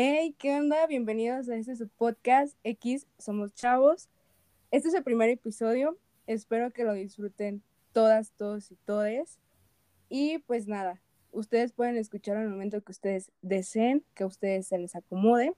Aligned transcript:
Hey, 0.00 0.36
¿qué 0.38 0.54
onda? 0.54 0.86
Bienvenidos 0.86 1.48
a 1.48 1.56
este 1.56 1.74
su 1.74 1.88
podcast 1.88 2.56
X 2.62 3.08
Somos 3.18 3.52
Chavos. 3.52 4.08
Este 4.70 4.86
es 4.86 4.94
el 4.94 5.02
primer 5.02 5.28
episodio. 5.28 5.98
Espero 6.28 6.70
que 6.70 6.84
lo 6.84 6.92
disfruten 6.92 7.64
todas, 7.92 8.30
todos 8.30 8.70
y 8.70 8.76
todes. 8.76 9.40
Y 10.08 10.38
pues 10.38 10.68
nada, 10.68 11.02
ustedes 11.32 11.72
pueden 11.72 11.96
escuchar 11.96 12.36
al 12.36 12.48
momento 12.48 12.80
que 12.80 12.92
ustedes 12.92 13.32
deseen, 13.42 14.04
que 14.14 14.22
a 14.22 14.28
ustedes 14.28 14.68
se 14.68 14.78
les 14.78 14.94
acomode. 14.94 15.54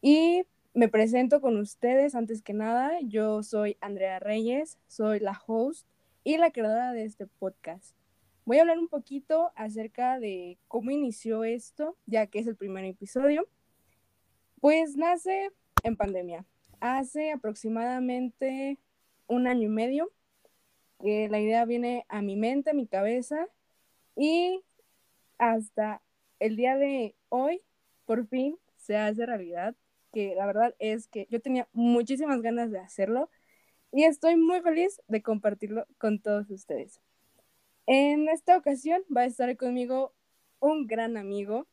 Y 0.00 0.44
me 0.72 0.88
presento 0.88 1.42
con 1.42 1.58
ustedes 1.58 2.14
antes 2.14 2.40
que 2.40 2.54
nada. 2.54 2.98
Yo 3.02 3.42
soy 3.42 3.76
Andrea 3.82 4.18
Reyes, 4.18 4.78
soy 4.86 5.20
la 5.20 5.38
host 5.46 5.86
y 6.24 6.38
la 6.38 6.52
creadora 6.52 6.94
de 6.94 7.04
este 7.04 7.26
podcast. 7.26 7.94
Voy 8.46 8.56
a 8.56 8.60
hablar 8.62 8.78
un 8.78 8.88
poquito 8.88 9.52
acerca 9.56 10.18
de 10.18 10.56
cómo 10.68 10.90
inició 10.90 11.44
esto, 11.44 11.98
ya 12.06 12.28
que 12.28 12.38
es 12.38 12.46
el 12.46 12.56
primer 12.56 12.86
episodio. 12.86 13.46
Pues 14.60 14.96
nace 14.96 15.52
en 15.84 15.96
pandemia. 15.96 16.44
Hace 16.80 17.30
aproximadamente 17.30 18.78
un 19.28 19.46
año 19.46 19.66
y 19.66 19.68
medio 19.68 20.10
que 21.00 21.28
la 21.28 21.38
idea 21.38 21.64
viene 21.64 22.04
a 22.08 22.22
mi 22.22 22.34
mente, 22.34 22.70
a 22.70 22.74
mi 22.74 22.88
cabeza 22.88 23.46
y 24.16 24.64
hasta 25.38 26.02
el 26.40 26.56
día 26.56 26.76
de 26.76 27.14
hoy, 27.28 27.62
por 28.04 28.26
fin, 28.26 28.58
se 28.76 28.96
hace 28.96 29.26
realidad, 29.26 29.76
que 30.12 30.34
la 30.34 30.46
verdad 30.46 30.74
es 30.80 31.06
que 31.06 31.28
yo 31.30 31.40
tenía 31.40 31.68
muchísimas 31.72 32.42
ganas 32.42 32.72
de 32.72 32.80
hacerlo 32.80 33.30
y 33.92 34.04
estoy 34.04 34.36
muy 34.36 34.60
feliz 34.60 35.00
de 35.06 35.22
compartirlo 35.22 35.86
con 35.98 36.18
todos 36.18 36.50
ustedes. 36.50 37.00
En 37.86 38.28
esta 38.28 38.56
ocasión 38.56 39.02
va 39.14 39.20
a 39.20 39.26
estar 39.26 39.56
conmigo 39.56 40.12
un 40.58 40.88
gran 40.88 41.16
amigo 41.16 41.68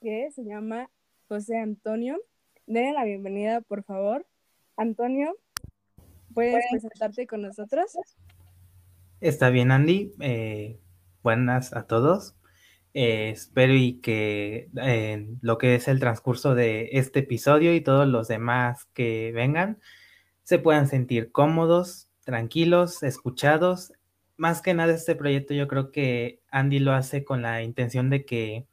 que 0.00 0.30
se 0.30 0.42
llama 0.44 0.90
José 1.30 1.58
Antonio. 1.58 2.18
Denle 2.66 2.92
la 2.92 3.04
bienvenida, 3.04 3.60
por 3.60 3.84
favor. 3.84 4.26
Antonio, 4.76 5.38
¿puedes 6.34 6.64
presentarte 6.72 7.28
con 7.28 7.42
nosotros? 7.42 7.96
Está 9.20 9.48
bien, 9.50 9.70
Andy. 9.70 10.12
Eh, 10.18 10.80
buenas 11.22 11.72
a 11.72 11.86
todos. 11.86 12.34
Eh, 12.94 13.30
espero 13.30 13.74
y 13.74 14.00
que 14.00 14.70
en 14.74 15.38
lo 15.40 15.56
que 15.56 15.76
es 15.76 15.86
el 15.86 16.00
transcurso 16.00 16.56
de 16.56 16.88
este 16.94 17.20
episodio 17.20 17.72
y 17.76 17.80
todos 17.80 18.08
los 18.08 18.26
demás 18.26 18.86
que 18.86 19.30
vengan 19.32 19.78
se 20.42 20.58
puedan 20.58 20.88
sentir 20.88 21.30
cómodos, 21.30 22.10
tranquilos, 22.24 23.04
escuchados. 23.04 23.92
Más 24.36 24.62
que 24.62 24.74
nada 24.74 24.94
este 24.94 25.14
proyecto 25.14 25.54
yo 25.54 25.68
creo 25.68 25.92
que 25.92 26.42
Andy 26.50 26.80
lo 26.80 26.92
hace 26.92 27.22
con 27.22 27.40
la 27.40 27.62
intención 27.62 28.10
de 28.10 28.24
que 28.24 28.66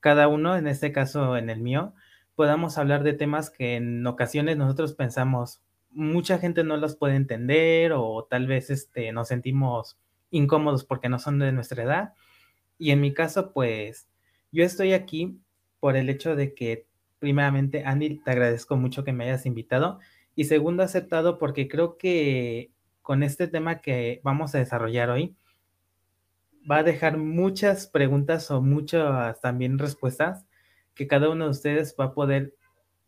cada 0.00 0.28
uno, 0.28 0.56
en 0.56 0.66
este 0.66 0.92
caso 0.92 1.36
en 1.36 1.50
el 1.50 1.60
mío, 1.60 1.94
podamos 2.34 2.78
hablar 2.78 3.02
de 3.02 3.12
temas 3.14 3.50
que 3.50 3.76
en 3.76 4.06
ocasiones 4.06 4.56
nosotros 4.56 4.94
pensamos 4.94 5.60
mucha 5.90 6.38
gente 6.38 6.64
no 6.64 6.76
los 6.76 6.96
puede 6.96 7.16
entender 7.16 7.92
o 7.92 8.26
tal 8.28 8.46
vez 8.46 8.70
este, 8.70 9.10
nos 9.12 9.28
sentimos 9.28 9.98
incómodos 10.30 10.84
porque 10.84 11.08
no 11.08 11.18
son 11.18 11.38
de 11.38 11.52
nuestra 11.52 11.82
edad 11.82 12.14
y 12.78 12.92
en 12.92 13.00
mi 13.00 13.12
caso, 13.12 13.52
pues 13.52 14.08
yo 14.52 14.64
estoy 14.64 14.92
aquí 14.92 15.40
por 15.80 15.96
el 15.96 16.08
hecho 16.08 16.36
de 16.36 16.54
que, 16.54 16.86
primeramente, 17.18 17.84
Andy, 17.84 18.20
te 18.20 18.30
agradezco 18.30 18.76
mucho 18.76 19.04
que 19.04 19.12
me 19.12 19.24
hayas 19.24 19.46
invitado. 19.46 19.98
Y 20.36 20.44
segundo, 20.44 20.84
aceptado 20.84 21.38
porque 21.38 21.68
creo 21.68 21.98
que 21.98 22.70
con 23.02 23.22
este 23.22 23.48
tema 23.48 23.80
que 23.80 24.20
vamos 24.22 24.54
a 24.54 24.58
desarrollar 24.58 25.10
hoy, 25.10 25.36
va 26.70 26.78
a 26.78 26.82
dejar 26.82 27.16
muchas 27.18 27.86
preguntas 27.86 28.50
o 28.50 28.60
muchas 28.60 29.40
también 29.40 29.78
respuestas 29.78 30.46
que 30.94 31.06
cada 31.06 31.30
uno 31.30 31.44
de 31.44 31.50
ustedes 31.50 31.94
va 31.98 32.06
a 32.06 32.14
poder 32.14 32.54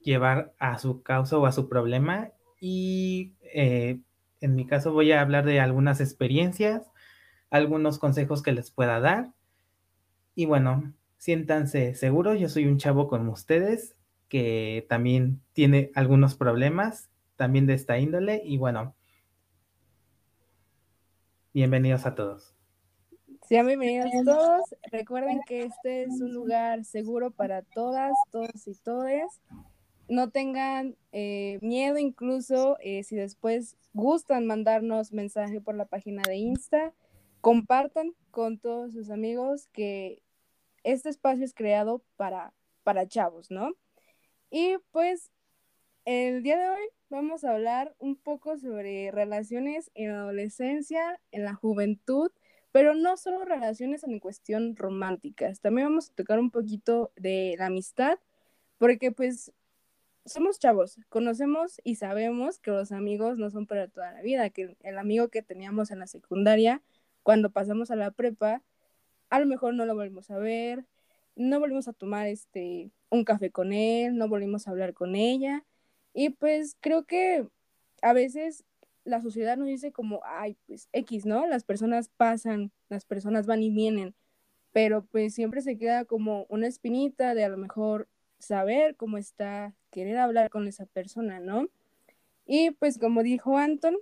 llevar 0.00 0.54
a 0.58 0.78
su 0.78 1.02
causa 1.02 1.38
o 1.38 1.46
a 1.46 1.52
su 1.52 1.68
problema. 1.68 2.30
Y 2.60 3.34
eh, 3.42 4.00
en 4.40 4.54
mi 4.54 4.66
caso 4.66 4.92
voy 4.92 5.12
a 5.12 5.20
hablar 5.20 5.44
de 5.44 5.60
algunas 5.60 6.00
experiencias, 6.00 6.86
algunos 7.50 7.98
consejos 7.98 8.42
que 8.42 8.52
les 8.52 8.70
pueda 8.70 9.00
dar 9.00 9.32
y 10.34 10.46
bueno, 10.46 10.94
siéntanse 11.18 11.94
seguros, 11.94 12.38
yo 12.38 12.48
soy 12.48 12.66
un 12.66 12.78
chavo 12.78 13.08
como 13.08 13.32
ustedes 13.32 13.96
que 14.28 14.86
también 14.88 15.42
tiene 15.52 15.90
algunos 15.94 16.34
problemas, 16.34 17.10
también 17.36 17.66
de 17.66 17.74
esta 17.74 17.98
índole, 17.98 18.40
y 18.44 18.56
bueno, 18.58 18.94
bienvenidos 21.52 22.06
a 22.06 22.14
todos. 22.14 22.59
Sean 23.50 23.66
bienvenidos 23.66 24.12
todos. 24.24 24.62
Recuerden 24.92 25.40
que 25.44 25.64
este 25.64 26.04
es 26.04 26.20
un 26.20 26.32
lugar 26.32 26.84
seguro 26.84 27.32
para 27.32 27.62
todas, 27.62 28.12
todos 28.30 28.68
y 28.68 28.76
todes. 28.76 29.26
No 30.08 30.30
tengan 30.30 30.94
eh, 31.10 31.58
miedo, 31.60 31.98
incluso 31.98 32.76
eh, 32.78 33.02
si 33.02 33.16
después 33.16 33.76
gustan 33.92 34.46
mandarnos 34.46 35.12
mensaje 35.12 35.60
por 35.60 35.74
la 35.74 35.86
página 35.86 36.22
de 36.28 36.36
Insta, 36.36 36.94
compartan 37.40 38.14
con 38.30 38.56
todos 38.60 38.92
sus 38.92 39.10
amigos 39.10 39.66
que 39.72 40.22
este 40.84 41.08
espacio 41.08 41.44
es 41.44 41.52
creado 41.52 42.04
para, 42.16 42.54
para 42.84 43.08
chavos, 43.08 43.50
¿no? 43.50 43.72
Y 44.48 44.76
pues 44.92 45.32
el 46.04 46.44
día 46.44 46.56
de 46.56 46.68
hoy 46.68 46.88
vamos 47.08 47.42
a 47.42 47.50
hablar 47.50 47.96
un 47.98 48.14
poco 48.14 48.58
sobre 48.58 49.10
relaciones 49.10 49.90
en 49.94 50.12
la 50.12 50.20
adolescencia, 50.20 51.20
en 51.32 51.42
la 51.42 51.54
juventud, 51.54 52.30
pero 52.72 52.94
no 52.94 53.16
solo 53.16 53.44
relaciones 53.44 54.04
en 54.04 54.20
cuestión 54.20 54.76
románticas, 54.76 55.60
también 55.60 55.88
vamos 55.88 56.10
a 56.10 56.14
tocar 56.14 56.38
un 56.38 56.50
poquito 56.50 57.12
de 57.16 57.54
la 57.58 57.66
amistad, 57.66 58.18
porque 58.78 59.12
pues 59.12 59.52
somos 60.24 60.58
chavos, 60.58 60.98
conocemos 61.08 61.80
y 61.84 61.96
sabemos 61.96 62.58
que 62.58 62.70
los 62.70 62.92
amigos 62.92 63.38
no 63.38 63.50
son 63.50 63.66
para 63.66 63.88
toda 63.88 64.12
la 64.12 64.22
vida, 64.22 64.50
que 64.50 64.76
el 64.82 64.98
amigo 64.98 65.28
que 65.28 65.42
teníamos 65.42 65.90
en 65.90 65.98
la 65.98 66.06
secundaria, 66.06 66.82
cuando 67.22 67.50
pasamos 67.50 67.90
a 67.90 67.96
la 67.96 68.10
prepa, 68.10 68.62
a 69.30 69.40
lo 69.40 69.46
mejor 69.46 69.74
no 69.74 69.86
lo 69.86 69.94
volvemos 69.94 70.30
a 70.30 70.38
ver, 70.38 70.84
no 71.36 71.60
volvimos 71.60 71.88
a 71.88 71.92
tomar 71.92 72.26
este 72.26 72.90
un 73.10 73.24
café 73.24 73.50
con 73.50 73.72
él, 73.72 74.16
no 74.16 74.28
volvimos 74.28 74.66
a 74.66 74.70
hablar 74.70 74.94
con 74.94 75.14
ella. 75.16 75.64
Y 76.14 76.30
pues 76.30 76.76
creo 76.80 77.04
que 77.04 77.46
a 78.02 78.12
veces 78.12 78.64
la 79.04 79.20
sociedad 79.22 79.56
nos 79.56 79.68
dice 79.68 79.92
como, 79.92 80.20
ay, 80.24 80.56
pues 80.66 80.88
X, 80.92 81.26
¿no? 81.26 81.46
Las 81.46 81.64
personas 81.64 82.08
pasan, 82.08 82.72
las 82.88 83.04
personas 83.04 83.46
van 83.46 83.62
y 83.62 83.70
vienen, 83.70 84.14
pero 84.72 85.04
pues 85.04 85.34
siempre 85.34 85.62
se 85.62 85.78
queda 85.78 86.04
como 86.04 86.46
una 86.48 86.66
espinita 86.66 87.34
de 87.34 87.44
a 87.44 87.48
lo 87.48 87.56
mejor 87.56 88.08
saber 88.38 88.96
cómo 88.96 89.18
está, 89.18 89.74
querer 89.90 90.18
hablar 90.18 90.50
con 90.50 90.68
esa 90.68 90.86
persona, 90.86 91.40
¿no? 91.40 91.68
Y 92.46 92.72
pues 92.72 92.98
como 92.98 93.22
dijo 93.22 93.58
Anton, 93.58 93.96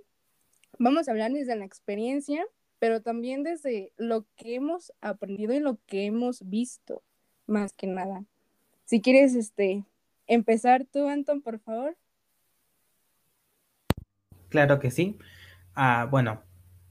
vamos 0.77 1.07
a 1.07 1.11
hablar 1.11 1.31
desde 1.31 1.55
la 1.55 1.65
experiencia 1.65 2.45
pero 2.79 3.01
también 3.01 3.43
desde 3.43 3.91
lo 3.97 4.25
que 4.35 4.55
hemos 4.55 4.93
aprendido 5.01 5.53
y 5.53 5.59
lo 5.59 5.77
que 5.85 6.05
hemos 6.05 6.49
visto, 6.49 7.03
más 7.45 7.73
que 7.73 7.87
nada. 7.87 8.25
Si 8.85 9.01
quieres, 9.01 9.35
este, 9.35 9.83
empezar 10.25 10.85
tú, 10.85 11.07
Anton, 11.07 11.41
por 11.41 11.59
favor. 11.59 11.97
Claro 14.49 14.79
que 14.79 14.91
sí. 14.91 15.17
Ah, 15.75 16.07
bueno, 16.09 16.43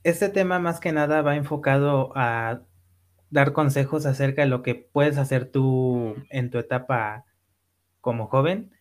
este 0.05 0.29
tema 0.29 0.59
más 0.59 0.81
que 0.81 0.93
nada 0.93 1.23
va 1.23 1.37
enfocado 1.37 2.13
a 2.17 2.63
dar 3.31 3.53
consejos 3.53 4.07
acerca 4.07 4.43
de 4.43 4.49
lo 4.49 4.63
que 4.63 4.75
puedes 4.77 5.19
hacer 5.19 5.51
tú 5.51 6.17
en 6.31 6.51
tu 6.51 6.59
etapa 6.59 7.27
como 8.01 8.29
joven 8.29 8.73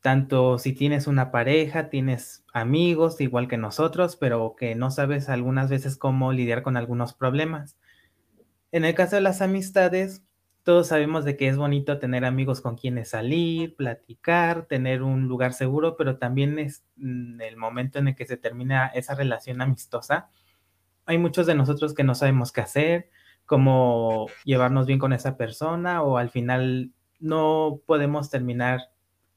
tanto 0.00 0.58
si 0.58 0.72
tienes 0.72 1.06
una 1.08 1.32
pareja, 1.32 1.90
tienes 1.90 2.44
amigos 2.52 3.20
igual 3.20 3.48
que 3.48 3.56
nosotros, 3.56 4.16
pero 4.16 4.54
que 4.56 4.76
no 4.76 4.90
sabes 4.92 5.28
algunas 5.28 5.68
veces 5.68 5.96
cómo 5.96 6.32
lidiar 6.32 6.62
con 6.62 6.76
algunos 6.76 7.12
problemas. 7.12 7.76
En 8.72 8.84
el 8.84 8.94
caso 8.94 9.16
de 9.16 9.22
las 9.22 9.42
amistades, 9.42 10.22
todos 10.66 10.88
sabemos 10.88 11.24
de 11.24 11.36
que 11.36 11.46
es 11.46 11.56
bonito 11.56 12.00
tener 12.00 12.24
amigos 12.24 12.60
con 12.60 12.76
quienes 12.76 13.10
salir, 13.10 13.76
platicar, 13.76 14.66
tener 14.66 15.04
un 15.04 15.28
lugar 15.28 15.52
seguro, 15.52 15.96
pero 15.96 16.18
también 16.18 16.58
es 16.58 16.84
mm, 16.96 17.40
el 17.40 17.56
momento 17.56 18.00
en 18.00 18.08
el 18.08 18.16
que 18.16 18.26
se 18.26 18.36
termina 18.36 18.88
esa 18.88 19.14
relación 19.14 19.62
amistosa. 19.62 20.28
Hay 21.04 21.18
muchos 21.18 21.46
de 21.46 21.54
nosotros 21.54 21.94
que 21.94 22.02
no 22.02 22.16
sabemos 22.16 22.50
qué 22.50 22.62
hacer, 22.62 23.10
cómo 23.44 24.26
llevarnos 24.44 24.88
bien 24.88 24.98
con 24.98 25.12
esa 25.12 25.36
persona 25.36 26.02
o 26.02 26.16
al 26.18 26.30
final 26.30 26.90
no 27.20 27.80
podemos 27.86 28.28
terminar 28.28 28.90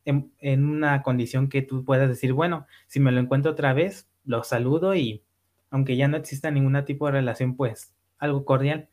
en, 0.06 0.31
una 0.65 1.04
condición 1.04 1.48
que 1.48 1.62
tú 1.62 1.86
puedas 1.86 2.09
decir, 2.09 2.33
bueno, 2.33 2.65
si 2.88 3.00
me 3.00 3.12
lo 3.12 3.19
encuentro 3.19 3.51
otra 3.51 3.74
vez, 3.74 4.09
lo 4.25 4.44
saludo 4.44 4.95
y 4.95 5.24
aunque 5.69 5.95
ya 5.95 6.07
no 6.07 6.18
exista 6.18 6.50
ningún 6.50 6.83
tipo 6.86 7.06
de 7.06 7.12
relación, 7.12 7.56
pues 7.56 7.94
algo 8.18 8.45
cordial. 8.45 8.89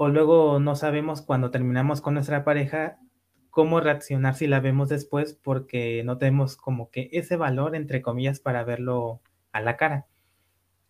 O 0.00 0.08
luego 0.08 0.60
no 0.60 0.76
sabemos 0.76 1.22
cuando 1.22 1.50
terminamos 1.50 2.00
con 2.00 2.14
nuestra 2.14 2.44
pareja 2.44 3.00
cómo 3.50 3.80
reaccionar 3.80 4.36
si 4.36 4.46
la 4.46 4.60
vemos 4.60 4.88
después 4.88 5.34
porque 5.34 6.04
no 6.04 6.18
tenemos 6.18 6.56
como 6.56 6.88
que 6.92 7.08
ese 7.10 7.36
valor, 7.36 7.74
entre 7.74 8.00
comillas, 8.00 8.38
para 8.38 8.62
verlo 8.62 9.22
a 9.50 9.60
la 9.60 9.76
cara. 9.76 10.06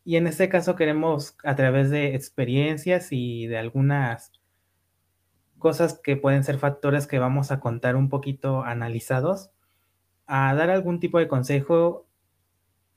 Y 0.04 0.16
en 0.16 0.26
este 0.26 0.50
caso 0.50 0.76
queremos, 0.76 1.38
a 1.42 1.56
través 1.56 1.88
de 1.88 2.14
experiencias 2.14 3.08
y 3.10 3.46
de 3.46 3.56
algunas 3.56 4.30
cosas 5.56 5.98
que 5.98 6.18
pueden 6.18 6.44
ser 6.44 6.58
factores 6.58 7.06
que 7.06 7.18
vamos 7.18 7.50
a 7.50 7.60
contar 7.60 7.96
un 7.96 8.10
poquito 8.10 8.62
analizados, 8.62 9.52
a 10.26 10.54
dar 10.54 10.68
algún 10.68 11.00
tipo 11.00 11.18
de 11.18 11.28
consejo 11.28 12.06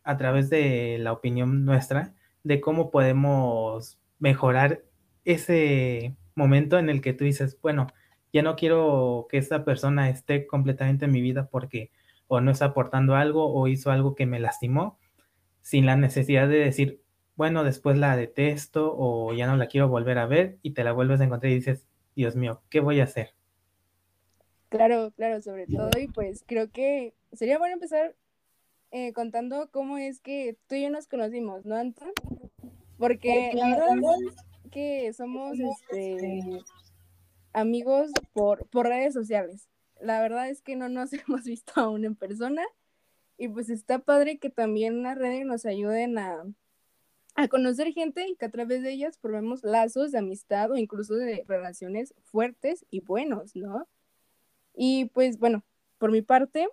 a 0.04 0.18
través 0.18 0.50
de 0.50 0.98
la 1.00 1.14
opinión 1.14 1.64
nuestra 1.64 2.14
de 2.44 2.60
cómo 2.60 2.92
podemos 2.92 3.98
mejorar 4.20 4.84
ese 5.26 6.16
momento 6.36 6.80
en 6.80 6.90
el 6.90 7.02
que 7.02 7.14
tú 7.14 7.24
dices, 7.24 7.58
bueno, 7.62 7.88
ya 8.34 8.42
no 8.42 8.56
quiero 8.56 9.28
que 9.30 9.38
esta 9.38 9.66
persona 9.66 10.10
esté 10.10 10.48
completamente 10.48 11.06
en 11.06 11.12
mi 11.12 11.22
vida 11.22 11.50
porque 11.50 11.92
o 12.28 12.40
no 12.40 12.52
está 12.52 12.66
aportando 12.66 13.16
algo 13.16 13.54
o 13.54 13.68
hizo 13.68 13.92
algo 13.92 14.16
que 14.16 14.26
me 14.26 14.40
lastimó, 14.40 14.98
sin 15.62 15.86
la 15.86 15.98
necesidad 15.98 16.48
de 16.48 16.60
decir, 16.60 17.02
bueno, 17.36 17.64
después 17.64 17.98
la 17.98 18.16
detesto 18.16 18.96
o 18.98 19.34
ya 19.34 19.48
no 19.48 19.58
la 19.58 19.68
quiero 19.68 19.90
volver 19.90 20.18
a 20.18 20.28
ver 20.28 20.58
y 20.62 20.72
te 20.72 20.84
la 20.84 20.94
vuelves 20.94 21.20
a 21.20 21.26
encontrar 21.26 21.52
y 21.52 21.56
dices, 21.56 21.88
Dios 22.16 22.36
mío, 22.36 22.62
¿qué 22.70 22.80
voy 22.80 23.02
a 23.02 23.06
hacer? 23.06 23.32
Claro, 24.70 25.12
claro, 25.18 25.42
sobre 25.42 25.68
todo 25.68 25.90
y 26.00 26.08
pues 26.08 26.46
creo 26.48 26.70
que 26.72 27.14
sería 27.34 27.58
bueno 27.58 27.74
empezar 27.74 28.16
eh, 28.92 29.12
contando 29.12 29.70
cómo 29.72 29.98
es 29.98 30.22
que 30.22 30.58
tú 30.68 30.76
y 30.76 30.84
yo 30.84 30.90
nos 30.90 31.08
conocimos, 31.08 31.66
¿no, 31.66 31.76
Anton? 31.76 32.12
Porque 32.98 33.52
que 34.72 35.12
somos 35.14 35.60
este, 35.60 36.64
amigos 37.54 38.12
por, 38.34 38.68
por 38.70 38.88
redes 38.88 39.14
sociales. 39.14 39.68
La 40.00 40.22
verdad 40.22 40.50
es 40.50 40.62
que 40.62 40.76
no 40.76 40.90
nos 40.90 41.12
hemos 41.14 41.44
visto 41.44 41.74
aún 41.76 42.06
en 42.06 42.16
persona 42.16 42.64
y 43.38 43.48
pues 43.48 43.70
está 43.70 44.00
padre 44.00 44.38
que 44.38 44.50
también 44.50 45.04
las 45.04 45.18
redes 45.18 45.46
nos 45.46 45.66
ayuden 45.66 46.18
a, 46.18 46.44
a 47.36 47.48
conocer 47.48 47.92
gente 47.94 48.28
y 48.28 48.36
que 48.36 48.46
a 48.46 48.52
través 48.52 48.84
de 48.84 48.92
ellas 48.92 49.18
probemos 49.18 49.64
lazos 49.64 50.12
de 50.12 50.20
amistad 50.20 50.72
o 50.72 50.78
incluso 50.78 51.16
de 51.16 51.44
relaciones 51.48 52.14
fuertes 52.24 52.86
y 52.90 53.02
buenos, 53.02 53.56
¿no? 53.56 53.88
Y 54.76 55.06
pues 55.06 55.40
bueno, 55.40 55.64
por 55.98 56.12
mi 56.12 56.22
parte, 56.22 56.68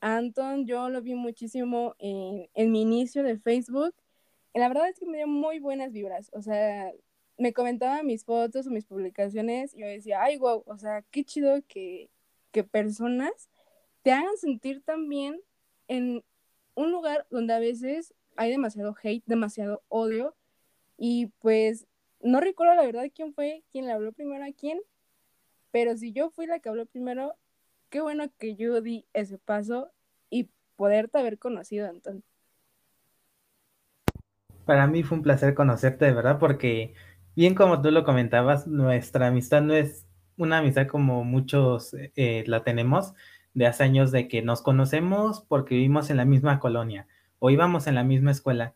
Anton 0.00 0.66
yo 0.66 0.90
lo 0.90 1.00
vi 1.00 1.14
muchísimo 1.14 1.94
en, 1.98 2.48
en 2.54 2.70
mi 2.70 2.82
inicio 2.82 3.22
de 3.22 3.38
Facebook. 3.38 3.94
Y 4.52 4.58
la 4.58 4.68
verdad 4.68 4.88
es 4.88 4.98
que 4.98 5.06
me 5.06 5.18
dio 5.18 5.26
muy 5.26 5.58
buenas 5.58 5.92
vibras. 5.92 6.30
O 6.32 6.42
sea, 6.42 6.92
me 7.36 7.52
comentaba 7.52 8.02
mis 8.02 8.24
fotos 8.24 8.66
o 8.66 8.70
mis 8.70 8.84
publicaciones 8.84 9.74
y 9.74 9.80
yo 9.80 9.86
decía, 9.86 10.22
ay, 10.22 10.38
wow, 10.38 10.62
o 10.66 10.78
sea, 10.78 11.02
qué 11.10 11.24
chido 11.24 11.62
que, 11.66 12.10
que 12.52 12.64
personas 12.64 13.50
te 14.02 14.12
hagan 14.12 14.36
sentir 14.36 14.82
tan 14.82 15.08
bien 15.08 15.40
en 15.88 16.22
un 16.74 16.90
lugar 16.90 17.26
donde 17.30 17.54
a 17.54 17.58
veces 17.58 18.14
hay 18.36 18.50
demasiado 18.50 18.94
hate, 19.02 19.24
demasiado 19.26 19.82
odio. 19.88 20.34
Y 20.96 21.26
pues 21.40 21.86
no 22.20 22.40
recuerdo 22.40 22.74
la 22.74 22.86
verdad 22.86 23.04
quién 23.14 23.34
fue 23.34 23.64
quien 23.70 23.86
le 23.86 23.92
habló 23.92 24.12
primero 24.12 24.44
a 24.44 24.52
quién, 24.52 24.80
pero 25.70 25.96
si 25.96 26.12
yo 26.12 26.30
fui 26.30 26.46
la 26.46 26.60
que 26.60 26.68
habló 26.68 26.86
primero, 26.86 27.34
qué 27.90 28.00
bueno 28.00 28.24
que 28.38 28.54
yo 28.54 28.80
di 28.80 29.06
ese 29.12 29.38
paso 29.38 29.90
y 30.30 30.48
poderte 30.76 31.18
haber 31.18 31.38
conocido 31.38 31.88
entonces. 31.88 32.24
Para 34.64 34.86
mí 34.86 35.02
fue 35.02 35.18
un 35.18 35.22
placer 35.22 35.54
conocerte, 35.54 36.06
de 36.06 36.12
verdad, 36.12 36.38
porque 36.38 36.94
bien 37.36 37.54
como 37.54 37.82
tú 37.82 37.90
lo 37.90 38.04
comentabas, 38.04 38.66
nuestra 38.66 39.28
amistad 39.28 39.62
no 39.62 39.74
es 39.74 40.06
una 40.36 40.58
amistad 40.58 40.86
como 40.86 41.24
muchos 41.24 41.94
eh, 42.16 42.44
la 42.46 42.64
tenemos 42.64 43.14
de 43.54 43.66
hace 43.66 43.84
años 43.84 44.10
de 44.10 44.28
que 44.28 44.42
nos 44.42 44.62
conocemos 44.62 45.44
porque 45.48 45.76
vivimos 45.76 46.10
en 46.10 46.16
la 46.16 46.24
misma 46.24 46.58
colonia 46.58 47.06
o 47.38 47.50
íbamos 47.50 47.86
en 47.86 47.94
la 47.94 48.04
misma 48.04 48.32
escuela. 48.32 48.74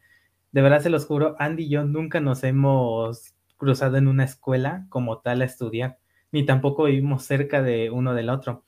De 0.52 0.62
verdad 0.62 0.80
se 0.80 0.90
los 0.90 1.06
juro, 1.06 1.36
Andy 1.38 1.64
y 1.64 1.68
yo 1.68 1.84
nunca 1.84 2.20
nos 2.20 2.44
hemos 2.44 3.34
cruzado 3.56 3.96
en 3.96 4.08
una 4.08 4.24
escuela 4.24 4.86
como 4.88 5.18
tal 5.18 5.42
a 5.42 5.44
estudiar, 5.44 5.98
ni 6.32 6.46
tampoco 6.46 6.84
vivimos 6.84 7.24
cerca 7.24 7.60
de 7.62 7.90
uno 7.90 8.14
del 8.14 8.30
otro. 8.30 8.64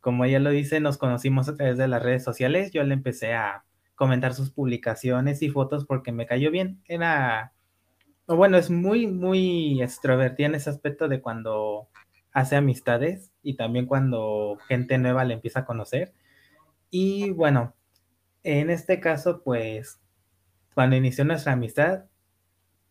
Como 0.00 0.24
ella 0.26 0.38
lo 0.38 0.50
dice, 0.50 0.80
nos 0.80 0.98
conocimos 0.98 1.48
a 1.48 1.56
través 1.56 1.78
de 1.78 1.88
las 1.88 2.02
redes 2.02 2.22
sociales. 2.22 2.72
Yo 2.72 2.84
le 2.84 2.92
empecé 2.92 3.32
a 3.32 3.64
comentar 3.94 4.34
sus 4.34 4.50
publicaciones 4.50 5.40
y 5.40 5.48
fotos 5.48 5.86
porque 5.86 6.12
me 6.12 6.26
cayó 6.26 6.50
bien. 6.50 6.82
Era 6.84 7.53
bueno, 8.26 8.56
es 8.56 8.70
muy, 8.70 9.06
muy 9.06 9.82
extrovertida 9.82 10.46
en 10.46 10.54
ese 10.54 10.70
aspecto 10.70 11.08
de 11.08 11.20
cuando 11.20 11.88
hace 12.32 12.56
amistades 12.56 13.32
y 13.42 13.56
también 13.56 13.86
cuando 13.86 14.58
gente 14.68 14.98
nueva 14.98 15.24
le 15.24 15.34
empieza 15.34 15.60
a 15.60 15.64
conocer. 15.66 16.12
Y 16.90 17.30
bueno, 17.30 17.74
en 18.42 18.70
este 18.70 19.00
caso, 19.00 19.42
pues, 19.42 20.00
cuando 20.74 20.96
inició 20.96 21.24
nuestra 21.24 21.52
amistad, 21.52 22.06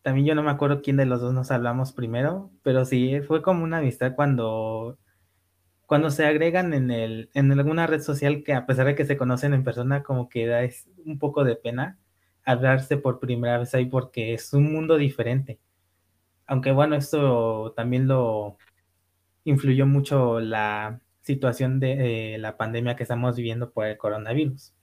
también 0.02 0.26
yo 0.26 0.34
no 0.34 0.42
me 0.42 0.50
acuerdo 0.50 0.82
quién 0.82 0.96
de 0.96 1.06
los 1.06 1.20
dos 1.20 1.32
nos 1.34 1.50
hablamos 1.50 1.92
primero, 1.92 2.50
pero 2.62 2.84
sí, 2.84 3.20
fue 3.22 3.42
como 3.42 3.64
una 3.64 3.78
amistad 3.78 4.14
cuando, 4.14 4.98
cuando 5.86 6.10
se 6.10 6.26
agregan 6.26 6.74
en, 6.74 6.90
el, 6.90 7.30
en 7.34 7.52
alguna 7.52 7.86
red 7.86 8.02
social 8.02 8.44
que 8.44 8.54
a 8.54 8.66
pesar 8.66 8.86
de 8.86 8.94
que 8.94 9.06
se 9.06 9.16
conocen 9.16 9.54
en 9.54 9.64
persona, 9.64 10.02
como 10.02 10.28
que 10.28 10.46
da 10.46 10.62
es 10.62 10.88
un 11.04 11.18
poco 11.18 11.44
de 11.44 11.56
pena 11.56 11.98
hablarse 12.44 12.96
por 12.96 13.20
primera 13.20 13.58
vez 13.58 13.74
ahí 13.74 13.86
porque 13.86 14.34
es 14.34 14.52
un 14.52 14.72
mundo 14.72 14.96
diferente. 14.96 15.58
Aunque 16.46 16.72
bueno, 16.72 16.94
esto 16.96 17.72
también 17.72 18.06
lo 18.06 18.58
influyó 19.44 19.86
mucho 19.86 20.40
la 20.40 21.00
situación 21.22 21.80
de 21.80 22.36
la 22.38 22.56
pandemia 22.56 22.96
que 22.96 23.02
estamos 23.02 23.36
viviendo 23.36 23.70
por 23.70 23.86
el 23.86 23.96
coronavirus. 23.96 24.74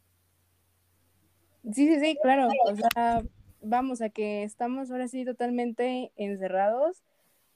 Sí, 1.72 1.88
sí, 1.88 2.00
sí, 2.00 2.18
claro. 2.22 2.48
O 2.66 2.76
sea, 2.76 3.22
vamos 3.62 4.02
a 4.02 4.10
que 4.10 4.44
estamos 4.44 4.90
ahora 4.90 5.08
sí 5.08 5.24
totalmente 5.24 6.12
encerrados 6.16 7.04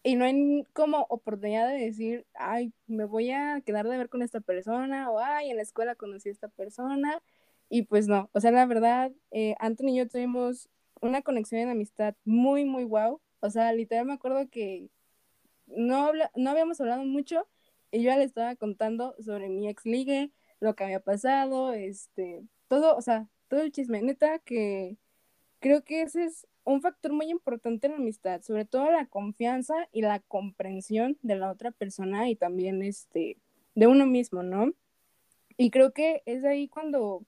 y 0.04 0.16
no 0.16 0.26
hay 0.26 0.68
como 0.74 1.08
oportunidad 1.10 1.68
de 1.68 1.80
decir, 1.80 2.28
ay, 2.36 2.72
me 2.86 3.06
voy 3.06 3.32
a 3.32 3.62
quedar 3.62 3.88
de 3.88 3.98
ver 3.98 4.10
con 4.10 4.22
esta 4.22 4.40
persona 4.40 5.10
o 5.10 5.18
ay, 5.18 5.50
en 5.50 5.58
la 5.58 5.64
escuela 5.64 5.96
conocí 5.96 6.30
a 6.30 6.34
esta 6.34 6.48
persona 6.48 7.20
y 7.70 7.84
pues 7.84 8.08
no, 8.08 8.30
o 8.34 8.40
sea, 8.40 8.52
la 8.52 8.66
verdad, 8.66 9.12
eh, 9.32 9.56
Anthony 9.60 9.90
y 9.90 9.98
yo 9.98 10.08
tuvimos 10.08 10.70
una 11.02 11.22
conexión 11.22 11.62
en 11.62 11.70
amistad 11.70 12.16
muy, 12.26 12.66
muy 12.66 12.84
guau. 12.84 13.22
O 13.40 13.50
sea, 13.50 13.74
literal 13.74 14.06
me 14.06 14.14
acuerdo 14.14 14.50
que 14.50 14.90
no, 15.68 16.12
no 16.36 16.50
habíamos 16.50 16.80
hablado 16.82 17.04
mucho 17.04 17.48
y 17.92 18.00
yo 18.00 18.06
ya 18.06 18.18
le 18.18 18.24
estaba 18.26 18.56
contando 18.56 19.16
sobre 19.20 19.50
mi 19.50 19.68
ex 19.70 19.86
ligue, 19.86 20.32
lo 20.60 20.76
que 20.76 20.84
había 20.84 21.00
pasado, 21.00 21.74
este, 21.74 22.44
todo, 22.68 22.96
o 22.96 23.02
sea, 23.02 23.28
todo 23.48 23.62
el 23.62 23.72
chisme. 23.72 24.02
Neta 24.02 24.40
que 24.40 24.98
creo 25.60 25.84
que 25.84 26.02
ese 26.04 26.26
es 26.26 26.48
un 26.64 26.82
factor 26.82 27.14
muy 27.14 27.30
importante 27.30 27.88
en 27.88 27.94
la 27.94 28.00
amistad, 28.00 28.42
sobre 28.42 28.66
todo 28.66 28.92
la 28.92 29.06
confianza 29.08 29.76
y 29.92 30.02
la 30.02 30.20
comprensión 30.20 31.18
de 31.22 31.36
la 31.36 31.52
otra 31.52 31.72
persona 31.72 32.30
y 32.30 32.36
también 32.36 32.82
este, 32.82 33.38
de 33.76 33.88
uno 33.88 34.06
mismo, 34.08 34.44
¿no? 34.44 34.74
Y 35.58 35.70
creo 35.72 35.94
que 35.94 36.24
es 36.26 36.44
ahí 36.44 36.68
cuando 36.68 37.24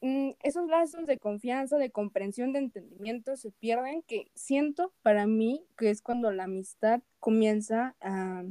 esos 0.00 0.66
lazos 0.68 1.06
de 1.06 1.18
confianza, 1.18 1.76
de 1.76 1.90
comprensión, 1.90 2.52
de 2.52 2.60
entendimiento 2.60 3.36
se 3.36 3.50
pierden, 3.50 4.02
que 4.02 4.30
siento 4.34 4.92
para 5.02 5.26
mí 5.26 5.64
que 5.76 5.90
es 5.90 6.00
cuando 6.00 6.32
la 6.32 6.44
amistad 6.44 7.02
comienza 7.18 7.96
a, 8.00 8.44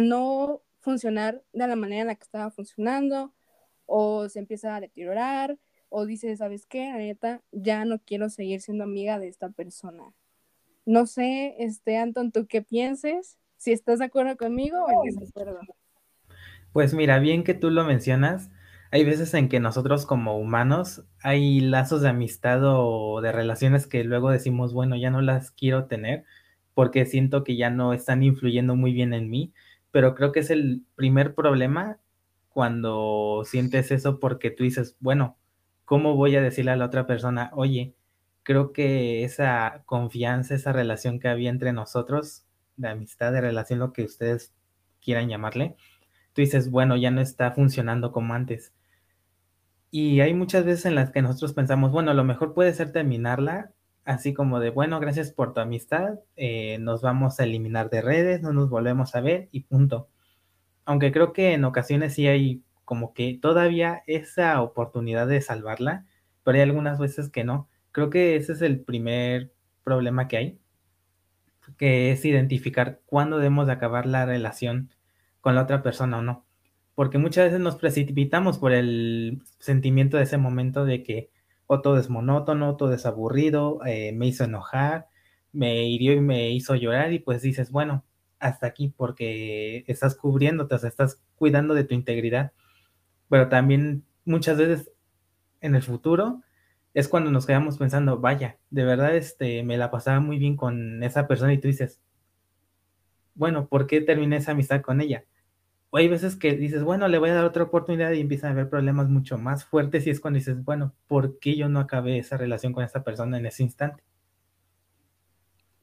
no 0.00 0.62
funcionar 0.80 1.42
de 1.52 1.66
la 1.66 1.76
manera 1.76 2.02
en 2.02 2.06
la 2.08 2.14
que 2.14 2.24
estaba 2.24 2.50
funcionando, 2.50 3.32
o 3.86 4.28
se 4.28 4.38
empieza 4.38 4.74
a 4.74 4.80
deteriorar, 4.80 5.58
o 5.88 6.06
dice, 6.06 6.34
¿sabes 6.36 6.66
qué? 6.66 6.92
neta, 6.92 7.42
ya 7.52 7.84
no 7.84 7.98
quiero 7.98 8.30
seguir 8.30 8.60
siendo 8.60 8.84
amiga 8.84 9.18
de 9.18 9.28
esta 9.28 9.50
persona. 9.50 10.12
No 10.84 11.06
sé, 11.06 11.54
este, 11.58 11.98
Anton, 11.98 12.32
¿tú 12.32 12.46
qué 12.46 12.62
pienses? 12.62 13.38
Si 13.56 13.72
estás 13.72 13.98
de 13.98 14.06
acuerdo 14.06 14.36
conmigo 14.36 14.78
o 14.82 15.06
en 15.06 15.14
desacuerdo. 15.14 15.60
Pues 16.72 16.94
mira, 16.94 17.18
bien 17.18 17.44
que 17.44 17.54
tú 17.54 17.70
lo 17.70 17.84
mencionas, 17.84 18.50
hay 18.92 19.04
veces 19.04 19.32
en 19.32 19.48
que 19.48 19.58
nosotros 19.58 20.04
como 20.04 20.38
humanos 20.38 21.02
hay 21.22 21.60
lazos 21.60 22.02
de 22.02 22.10
amistad 22.10 22.60
o 22.62 23.22
de 23.22 23.32
relaciones 23.32 23.86
que 23.86 24.04
luego 24.04 24.30
decimos, 24.30 24.74
bueno, 24.74 24.96
ya 24.96 25.10
no 25.10 25.22
las 25.22 25.50
quiero 25.50 25.86
tener 25.86 26.24
porque 26.74 27.06
siento 27.06 27.42
que 27.42 27.56
ya 27.56 27.70
no 27.70 27.94
están 27.94 28.22
influyendo 28.22 28.76
muy 28.76 28.92
bien 28.92 29.14
en 29.14 29.30
mí, 29.30 29.54
pero 29.90 30.14
creo 30.14 30.30
que 30.32 30.40
es 30.40 30.50
el 30.50 30.82
primer 30.94 31.34
problema 31.34 32.00
cuando 32.50 33.44
sientes 33.46 33.90
eso 33.92 34.20
porque 34.20 34.50
tú 34.50 34.62
dices, 34.64 34.94
bueno, 35.00 35.38
¿cómo 35.86 36.14
voy 36.14 36.36
a 36.36 36.42
decirle 36.42 36.72
a 36.72 36.76
la 36.76 36.84
otra 36.86 37.06
persona, 37.06 37.50
oye, 37.54 37.94
creo 38.42 38.74
que 38.74 39.24
esa 39.24 39.84
confianza, 39.86 40.54
esa 40.54 40.72
relación 40.72 41.18
que 41.18 41.28
había 41.28 41.48
entre 41.48 41.72
nosotros, 41.72 42.44
de 42.76 42.88
amistad, 42.88 43.32
de 43.32 43.40
relación, 43.40 43.78
lo 43.78 43.94
que 43.94 44.04
ustedes 44.04 44.52
quieran 45.02 45.30
llamarle, 45.30 45.76
tú 46.34 46.42
dices, 46.42 46.70
bueno, 46.70 46.96
ya 46.98 47.10
no 47.10 47.22
está 47.22 47.52
funcionando 47.52 48.12
como 48.12 48.34
antes. 48.34 48.74
Y 49.94 50.20
hay 50.20 50.32
muchas 50.32 50.64
veces 50.64 50.86
en 50.86 50.94
las 50.94 51.10
que 51.10 51.20
nosotros 51.20 51.52
pensamos, 51.52 51.92
bueno, 51.92 52.14
lo 52.14 52.24
mejor 52.24 52.54
puede 52.54 52.72
ser 52.72 52.92
terminarla, 52.92 53.72
así 54.06 54.32
como 54.32 54.58
de, 54.58 54.70
bueno, 54.70 54.98
gracias 55.00 55.32
por 55.32 55.52
tu 55.52 55.60
amistad, 55.60 56.18
eh, 56.36 56.78
nos 56.80 57.02
vamos 57.02 57.38
a 57.38 57.44
eliminar 57.44 57.90
de 57.90 58.00
redes, 58.00 58.40
no 58.42 58.54
nos 58.54 58.70
volvemos 58.70 59.14
a 59.14 59.20
ver 59.20 59.50
y 59.52 59.60
punto. 59.64 60.08
Aunque 60.86 61.12
creo 61.12 61.32
que 61.34 61.54
en 61.54 61.64
ocasiones 61.64 62.14
sí 62.14 62.26
hay 62.28 62.62
como 62.86 63.14
que 63.14 63.38
todavía 63.42 64.02
esa 64.06 64.62
oportunidad 64.62 65.26
de 65.28 65.42
salvarla, 65.42 66.06
pero 66.44 66.56
hay 66.56 66.62
algunas 66.62 66.98
veces 66.98 67.30
que 67.30 67.44
no. 67.44 67.68
Creo 67.92 68.10
que 68.10 68.36
ese 68.36 68.54
es 68.54 68.62
el 68.62 68.80
primer 68.80 69.52
problema 69.84 70.28
que 70.28 70.36
hay. 70.38 70.60
que 71.76 72.12
es 72.12 72.24
identificar 72.24 73.00
cuándo 73.06 73.38
debemos 73.38 73.66
de 73.66 73.72
acabar 73.72 74.06
la 74.06 74.26
relación 74.26 74.90
con 75.40 75.54
la 75.54 75.62
otra 75.62 75.82
persona 75.82 76.18
o 76.18 76.22
no. 76.22 76.44
Porque 76.94 77.18
muchas 77.18 77.46
veces 77.46 77.60
nos 77.60 77.76
precipitamos 77.76 78.58
por 78.58 78.72
el 78.72 79.42
sentimiento 79.58 80.16
de 80.16 80.24
ese 80.24 80.38
momento 80.38 80.84
de 80.84 81.02
que 81.02 81.30
o 81.66 81.80
todo 81.80 81.98
es 81.98 82.10
monótono, 82.10 82.76
todo 82.76 82.92
es 82.92 83.06
aburrido, 83.06 83.80
eh, 83.86 84.12
me 84.12 84.26
hizo 84.26 84.44
enojar, 84.44 85.06
me 85.52 85.86
hirió 85.86 86.12
y 86.12 86.20
me 86.20 86.50
hizo 86.50 86.74
llorar 86.74 87.12
y 87.12 87.18
pues 87.18 87.42
dices, 87.42 87.70
bueno, 87.70 88.04
hasta 88.38 88.66
aquí 88.66 88.92
porque 88.94 89.84
estás 89.86 90.14
cubriéndote, 90.16 90.74
estás 90.86 91.22
cuidando 91.36 91.74
de 91.74 91.84
tu 91.84 91.94
integridad. 91.94 92.52
Pero 93.28 93.48
también 93.48 94.04
muchas 94.24 94.58
veces 94.58 94.90
en 95.60 95.74
el 95.74 95.82
futuro 95.82 96.42
es 96.94 97.08
cuando 97.08 97.30
nos 97.30 97.46
quedamos 97.46 97.78
pensando, 97.78 98.18
vaya, 98.18 98.58
de 98.70 98.84
verdad 98.84 99.16
este, 99.16 99.62
me 99.62 99.78
la 99.78 99.90
pasaba 99.90 100.20
muy 100.20 100.38
bien 100.38 100.56
con 100.56 101.02
esa 101.02 101.26
persona 101.26 101.52
y 101.54 101.58
tú 101.58 101.68
dices, 101.68 102.00
bueno, 103.34 103.66
¿por 103.66 103.86
qué 103.86 104.00
terminé 104.00 104.36
esa 104.36 104.52
amistad 104.52 104.82
con 104.82 105.00
ella? 105.00 105.24
O 105.94 105.98
hay 105.98 106.08
veces 106.08 106.36
que 106.36 106.54
dices, 106.56 106.84
bueno, 106.84 107.06
le 107.06 107.18
voy 107.18 107.28
a 107.28 107.34
dar 107.34 107.44
otra 107.44 107.64
oportunidad 107.64 108.12
y 108.12 108.20
empiezan 108.20 108.48
a 108.48 108.52
haber 108.52 108.70
problemas 108.70 109.10
mucho 109.10 109.36
más 109.36 109.66
fuertes 109.66 110.06
y 110.06 110.10
es 110.10 110.20
cuando 110.20 110.38
dices, 110.38 110.64
bueno, 110.64 110.94
¿por 111.06 111.38
qué 111.38 111.54
yo 111.54 111.68
no 111.68 111.80
acabé 111.80 112.16
esa 112.16 112.38
relación 112.38 112.72
con 112.72 112.82
esa 112.82 113.04
persona 113.04 113.36
en 113.36 113.44
ese 113.44 113.62
instante? 113.62 114.02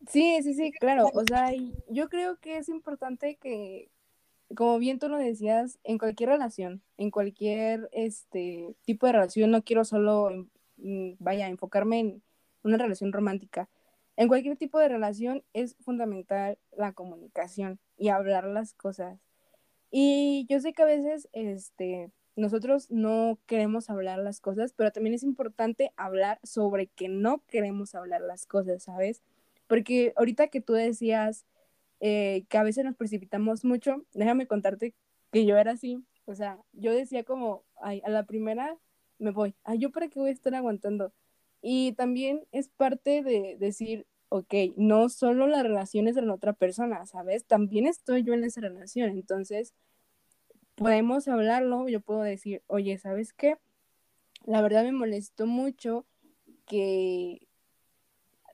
Sí, 0.08 0.42
sí, 0.42 0.56
sí, 0.56 0.72
claro. 0.72 1.12
O 1.14 1.24
sea, 1.26 1.52
yo 1.90 2.10
creo 2.10 2.38
que 2.40 2.58
es 2.58 2.70
importante 2.70 3.36
que, 3.36 3.92
como 4.56 4.80
bien 4.80 4.98
tú 4.98 5.10
lo 5.10 5.18
decías, 5.20 5.78
en 5.84 6.00
cualquier 6.00 6.30
relación, 6.30 6.82
en 6.98 7.12
cualquier 7.12 7.88
este 7.92 8.76
tipo 8.86 9.06
de 9.06 9.14
relación, 9.14 9.52
no 9.52 9.64
quiero 9.64 9.86
solo, 9.86 10.48
mm, 10.78 11.12
vaya, 11.20 11.50
enfocarme 11.50 12.00
en 12.00 12.24
una 12.64 12.78
relación 12.78 13.14
romántica. 13.14 13.70
En 14.18 14.28
cualquier 14.28 14.58
tipo 14.58 14.80
de 14.80 14.90
relación 14.90 15.44
es 15.54 15.76
fundamental 15.82 16.58
la 16.76 16.94
comunicación 16.94 17.80
y 17.96 18.10
hablar 18.10 18.46
las 18.46 18.74
cosas. 18.74 19.20
Y 19.92 20.46
yo 20.50 20.60
sé 20.60 20.74
que 20.74 20.84
a 20.84 20.86
veces, 20.86 21.30
este, 21.34 22.12
nosotros 22.36 22.90
no 22.92 23.40
queremos 23.46 23.90
hablar 23.90 24.20
las 24.20 24.40
cosas, 24.40 24.74
pero 24.74 24.92
también 24.92 25.14
es 25.14 25.24
importante 25.24 25.92
hablar 25.98 26.40
sobre 26.44 26.88
que 26.88 27.10
no 27.10 27.44
queremos 27.48 27.96
hablar 27.96 28.22
las 28.22 28.46
cosas, 28.46 28.84
¿sabes? 28.84 29.22
Porque 29.68 30.14
ahorita 30.16 30.48
que 30.48 30.62
tú 30.62 30.74
decías 30.74 31.46
eh, 32.00 32.46
que 32.50 32.58
a 32.58 32.64
veces 32.64 32.86
nos 32.86 32.96
precipitamos 32.96 33.66
mucho, 33.66 34.06
déjame 34.14 34.48
contarte 34.48 34.94
que 35.32 35.46
yo 35.46 35.58
era 35.58 35.72
así. 35.72 36.04
O 36.26 36.36
sea, 36.36 36.60
yo 36.74 36.94
decía 36.94 37.24
como, 37.24 37.64
ay, 37.82 38.02
a 38.06 38.10
la 38.10 38.26
primera 38.26 38.78
me 39.20 39.32
voy. 39.32 39.56
Ay, 39.64 39.80
¿yo 39.80 39.92
para 39.92 40.08
qué 40.08 40.20
voy 40.20 40.30
a 40.30 40.34
estar 40.34 40.56
aguantando? 40.56 41.14
Y 41.62 41.94
también 41.94 42.46
es 42.52 42.70
parte 42.70 43.22
de 43.22 43.58
decir, 43.60 44.08
ok, 44.30 44.54
no 44.78 45.10
solo 45.10 45.48
las 45.48 45.64
relaciones 45.64 46.16
de 46.16 46.22
la 46.22 46.34
otra 46.34 46.54
persona, 46.54 47.06
¿sabes? 47.06 47.46
También 47.46 47.88
estoy 47.88 48.24
yo 48.24 48.34
en 48.34 48.44
esa 48.44 48.62
relación. 48.62 49.10
Entonces, 49.10 49.74
podemos 50.76 51.28
hablarlo. 51.28 51.88
Yo 51.90 52.00
puedo 52.00 52.22
decir, 52.22 52.64
oye, 52.68 52.98
¿sabes 52.98 53.34
qué? 53.34 53.58
La 54.46 54.62
verdad 54.62 54.84
me 54.84 54.92
molestó 54.92 55.48
mucho 55.48 56.06
que 56.66 57.48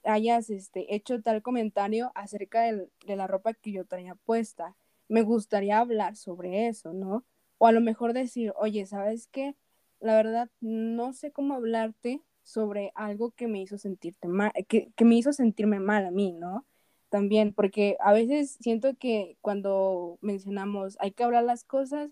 hayas 0.03 0.49
este, 0.49 0.95
hecho 0.95 1.21
tal 1.21 1.41
comentario 1.41 2.11
acerca 2.15 2.61
de 2.61 3.15
la 3.15 3.27
ropa 3.27 3.53
que 3.53 3.71
yo 3.71 3.85
traía 3.85 4.15
puesta. 4.15 4.75
Me 5.07 5.21
gustaría 5.21 5.79
hablar 5.79 6.15
sobre 6.15 6.67
eso, 6.67 6.93
¿no? 6.93 7.25
O 7.57 7.67
a 7.67 7.71
lo 7.71 7.81
mejor 7.81 8.13
decir, 8.13 8.53
oye, 8.55 8.85
¿sabes 8.85 9.27
qué? 9.27 9.55
La 9.99 10.15
verdad, 10.15 10.49
no 10.61 11.13
sé 11.13 11.31
cómo 11.31 11.53
hablarte 11.53 12.21
sobre 12.45 12.93
algo 12.95 13.31
que 13.31 13.49
me 13.49 13.61
hizo 13.61 13.77
sentirte 13.77 14.29
mal, 14.29 14.53
que, 14.69 14.91
que 14.95 15.03
me 15.03 15.15
hizo 15.15 15.33
sentirme 15.33 15.81
mal 15.81 16.05
a 16.05 16.11
mí, 16.11 16.31
¿no? 16.31 16.65
También, 17.09 17.53
porque 17.53 17.97
a 17.99 18.13
veces 18.13 18.57
siento 18.61 18.95
que 18.97 19.37
cuando 19.41 20.17
mencionamos 20.21 20.95
hay 21.01 21.11
que 21.11 21.25
hablar 21.25 21.43
las 21.43 21.65
cosas, 21.65 22.11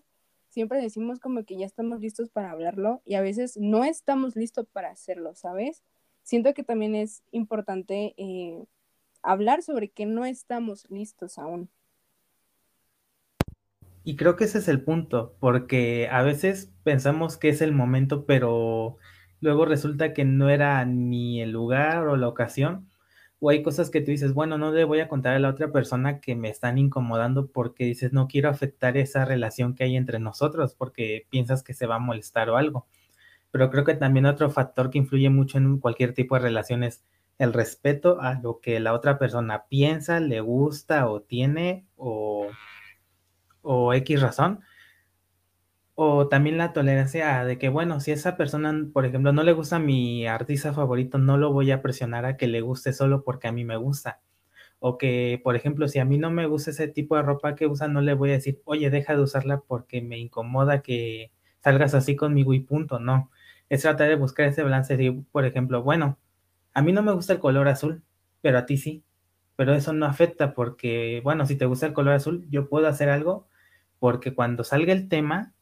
siempre 0.50 0.82
decimos 0.82 1.18
como 1.20 1.44
que 1.44 1.56
ya 1.56 1.64
estamos 1.64 2.00
listos 2.00 2.28
para 2.28 2.50
hablarlo 2.50 3.00
y 3.06 3.14
a 3.14 3.22
veces 3.22 3.56
no 3.56 3.84
estamos 3.84 4.36
listos 4.36 4.66
para 4.68 4.90
hacerlo, 4.90 5.34
¿sabes? 5.34 5.82
siento 6.24 6.54
que 6.54 6.64
también 6.64 6.96
es 6.96 7.22
importante 7.30 8.14
eh, 8.16 8.64
hablar 9.22 9.62
sobre 9.62 9.90
que 9.90 10.06
no 10.06 10.24
estamos 10.24 10.90
listos 10.90 11.38
aún. 11.38 11.68
Y 14.02 14.16
creo 14.16 14.36
que 14.36 14.44
ese 14.44 14.58
es 14.58 14.68
el 14.68 14.82
punto, 14.82 15.36
porque 15.38 16.08
a 16.10 16.22
veces 16.22 16.72
pensamos 16.82 17.38
que 17.38 17.48
es 17.48 17.62
el 17.62 17.72
momento, 17.72 18.26
pero 18.26 18.98
luego 19.40 19.64
resulta 19.66 20.12
que 20.12 20.24
no 20.24 20.48
era 20.50 20.84
ni 20.84 21.40
el 21.42 21.50
lugar 21.52 22.06
o 22.08 22.16
la 22.16 22.28
ocasión, 22.28 22.88
o 23.40 23.50
hay 23.50 23.62
cosas 23.62 23.90
que 23.90 24.00
tú 24.00 24.10
dices, 24.10 24.34
bueno, 24.34 24.58
no 24.58 24.72
le 24.72 24.84
voy 24.84 25.00
a 25.00 25.08
contar 25.08 25.34
a 25.34 25.38
la 25.38 25.50
otra 25.50 25.70
persona 25.72 26.20
que 26.20 26.34
me 26.34 26.48
están 26.48 26.78
incomodando 26.78 27.48
porque 27.48 27.84
dices, 27.84 28.12
no 28.12 28.28
quiero 28.28 28.48
afectar 28.48 28.96
esa 28.96 29.24
relación 29.24 29.74
que 29.74 29.84
hay 29.84 29.96
entre 29.96 30.18
nosotros, 30.18 30.74
porque 30.74 31.26
piensas 31.30 31.62
que 31.62 31.74
se 31.74 31.86
va 31.86 31.96
a 31.96 31.98
molestar 31.98 32.48
o 32.50 32.56
algo 32.56 32.86
pero 33.54 33.70
creo 33.70 33.84
que 33.84 33.94
también 33.94 34.26
otro 34.26 34.50
factor 34.50 34.90
que 34.90 34.98
influye 34.98 35.30
mucho 35.30 35.58
en 35.58 35.78
cualquier 35.78 36.12
tipo 36.12 36.34
de 36.34 36.40
relación 36.40 36.82
es 36.82 37.04
el 37.38 37.52
respeto 37.52 38.20
a 38.20 38.34
lo 38.34 38.58
que 38.58 38.80
la 38.80 38.92
otra 38.92 39.16
persona 39.16 39.66
piensa, 39.68 40.18
le 40.18 40.40
gusta 40.40 41.08
o 41.08 41.22
tiene 41.22 41.86
o, 41.94 42.48
o 43.62 43.94
X 43.94 44.20
razón. 44.20 44.58
O 45.96 46.26
también 46.28 46.58
la 46.58 46.72
tolerancia 46.72 47.44
de 47.44 47.56
que, 47.58 47.68
bueno, 47.68 48.00
si 48.00 48.10
esa 48.10 48.36
persona, 48.36 48.72
por 48.92 49.06
ejemplo, 49.06 49.32
no 49.32 49.44
le 49.44 49.52
gusta 49.52 49.78
mi 49.78 50.26
artista 50.26 50.72
favorito, 50.72 51.18
no 51.18 51.36
lo 51.38 51.52
voy 51.52 51.70
a 51.70 51.82
presionar 51.82 52.24
a 52.24 52.36
que 52.36 52.48
le 52.48 52.60
guste 52.62 52.92
solo 52.92 53.22
porque 53.22 53.46
a 53.46 53.52
mí 53.52 53.64
me 53.64 53.76
gusta. 53.76 54.20
O 54.80 54.98
que, 54.98 55.40
por 55.44 55.56
ejemplo, 55.56 55.88
si 55.88 56.00
a 56.00 56.04
mí 56.06 56.18
no 56.18 56.30
me 56.30 56.46
gusta 56.46 56.70
ese 56.72 56.88
tipo 56.88 57.16
de 57.16 57.22
ropa 57.22 57.56
que 57.56 57.66
usa, 57.68 57.88
no 57.88 58.00
le 58.02 58.14
voy 58.14 58.30
a 58.30 58.34
decir, 58.34 58.60
oye, 58.66 58.90
deja 58.90 59.14
de 59.16 59.22
usarla 59.22 59.60
porque 59.62 60.02
me 60.02 60.18
incomoda 60.18 60.82
que 60.82 61.32
salgas 61.62 61.94
así 61.94 62.16
conmigo 62.16 62.54
y 62.54 62.60
punto, 62.60 63.00
no 63.00 63.30
es 63.70 63.82
tratar 63.82 64.08
de 64.08 64.16
buscar 64.16 64.46
ese 64.48 64.62
balance 64.64 64.96
de, 64.96 65.22
por 65.32 65.46
ejemplo, 65.46 65.82
bueno, 65.82 66.18
a 66.74 66.82
mí 66.82 66.92
no 66.92 67.02
me 67.02 67.12
gusta 67.12 67.34
el 67.34 67.40
color 67.40 67.68
azul, 67.68 68.02
pero 68.42 68.58
a 68.58 68.66
ti 68.66 68.76
sí. 68.78 69.04
Pero 69.56 69.74
eso 69.74 69.92
no 69.92 70.06
afecta 70.06 70.54
porque, 70.54 71.20
bueno, 71.24 71.46
si 71.46 71.56
te 71.56 71.66
gusta 71.66 71.86
el 71.86 71.92
color 71.94 72.14
azul, 72.14 72.46
yo 72.50 72.68
puedo 72.68 72.88
hacer 72.88 73.08
algo 73.10 73.48
porque 74.00 74.34
cuando 74.34 74.64
salga 74.64 74.92
el 74.92 75.08
tema, 75.08 75.53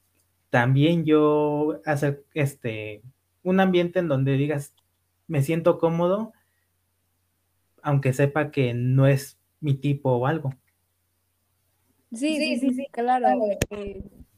también 0.52 1.06
yo 1.06 1.80
hacer 1.87 2.26
este 2.35 3.00
un 3.42 3.59
ambiente 3.59 4.00
en 4.00 4.09
donde 4.09 4.32
digas, 4.32 4.75
me 5.26 5.40
siento 5.40 5.78
cómodo, 5.78 6.35
aunque 7.80 8.12
sepa 8.12 8.50
que 8.50 8.75
no 8.75 9.06
es 9.06 9.38
mi 9.61 9.73
tipo 9.73 10.12
o 10.12 10.26
algo. 10.26 10.50
Sí, 12.12 12.37
sí, 12.37 12.59
sí, 12.59 12.75
sí, 12.75 12.87
claro. 12.92 13.28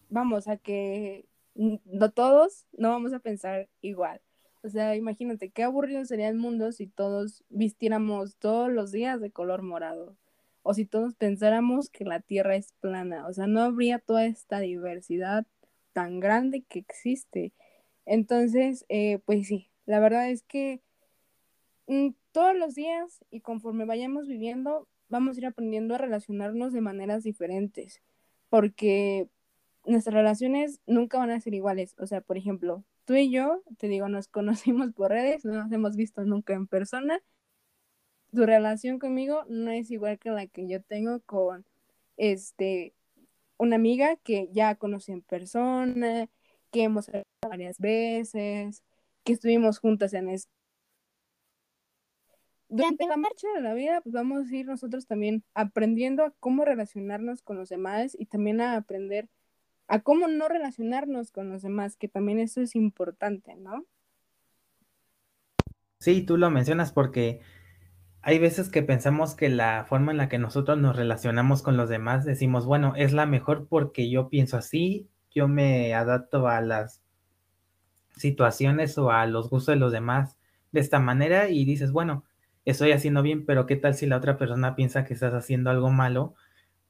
vamos, 0.09 0.47
a 0.47 0.57
que 0.57 1.27
no 1.57 2.13
todos 2.13 2.65
no 2.79 2.91
vamos 2.91 3.13
a 3.13 3.19
pensar 3.19 3.69
igual. 3.81 4.21
O 4.63 4.69
sea, 4.69 4.95
imagínate 4.95 5.51
qué 5.51 5.65
aburrido 5.65 6.05
sería 6.05 6.29
el 6.29 6.37
mundo 6.37 6.71
si 6.71 6.87
todos 6.87 7.43
vistiéramos 7.49 8.37
todos 8.37 8.71
los 8.71 8.93
días 8.93 9.21
de 9.21 9.33
color 9.33 9.63
morado. 9.63 10.17
O 10.63 10.75
si 10.75 10.87
todos 10.87 11.17
pensáramos 11.17 11.91
que 11.91 12.05
la 12.05 12.21
Tierra 12.21 12.55
es 12.55 12.73
plana. 12.81 13.27
O 13.27 13.33
sea, 13.33 13.49
no 13.49 13.63
habría 13.63 13.99
toda 13.99 14.27
esta 14.27 14.61
diversidad 14.61 15.45
tan 15.95 16.21
grande 16.21 16.63
que 16.69 16.81
existe. 16.81 17.55
Entonces, 18.05 18.85
eh, 18.91 19.21
pues 19.25 19.47
sí, 19.47 19.71
la 19.87 20.01
verdad 20.01 20.29
es 20.29 20.43
que 20.43 20.83
mm, 21.87 22.11
todos 22.33 22.55
los 22.55 22.75
días 22.75 23.25
y 23.31 23.41
conforme 23.41 23.87
vayamos 23.87 24.29
viviendo, 24.29 24.89
vamos 25.09 25.37
a 25.37 25.41
ir 25.41 25.47
aprendiendo 25.47 25.95
a 25.95 25.99
relacionarnos 25.99 26.73
de 26.75 26.83
maneras 26.83 27.23
diferentes. 27.23 28.03
Porque 28.51 29.29
nuestras 29.87 30.15
relaciones 30.15 30.81
nunca 30.87 31.19
van 31.19 31.31
a 31.31 31.41
ser 31.41 31.55
iguales. 31.55 31.95
O 31.99 32.07
sea, 32.07 32.21
por 32.21 32.37
ejemplo, 32.37 32.85
tú 33.05 33.15
y 33.15 33.31
yo, 33.31 33.63
te 33.79 33.89
digo, 33.89 34.09
nos 34.09 34.29
conocimos 34.29 34.93
por 34.93 35.11
redes, 35.11 35.45
no 35.45 35.55
nos 35.55 35.73
hemos 35.73 35.97
visto 35.97 36.25
nunca 36.25 36.55
en 36.55 36.67
persona. 36.67 37.21
Tu 38.33 38.45
relación 38.45 38.99
conmigo 38.99 39.45
no 39.49 39.71
es 39.71 39.91
igual 39.91 40.19
que 40.19 40.31
la 40.31 40.47
que 40.47 40.67
yo 40.69 40.83
tengo 40.83 41.21
con 41.21 41.65
este 42.17 42.95
una 43.57 43.77
amiga 43.77 44.17
que 44.17 44.49
ya 44.53 44.75
conocí 44.77 45.13
en 45.13 45.23
persona, 45.23 46.29
que 46.71 46.83
hemos 46.85 47.09
hablado 47.09 47.25
varias 47.49 47.79
veces, 47.79 48.83
que 49.25 49.33
estuvimos 49.33 49.79
juntas 49.79 50.13
en 50.15 50.29
es 50.29 50.49
durante 52.69 53.07
la 53.07 53.17
marcha 53.17 53.47
de 53.55 53.61
la 53.61 53.73
vida, 53.75 54.01
pues 54.01 54.13
vamos 54.13 54.51
a 54.51 54.57
ir 54.57 54.67
nosotros 54.67 55.07
también 55.07 55.45
aprendiendo 55.55 56.25
a 56.25 56.33
cómo 56.41 56.65
relacionarnos 56.65 57.43
con 57.43 57.57
los 57.57 57.69
demás 57.69 58.17
y 58.19 58.27
también 58.27 58.61
a 58.61 58.77
aprender 58.77 59.29
a 59.87 60.01
cómo 60.01 60.29
no 60.29 60.49
relacionarnos 60.49 61.31
con 61.31 61.51
los 61.51 61.63
demás, 61.63 61.97
que 61.97 62.09
también 62.09 62.41
eso 62.41 62.61
es 62.61 62.75
importante, 62.75 63.55
¿no? 63.55 63.85
Sí, 66.01 66.23
tú 66.23 66.37
lo 66.37 66.51
mencionas 66.51 66.93
porque 66.93 67.41
hay 68.27 68.39
veces 68.39 68.71
que 68.71 68.83
pensamos 68.83 69.35
que 69.35 69.51
la 69.51 69.85
forma 69.85 70.11
en 70.11 70.17
la 70.17 70.31
que 70.31 70.39
nosotros 70.39 70.79
nos 70.79 70.97
relacionamos 70.97 71.61
con 71.61 71.77
los 71.77 71.91
demás, 71.91 72.25
decimos, 72.25 72.65
bueno, 72.65 72.95
es 72.97 73.13
la 73.13 73.27
mejor 73.27 73.69
porque 73.69 74.09
yo 74.09 74.31
pienso 74.31 74.57
así, 74.57 75.07
yo 75.31 75.47
me 75.47 75.93
adapto 75.95 76.49
a 76.49 76.63
las 76.63 77.03
situaciones 78.17 78.97
o 78.97 79.11
a 79.11 79.27
los 79.27 79.51
gustos 79.51 79.75
de 79.75 79.81
los 79.81 79.93
demás 79.93 80.39
de 80.73 80.81
esta 80.81 81.01
manera 81.01 81.51
y 81.51 81.67
dices, 81.67 81.93
bueno, 81.93 82.25
estoy 82.65 82.93
haciendo 82.93 83.21
bien, 83.21 83.45
pero 83.45 83.67
¿qué 83.67 83.77
tal 83.77 83.95
si 83.95 84.07
la 84.07 84.17
otra 84.17 84.39
persona 84.39 84.75
piensa 84.75 85.05
que 85.05 85.13
estás 85.13 85.35
haciendo 85.35 85.69
algo 85.69 85.91
malo 85.91 86.35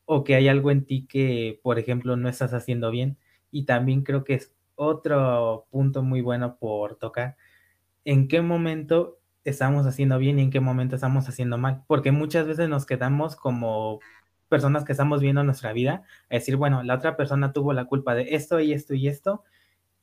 o 0.05 0.23
que 0.23 0.37
hay 0.37 0.47
algo 0.47 0.71
en 0.71 0.85
ti 0.85 1.05
que, 1.09 1.59
por 1.65 1.81
ejemplo, 1.81 2.17
no 2.17 2.29
estás 2.29 2.55
haciendo 2.55 2.93
bien? 2.93 3.19
Y 3.51 3.65
también 3.65 4.05
creo 4.05 4.23
que 4.23 4.35
es 4.35 4.55
otro 4.77 5.67
punto 5.73 6.05
muy 6.05 6.21
bueno 6.21 6.59
por 6.59 6.95
tocar. 6.95 7.37
¿En 8.05 8.29
qué 8.29 8.41
momento 8.41 9.19
estamos 9.45 9.87
haciendo 9.87 10.19
bien 10.19 10.39
y 10.39 10.43
en 10.43 10.51
qué 10.51 10.61
momento 10.61 10.97
estamos 10.97 11.29
haciendo 11.29 11.59
mal? 11.59 11.85
Porque 11.87 12.13
muchas 12.13 12.47
veces 12.47 12.69
nos 12.69 12.87
quedamos 12.87 13.37
como 13.37 14.01
personas 14.49 14.85
que 14.85 14.93
estamos 14.93 15.21
viendo 15.21 15.45
nuestra 15.45 15.73
vida 15.73 16.05
a 16.31 16.35
decir, 16.35 16.57
bueno, 16.57 16.83
la 16.83 16.95
otra 16.95 17.17
persona 17.17 17.53
tuvo 17.53 17.73
la 17.73 17.87
culpa 17.87 18.15
de 18.15 18.35
esto 18.35 18.61
y 18.61 18.73
esto 18.73 18.95
y 18.95 19.09
esto 19.09 19.45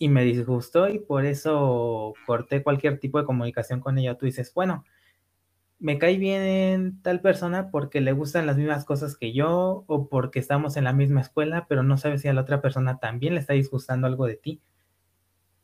y 0.01 0.09
me 0.09 0.23
disgustó 0.23 0.89
y 0.89 0.97
por 0.97 1.25
eso 1.25 2.15
corté 2.25 2.63
cualquier 2.63 2.99
tipo 2.99 3.19
de 3.19 3.25
comunicación 3.25 3.79
con 3.81 3.99
ella. 3.99 4.17
Tú 4.17 4.25
dices, 4.25 4.51
bueno, 4.53 4.83
me 5.77 5.99
cae 5.99 6.17
bien 6.17 7.01
tal 7.03 7.21
persona 7.21 7.69
porque 7.69 8.01
le 8.01 8.11
gustan 8.11 8.47
las 8.47 8.57
mismas 8.57 8.83
cosas 8.83 9.15
que 9.15 9.31
yo 9.31 9.83
o 9.87 10.09
porque 10.09 10.39
estamos 10.39 10.75
en 10.75 10.85
la 10.85 10.93
misma 10.93 11.21
escuela, 11.21 11.65
pero 11.69 11.83
no 11.83 11.97
sabes 11.97 12.21
si 12.21 12.27
a 12.27 12.33
la 12.33 12.41
otra 12.41 12.61
persona 12.61 12.99
también 12.99 13.35
le 13.35 13.41
está 13.41 13.53
disgustando 13.53 14.07
algo 14.07 14.25
de 14.25 14.37
ti. 14.37 14.61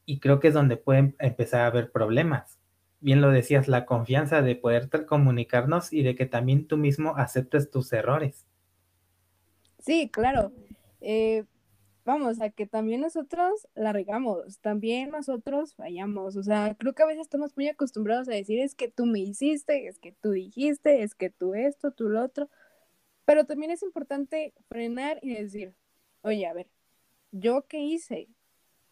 Y 0.05 0.19
creo 0.19 0.39
que 0.39 0.50
es 0.50 0.53
donde 0.53 0.77
pueden 0.77 1.15
empezar 1.19 1.62
a 1.62 1.67
haber 1.67 1.91
problemas. 1.91 2.56
Bien 2.99 3.21
lo 3.21 3.29
decías, 3.29 3.67
la 3.67 3.85
confianza 3.85 4.41
de 4.41 4.55
poder 4.55 4.89
comunicarnos 5.05 5.93
y 5.93 6.03
de 6.03 6.15
que 6.15 6.25
también 6.25 6.67
tú 6.67 6.77
mismo 6.77 7.15
aceptes 7.15 7.69
tus 7.69 7.93
errores. 7.93 8.45
Sí, 9.79 10.09
claro. 10.09 10.51
Eh, 11.01 11.45
vamos, 12.07 12.41
a 12.41 12.49
que 12.49 12.65
también 12.65 13.01
nosotros 13.01 13.67
la 13.75 13.93
regamos, 13.93 14.59
también 14.61 15.11
nosotros 15.11 15.75
fallamos, 15.75 16.37
o 16.37 16.43
sea, 16.43 16.73
creo 16.79 16.93
que 16.93 17.03
a 17.03 17.05
veces 17.05 17.23
estamos 17.23 17.55
muy 17.57 17.67
acostumbrados 17.67 18.29
a 18.29 18.31
decir 18.31 18.59
es 18.61 18.75
que 18.75 18.89
tú 18.89 19.05
me 19.05 19.19
hiciste, 19.19 19.87
es 19.87 19.99
que 19.99 20.13
tú 20.13 20.31
dijiste, 20.31 21.03
es 21.03 21.15
que 21.15 21.29
tú 21.29 21.53
esto, 21.53 21.91
tú 21.91 22.09
lo 22.09 22.23
otro, 22.23 22.49
pero 23.25 23.45
también 23.45 23.71
es 23.71 23.83
importante 23.83 24.53
frenar 24.69 25.19
y 25.21 25.35
decir, 25.35 25.75
oye, 26.21 26.47
a 26.47 26.53
ver, 26.53 26.69
¿yo 27.31 27.65
qué 27.67 27.79
hice? 27.81 28.29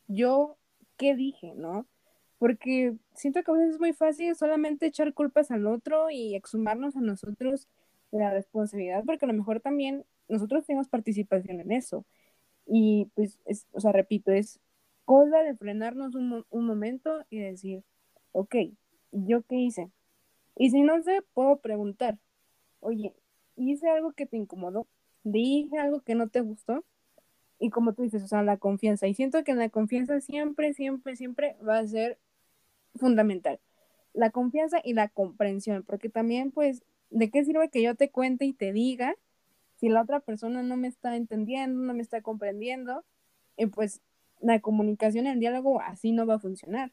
¿Yo 0.07 0.57
qué 0.97 1.15
dije, 1.15 1.53
no? 1.55 1.87
Porque 2.37 2.95
siento 3.13 3.43
que 3.43 3.51
a 3.51 3.53
veces 3.53 3.75
es 3.75 3.79
muy 3.79 3.93
fácil 3.93 4.35
solamente 4.35 4.87
echar 4.87 5.13
culpas 5.13 5.51
al 5.51 5.67
otro 5.67 6.09
y 6.09 6.35
exhumarnos 6.35 6.95
a 6.95 7.01
nosotros 7.01 7.67
la 8.11 8.31
responsabilidad, 8.31 9.03
porque 9.05 9.25
a 9.25 9.27
lo 9.27 9.33
mejor 9.33 9.59
también 9.61 10.05
nosotros 10.27 10.65
tenemos 10.65 10.89
participación 10.89 11.59
en 11.61 11.71
eso. 11.71 12.05
Y 12.65 13.09
pues, 13.15 13.39
es, 13.45 13.67
o 13.71 13.79
sea, 13.79 13.91
repito, 13.91 14.31
es 14.31 14.59
cosa 15.05 15.43
de 15.43 15.55
frenarnos 15.55 16.15
un, 16.15 16.45
un 16.49 16.65
momento 16.65 17.25
y 17.29 17.39
decir, 17.39 17.83
ok, 18.31 18.55
¿yo 19.11 19.43
qué 19.43 19.55
hice? 19.55 19.91
Y 20.55 20.71
si 20.71 20.81
no 20.81 21.01
sé, 21.03 21.21
puedo 21.33 21.57
preguntar, 21.57 22.17
oye, 22.79 23.13
¿hice 23.55 23.89
algo 23.89 24.13
que 24.13 24.25
te 24.25 24.37
incomodó? 24.37 24.87
¿Dije 25.23 25.77
algo 25.79 26.01
que 26.01 26.15
no 26.15 26.29
te 26.29 26.41
gustó? 26.41 26.83
Y 27.59 27.69
como 27.69 27.93
tú 27.93 28.03
dices, 28.03 28.23
o 28.23 28.27
sea, 28.27 28.43
la 28.43 28.57
confianza. 28.57 29.07
Y 29.07 29.13
siento 29.13 29.43
que 29.43 29.53
la 29.53 29.69
confianza 29.69 30.19
siempre, 30.21 30.73
siempre, 30.73 31.15
siempre 31.15 31.55
va 31.67 31.79
a 31.79 31.87
ser 31.87 32.17
fundamental. 32.95 33.59
La 34.13 34.29
confianza 34.29 34.79
y 34.83 34.93
la 34.93 35.09
comprensión, 35.09 35.83
porque 35.83 36.09
también, 36.09 36.51
pues, 36.51 36.83
¿de 37.09 37.29
qué 37.29 37.43
sirve 37.43 37.69
que 37.69 37.81
yo 37.81 37.95
te 37.95 38.09
cuente 38.09 38.45
y 38.45 38.53
te 38.53 38.71
diga 38.73 39.15
si 39.75 39.89
la 39.89 40.01
otra 40.01 40.21
persona 40.21 40.63
no 40.63 40.77
me 40.77 40.87
está 40.87 41.15
entendiendo, 41.15 41.81
no 41.81 41.93
me 41.93 42.01
está 42.01 42.21
comprendiendo, 42.21 43.03
y 43.57 43.67
pues 43.67 44.01
la 44.41 44.59
comunicación, 44.59 45.27
el 45.27 45.39
diálogo 45.39 45.81
así 45.81 46.11
no 46.11 46.25
va 46.25 46.35
a 46.35 46.39
funcionar. 46.39 46.91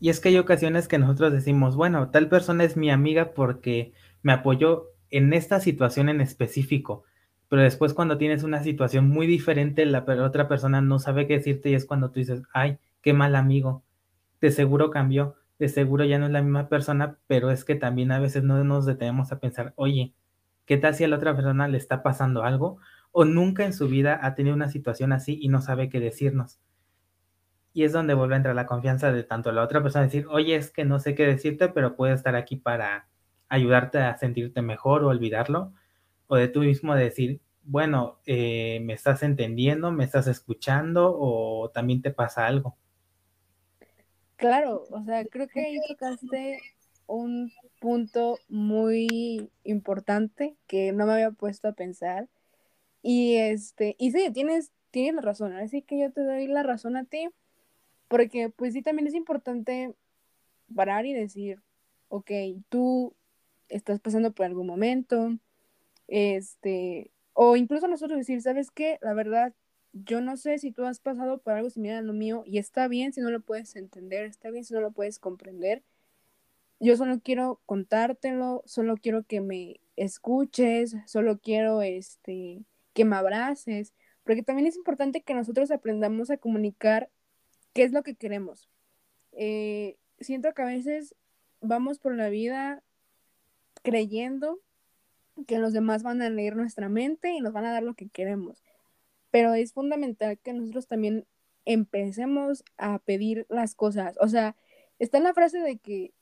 Y 0.00 0.08
es 0.08 0.20
que 0.20 0.30
hay 0.30 0.38
ocasiones 0.38 0.88
que 0.88 0.98
nosotros 0.98 1.32
decimos, 1.32 1.76
bueno, 1.76 2.10
tal 2.10 2.28
persona 2.28 2.64
es 2.64 2.76
mi 2.76 2.90
amiga 2.90 3.34
porque 3.34 3.92
me 4.22 4.32
apoyó 4.32 4.86
en 5.10 5.32
esta 5.34 5.60
situación 5.60 6.08
en 6.08 6.22
específico, 6.22 7.04
pero 7.48 7.62
después 7.62 7.92
cuando 7.92 8.16
tienes 8.16 8.42
una 8.42 8.62
situación 8.62 9.08
muy 9.08 9.26
diferente, 9.26 9.84
la 9.84 10.04
otra 10.24 10.48
persona 10.48 10.80
no 10.80 10.98
sabe 10.98 11.26
qué 11.26 11.34
decirte 11.34 11.70
y 11.70 11.74
es 11.74 11.84
cuando 11.84 12.10
tú 12.10 12.20
dices, 12.20 12.42
ay, 12.54 12.78
qué 13.02 13.12
mal 13.12 13.36
amigo, 13.36 13.84
de 14.40 14.50
seguro 14.50 14.90
cambió, 14.90 15.36
de 15.58 15.68
seguro 15.68 16.04
ya 16.04 16.18
no 16.18 16.26
es 16.26 16.32
la 16.32 16.42
misma 16.42 16.68
persona, 16.68 17.18
pero 17.26 17.50
es 17.50 17.64
que 17.64 17.74
también 17.74 18.12
a 18.12 18.18
veces 18.18 18.42
no 18.44 18.62
nos 18.64 18.86
detenemos 18.86 19.32
a 19.32 19.40
pensar, 19.40 19.72
oye, 19.76 20.14
¿Qué 20.70 20.76
tal 20.76 20.94
si 20.94 21.02
a 21.02 21.08
la 21.08 21.16
otra 21.16 21.34
persona 21.34 21.66
le 21.66 21.76
está 21.78 22.00
pasando 22.04 22.44
algo 22.44 22.78
o 23.10 23.24
nunca 23.24 23.64
en 23.64 23.72
su 23.72 23.88
vida 23.88 24.20
ha 24.22 24.36
tenido 24.36 24.54
una 24.54 24.68
situación 24.68 25.12
así 25.12 25.36
y 25.42 25.48
no 25.48 25.60
sabe 25.60 25.88
qué 25.88 25.98
decirnos? 25.98 26.60
Y 27.72 27.82
es 27.82 27.92
donde 27.92 28.14
vuelve 28.14 28.34
a 28.34 28.36
entrar 28.36 28.54
la 28.54 28.66
confianza 28.66 29.10
de 29.10 29.24
tanto 29.24 29.50
la 29.50 29.64
otra 29.64 29.82
persona 29.82 30.04
decir, 30.04 30.28
oye, 30.28 30.54
es 30.54 30.70
que 30.70 30.84
no 30.84 31.00
sé 31.00 31.16
qué 31.16 31.26
decirte, 31.26 31.70
pero 31.70 31.96
puedo 31.96 32.14
estar 32.14 32.36
aquí 32.36 32.54
para 32.54 33.08
ayudarte 33.48 33.98
a 33.98 34.16
sentirte 34.16 34.62
mejor 34.62 35.02
o 35.02 35.08
olvidarlo. 35.08 35.72
O 36.28 36.36
de 36.36 36.46
tú 36.46 36.60
mismo 36.60 36.94
decir, 36.94 37.40
bueno, 37.64 38.20
eh, 38.24 38.78
me 38.84 38.92
estás 38.92 39.24
entendiendo, 39.24 39.90
me 39.90 40.04
estás 40.04 40.28
escuchando 40.28 41.12
o 41.18 41.72
también 41.74 42.00
te 42.00 42.12
pasa 42.12 42.46
algo. 42.46 42.76
Claro, 44.40 44.84
o 44.90 45.04
sea, 45.04 45.22
creo 45.26 45.48
que 45.48 45.60
ahí 45.60 45.76
tocaste 45.86 46.58
un 47.06 47.52
punto 47.78 48.38
muy 48.48 49.50
importante 49.64 50.56
que 50.66 50.92
no 50.92 51.04
me 51.04 51.12
había 51.12 51.30
puesto 51.30 51.68
a 51.68 51.72
pensar. 51.74 52.26
Y 53.02 53.36
este, 53.36 53.96
y 53.98 54.12
sí, 54.12 54.30
tienes, 54.32 54.72
tienes 54.90 55.14
la 55.14 55.20
razón, 55.20 55.52
así 55.52 55.82
que 55.82 56.00
yo 56.00 56.10
te 56.10 56.22
doy 56.24 56.46
la 56.46 56.62
razón 56.62 56.96
a 56.96 57.04
ti, 57.04 57.28
porque 58.08 58.48
pues 58.48 58.72
sí, 58.72 58.80
también 58.80 59.06
es 59.06 59.14
importante 59.14 59.94
parar 60.74 61.04
y 61.04 61.12
decir, 61.12 61.60
ok, 62.08 62.30
tú 62.70 63.14
estás 63.68 64.00
pasando 64.00 64.32
por 64.32 64.46
algún 64.46 64.66
momento, 64.66 65.36
este, 66.08 67.10
o 67.34 67.56
incluso 67.56 67.88
nosotros 67.88 68.18
decir, 68.18 68.40
¿sabes 68.40 68.70
qué? 68.70 68.98
La 69.02 69.12
verdad, 69.12 69.52
yo 69.92 70.20
no 70.20 70.36
sé 70.36 70.58
si 70.58 70.72
tú 70.72 70.84
has 70.84 71.00
pasado 71.00 71.38
por 71.38 71.54
algo 71.54 71.70
similar 71.70 71.98
a 71.98 72.02
lo 72.02 72.12
mío 72.12 72.42
y 72.46 72.58
está 72.58 72.88
bien 72.88 73.12
si 73.12 73.20
no 73.20 73.30
lo 73.30 73.40
puedes 73.40 73.76
entender, 73.76 74.24
está 74.24 74.50
bien 74.50 74.64
si 74.64 74.74
no 74.74 74.80
lo 74.80 74.92
puedes 74.92 75.18
comprender, 75.18 75.82
yo 76.80 76.96
solo 76.96 77.20
quiero 77.20 77.60
contártelo, 77.66 78.62
solo 78.64 78.96
quiero 78.96 79.24
que 79.24 79.40
me 79.40 79.80
escuches, 79.96 80.96
solo 81.06 81.38
quiero 81.38 81.82
este, 81.82 82.64
que 82.94 83.04
me 83.04 83.16
abraces, 83.16 83.92
porque 84.24 84.42
también 84.42 84.66
es 84.66 84.76
importante 84.76 85.22
que 85.22 85.34
nosotros 85.34 85.70
aprendamos 85.70 86.30
a 86.30 86.38
comunicar 86.38 87.10
qué 87.74 87.82
es 87.82 87.92
lo 87.92 88.02
que 88.02 88.14
queremos. 88.14 88.68
Eh, 89.32 89.96
siento 90.20 90.52
que 90.54 90.62
a 90.62 90.66
veces 90.66 91.14
vamos 91.60 91.98
por 91.98 92.14
la 92.16 92.30
vida 92.30 92.82
creyendo 93.82 94.60
que 95.46 95.58
los 95.58 95.72
demás 95.72 96.02
van 96.02 96.22
a 96.22 96.30
leer 96.30 96.56
nuestra 96.56 96.88
mente 96.88 97.32
y 97.32 97.40
nos 97.40 97.52
van 97.52 97.66
a 97.66 97.72
dar 97.72 97.82
lo 97.82 97.94
que 97.94 98.08
queremos, 98.08 98.62
pero 99.30 99.54
es 99.54 99.72
fundamental 99.72 100.38
que 100.38 100.52
nosotros 100.52 100.86
también 100.86 101.26
empecemos 101.64 102.64
a 102.78 102.98
pedir 103.00 103.46
las 103.48 103.74
cosas. 103.74 104.16
O 104.20 104.28
sea, 104.28 104.56
está 104.98 105.20
la 105.20 105.34
frase 105.34 105.58
de 105.60 105.78
que 105.78 106.12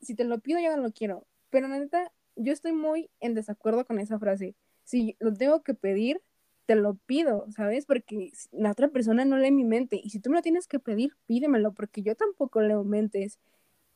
si 0.00 0.14
te 0.14 0.24
lo 0.24 0.38
pido, 0.40 0.60
yo 0.60 0.74
no 0.76 0.82
lo 0.82 0.92
quiero. 0.92 1.26
Pero 1.50 1.68
la 1.68 1.78
neta, 1.78 2.12
yo 2.36 2.52
estoy 2.52 2.72
muy 2.72 3.10
en 3.20 3.34
desacuerdo 3.34 3.84
con 3.86 3.98
esa 3.98 4.18
frase. 4.18 4.54
Si 4.84 5.16
lo 5.18 5.34
tengo 5.34 5.62
que 5.62 5.74
pedir, 5.74 6.22
te 6.66 6.76
lo 6.76 6.94
pido, 7.06 7.46
¿sabes? 7.50 7.86
Porque 7.86 8.32
la 8.52 8.72
otra 8.72 8.88
persona 8.88 9.24
no 9.24 9.38
lee 9.38 9.50
mi 9.50 9.64
mente. 9.64 10.00
Y 10.02 10.10
si 10.10 10.20
tú 10.20 10.30
me 10.30 10.36
lo 10.36 10.42
tienes 10.42 10.66
que 10.66 10.78
pedir, 10.78 11.16
pídemelo, 11.26 11.72
porque 11.72 12.02
yo 12.02 12.14
tampoco 12.14 12.60
leo 12.60 12.84
mentes. 12.84 13.38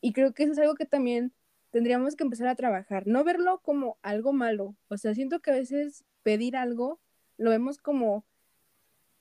Y 0.01 0.13
creo 0.13 0.33
que 0.33 0.45
eso 0.45 0.53
es 0.53 0.59
algo 0.59 0.75
que 0.75 0.87
también 0.87 1.33
tendríamos 1.71 2.17
que 2.17 2.25
empezar 2.25 2.49
a 2.49 2.55
trabajar. 2.55 3.07
No 3.07 3.25
verlo 3.25 3.61
como 3.63 3.99
algo 4.03 4.33
malo. 4.33 4.75
O 4.89 4.97
sea, 4.97 5.15
siento 5.15 5.41
que 5.41 5.51
a 5.51 5.55
veces 5.55 6.05
pedir 6.23 6.57
algo 6.57 7.01
lo 7.37 7.51
vemos 7.51 7.79
como 7.79 8.25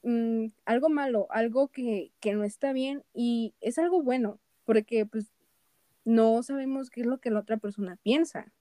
mm, 0.03 0.47
algo 0.65 0.89
malo, 0.89 1.27
algo 1.31 1.69
que, 1.69 2.11
que 2.19 2.33
no 2.33 2.43
está 2.43 2.73
bien. 2.73 3.03
Y 3.13 3.53
es 3.61 3.77
algo 3.77 4.01
bueno, 4.01 4.39
porque 4.65 5.05
pues 5.05 5.31
no 6.05 6.41
sabemos 6.43 6.89
qué 6.89 7.01
es 7.01 7.07
lo 7.07 7.19
que 7.19 7.31
la 7.31 7.39
otra 7.39 7.57
persona 7.57 7.97
piensa. 8.03 8.51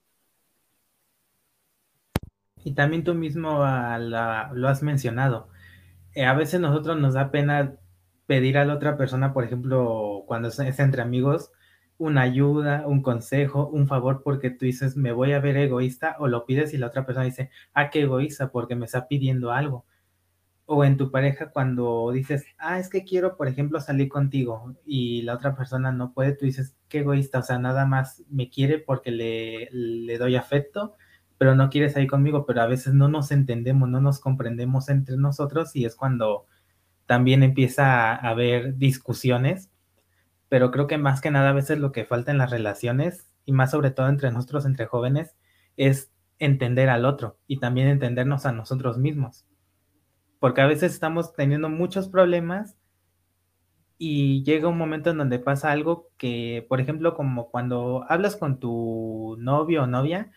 Y 2.63 2.73
también 2.73 3.03
tú 3.03 3.15
mismo 3.15 3.63
ah, 3.63 3.97
lo 3.99 4.67
has 4.67 4.83
mencionado. 4.83 5.49
Eh, 6.13 6.25
a 6.25 6.33
veces 6.33 6.59
nosotros 6.59 6.99
nos 6.99 7.13
da 7.13 7.31
pena 7.31 7.75
pedir 8.27 8.57
a 8.57 8.65
la 8.65 8.75
otra 8.75 8.97
persona, 8.97 9.33
por 9.33 9.43
ejemplo, 9.43 10.23
cuando 10.27 10.49
es, 10.49 10.59
entre 10.79 11.01
amigos, 11.01 11.51
una 11.97 12.21
ayuda, 12.21 12.85
un 12.87 13.01
consejo, 13.01 13.67
un 13.67 13.87
favor, 13.87 14.21
porque 14.23 14.49
tú 14.51 14.65
dices, 14.65 14.95
me 14.97 15.11
voy 15.11 15.33
a 15.33 15.39
ver 15.39 15.57
egoísta, 15.57 16.15
o 16.19 16.27
lo 16.27 16.45
pides 16.45 16.73
y 16.73 16.77
la 16.77 16.87
otra 16.87 17.05
persona 17.05 17.25
dice, 17.25 17.49
ah, 17.73 17.89
qué 17.89 18.01
egoísta, 18.01 18.51
porque 18.51 18.75
me 18.75 18.85
está 18.85 19.07
pidiendo 19.07 19.51
algo 19.51 19.85
o 20.71 20.85
en 20.85 20.95
tu 20.95 21.11
pareja 21.11 21.51
cuando 21.51 22.11
dices, 22.11 22.45
ah, 22.57 22.79
es 22.79 22.89
que 22.89 23.03
quiero, 23.03 23.35
por 23.35 23.49
ejemplo, 23.49 23.81
salir 23.81 24.07
contigo 24.07 24.73
y 24.85 25.21
la 25.23 25.33
otra 25.35 25.53
persona 25.55 25.91
no 25.91 26.13
puede, 26.13 26.33
tú 26.33 26.45
dices, 26.45 26.77
qué 26.87 26.99
egoísta, 26.99 27.39
o 27.39 27.43
sea, 27.43 27.59
nada 27.59 27.85
más 27.85 28.23
me 28.29 28.49
quiere 28.49 28.79
porque 28.79 29.11
le, 29.11 29.69
le 29.71 30.17
doy 30.17 30.37
afecto, 30.37 30.95
pero 31.37 31.55
no 31.55 31.69
quiere 31.69 31.89
salir 31.89 32.09
conmigo, 32.09 32.45
pero 32.45 32.61
a 32.61 32.67
veces 32.67 32.93
no 32.93 33.09
nos 33.09 33.31
entendemos, 33.31 33.89
no 33.89 33.99
nos 33.99 34.19
comprendemos 34.19 34.87
entre 34.87 35.17
nosotros 35.17 35.75
y 35.75 35.83
es 35.85 35.95
cuando 35.95 36.45
también 37.05 37.43
empieza 37.43 38.13
a 38.13 38.29
haber 38.29 38.77
discusiones, 38.77 39.69
pero 40.47 40.71
creo 40.71 40.87
que 40.87 40.97
más 40.97 41.19
que 41.19 41.31
nada 41.31 41.49
a 41.49 41.53
veces 41.53 41.79
lo 41.79 41.91
que 41.91 42.05
falta 42.05 42.31
en 42.31 42.37
las 42.37 42.51
relaciones 42.51 43.27
y 43.45 43.51
más 43.51 43.71
sobre 43.71 43.91
todo 43.91 44.07
entre 44.07 44.31
nosotros, 44.31 44.65
entre 44.65 44.85
jóvenes, 44.85 45.35
es 45.75 46.11
entender 46.39 46.89
al 46.89 47.05
otro 47.05 47.39
y 47.47 47.59
también 47.59 47.87
entendernos 47.89 48.45
a 48.45 48.53
nosotros 48.53 48.97
mismos. 48.97 49.45
Porque 50.41 50.59
a 50.59 50.67
veces 50.67 50.93
estamos 50.93 51.33
teniendo 51.35 51.69
muchos 51.69 52.09
problemas 52.09 52.75
y 53.97 54.43
llega 54.43 54.67
un 54.67 54.77
momento 54.77 55.11
en 55.11 55.19
donde 55.19 55.39
pasa 55.39 55.71
algo 55.71 56.09
que, 56.17 56.65
por 56.67 56.81
ejemplo, 56.81 57.13
como 57.15 57.51
cuando 57.51 58.03
hablas 58.09 58.35
con 58.35 58.59
tu 58.59 59.37
novio 59.39 59.83
o 59.83 59.87
novia 59.87 60.31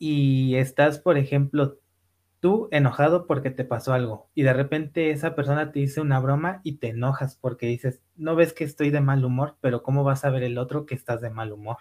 y 0.00 0.56
estás, 0.56 0.98
por 0.98 1.16
ejemplo, 1.18 1.78
tú 2.40 2.68
enojado 2.72 3.26
porque 3.26 3.50
te 3.50 3.64
pasó 3.64 3.92
algo 3.94 4.30
y 4.34 4.42
de 4.44 4.52
repente 4.54 5.10
esa 5.10 5.34
persona 5.36 5.72
te 5.72 5.80
dice 5.80 6.00
una 6.00 6.20
broma 6.20 6.60
y 6.64 6.78
te 6.78 6.88
enojas 6.90 7.36
porque 7.36 7.66
dices, 7.66 8.02
no 8.16 8.36
ves 8.36 8.52
que 8.54 8.64
estoy 8.64 8.90
de 8.90 9.00
mal 9.02 9.24
humor, 9.24 9.56
pero 9.60 9.82
¿cómo 9.82 10.04
vas 10.04 10.24
a 10.24 10.30
ver 10.30 10.44
el 10.44 10.58
otro 10.58 10.86
que 10.86 10.94
estás 10.96 11.20
de 11.22 11.30
mal 11.30 11.52
humor? 11.52 11.78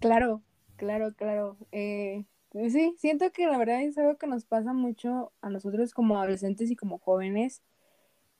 Claro, 0.00 0.42
claro, 0.76 1.14
claro. 1.14 1.56
Eh, 1.72 2.24
sí, 2.52 2.94
siento 2.98 3.30
que 3.32 3.46
la 3.46 3.58
verdad 3.58 3.82
es 3.82 3.96
algo 3.98 4.16
que 4.16 4.26
nos 4.26 4.44
pasa 4.44 4.72
mucho 4.72 5.32
a 5.40 5.50
nosotros 5.50 5.94
como 5.94 6.18
adolescentes 6.18 6.70
y 6.70 6.76
como 6.76 6.98
jóvenes, 6.98 7.62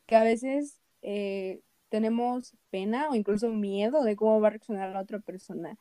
que 0.06 0.16
a 0.16 0.24
veces 0.24 0.80
eh, 1.02 1.60
tenemos 1.88 2.54
pena 2.70 3.08
o 3.10 3.14
incluso 3.14 3.48
miedo 3.50 4.04
de 4.04 4.16
cómo 4.16 4.40
va 4.40 4.48
a 4.48 4.50
reaccionar 4.52 4.90
la 4.90 5.00
otra 5.00 5.18
persona. 5.20 5.78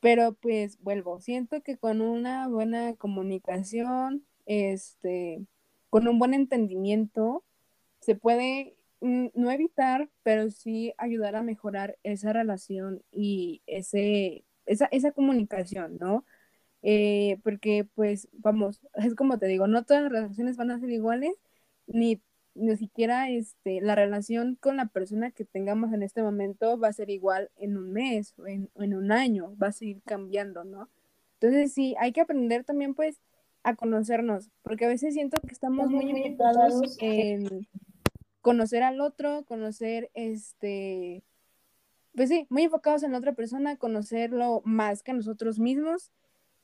Pero 0.00 0.34
pues 0.34 0.78
vuelvo, 0.82 1.20
siento 1.20 1.62
que 1.62 1.76
con 1.78 2.00
una 2.00 2.48
buena 2.48 2.94
comunicación, 2.96 4.24
este, 4.46 5.46
con 5.90 6.08
un 6.08 6.18
buen 6.18 6.34
entendimiento, 6.34 7.44
se 8.00 8.16
puede 8.16 8.76
no 9.00 9.50
evitar, 9.50 10.08
pero 10.22 10.50
sí 10.50 10.94
ayudar 10.96 11.36
a 11.36 11.42
mejorar 11.42 11.98
esa 12.04 12.32
relación 12.32 13.02
y 13.12 13.62
ese, 13.66 14.44
esa, 14.66 14.86
esa 14.86 15.12
comunicación, 15.12 15.98
¿no? 15.98 16.24
Eh, 16.82 17.38
porque 17.44 17.86
pues 17.94 18.28
vamos, 18.32 18.80
es 18.94 19.14
como 19.14 19.38
te 19.38 19.46
digo, 19.46 19.66
no 19.66 19.84
todas 19.84 20.02
las 20.02 20.12
relaciones 20.12 20.56
van 20.56 20.70
a 20.70 20.80
ser 20.80 20.90
iguales, 20.90 21.34
ni 21.86 22.20
ni 22.54 22.76
siquiera 22.76 23.30
este, 23.30 23.80
la 23.80 23.94
relación 23.94 24.56
con 24.56 24.76
la 24.76 24.86
persona 24.86 25.30
que 25.30 25.44
tengamos 25.44 25.92
en 25.92 26.02
este 26.02 26.22
momento 26.22 26.78
va 26.78 26.88
a 26.88 26.92
ser 26.92 27.10
igual 27.10 27.50
en 27.56 27.76
un 27.76 27.92
mes 27.92 28.34
o 28.38 28.46
en, 28.46 28.70
un 28.76 29.12
año, 29.12 29.56
va 29.62 29.68
a 29.68 29.72
seguir 29.72 30.02
cambiando, 30.04 30.64
¿no? 30.64 30.88
Entonces 31.40 31.72
sí, 31.72 31.94
hay 31.98 32.12
que 32.12 32.20
aprender 32.20 32.64
también 32.64 32.94
pues 32.94 33.20
a 33.62 33.74
conocernos, 33.74 34.50
porque 34.62 34.84
a 34.84 34.88
veces 34.88 35.14
siento 35.14 35.40
que 35.40 35.52
estamos 35.52 35.90
muy 35.90 36.10
enfocados 36.10 36.96
en 37.00 37.66
conocer 38.40 38.82
al 38.82 39.00
otro, 39.00 39.44
conocer 39.44 40.10
este, 40.14 41.22
pues 42.14 42.28
sí, 42.28 42.46
muy 42.50 42.64
enfocados 42.64 43.02
en 43.02 43.12
la 43.12 43.18
otra 43.18 43.32
persona, 43.32 43.76
conocerlo 43.76 44.62
más 44.64 45.02
que 45.02 45.12
nosotros 45.12 45.58
mismos 45.58 46.10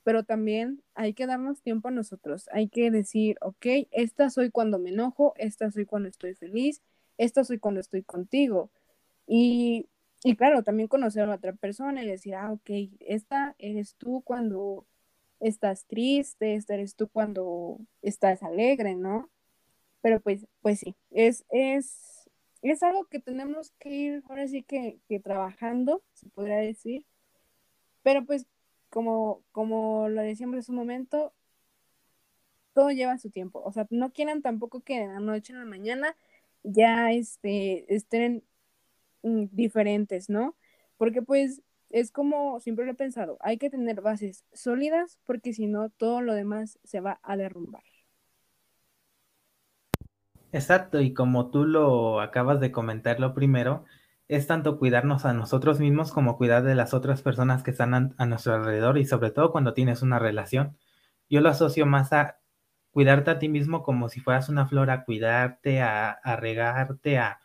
pero 0.09 0.23
también 0.23 0.83
hay 0.95 1.13
que 1.13 1.27
darnos 1.27 1.61
tiempo 1.61 1.89
a 1.89 1.91
nosotros. 1.91 2.49
Hay 2.51 2.71
que 2.71 2.91
decir, 2.91 3.37
ok, 3.43 3.67
esta 3.91 4.31
soy 4.31 4.51
cuando 4.51 4.79
me 4.79 4.89
enojo, 4.89 5.35
esta 5.37 5.71
soy 5.71 5.85
cuando 5.85 6.09
estoy 6.09 6.33
feliz, 6.35 6.81
esta 7.19 7.45
soy 7.45 7.59
cuando 7.59 7.81
estoy 7.81 8.05
contigo. 8.05 8.71
Y, 9.27 9.87
y 10.25 10.35
claro, 10.35 10.63
también 10.63 10.89
conocer 10.89 11.29
a 11.29 11.35
otra 11.35 11.53
persona 11.53 12.03
y 12.03 12.09
decir, 12.09 12.37
ah, 12.37 12.53
ok, 12.53 12.71
esta 13.01 13.55
eres 13.59 13.97
tú 13.97 14.23
cuando 14.23 14.87
estás 15.41 15.85
triste, 15.85 16.55
esta 16.55 16.73
eres 16.73 16.97
tú 16.97 17.09
cuando 17.09 17.77
estás 18.01 18.43
alegre, 18.43 18.97
¿no? 18.97 19.29
Pero 20.01 20.21
pues, 20.21 20.47
pues 20.63 20.79
sí, 20.79 20.97
es, 21.11 21.45
es, 21.51 22.31
es 22.63 22.83
algo 22.83 23.05
que 23.09 23.21
tenemos 23.21 23.73
que 23.79 23.91
ir 23.91 24.23
ahora 24.27 24.49
sí 24.49 24.63
que, 24.63 25.01
que 25.07 25.21
trabajando, 25.21 26.03
se 26.15 26.31
podría 26.31 26.57
decir. 26.57 27.05
Pero 28.03 28.25
pues 28.25 28.47
como, 28.91 29.43
como 29.53 30.09
lo 30.09 30.23
decíamos 30.23 30.69
en 30.69 30.75
un 30.75 30.81
momento, 30.81 31.33
todo 32.73 32.91
lleva 32.91 33.19
su 33.19 33.31
tiempo. 33.31 33.63
O 33.65 33.73
sea, 33.73 33.87
no 33.91 34.13
quieran 34.13 34.43
tampoco 34.43 34.81
que 34.83 35.01
de 35.01 35.09
la 35.09 35.21
noche 35.21 35.53
en 35.53 35.59
la 35.61 35.65
mañana 35.65 36.17
ya 36.63 37.13
este, 37.13 37.93
estén 37.95 38.45
mm, 39.23 39.47
diferentes, 39.53 40.31
¿no? 40.31 40.57
Porque 40.97 41.23
pues 41.23 41.63
es 41.91 42.11
como 42.13 42.61
siempre 42.61 42.85
lo 42.85 42.93
he 42.93 42.95
pensado, 42.95 43.39
hay 43.41 43.59
que 43.59 43.71
tener 43.71 44.01
bases 44.03 44.45
sólidas 44.53 45.19
porque 45.25 45.53
si 45.55 45.67
no, 45.67 45.91
todo 45.91 46.21
lo 46.21 46.35
demás 46.35 46.79
se 46.85 47.01
va 47.01 47.21
a 47.23 47.37
derrumbar. 47.37 47.83
Exacto, 50.53 51.01
y 51.01 51.13
como 51.13 51.51
tú 51.51 51.65
lo 51.65 52.21
acabas 52.21 52.61
de 52.61 52.73
comentar 52.73 53.21
lo 53.21 53.35
primero, 53.35 53.85
es 54.29 54.47
tanto 54.47 54.79
cuidarnos 54.79 55.25
a 55.25 55.33
nosotros 55.33 55.81
mismos 55.81 56.13
como 56.13 56.37
cuidar 56.37 56.63
de 56.63 56.75
las 56.75 56.93
otras 56.93 57.23
personas 57.23 57.63
que 57.63 57.71
están 57.71 58.15
a, 58.17 58.27
nuestro 58.27 58.55
alrededor 58.55 58.99
y 58.99 59.07
sobre 59.07 59.31
todo 59.31 59.51
cuando 59.51 59.73
tienes 59.73 60.03
una 60.03 60.19
relación. 60.19 60.77
Yo 61.31 61.41
lo 61.41 61.49
asocio 61.49 61.87
más 61.87 62.13
a 62.13 62.39
cuidarte 62.91 63.31
a 63.31 63.39
ti 63.39 63.49
mismo 63.49 63.83
como 63.83 64.09
si 64.11 64.21
fueras 64.21 64.51
una 64.51 64.67
flor, 64.67 64.91
a 64.91 65.05
cuidarte, 65.05 65.81
a, 65.81 66.21
regarte, 66.37 67.19
a, 67.19 67.41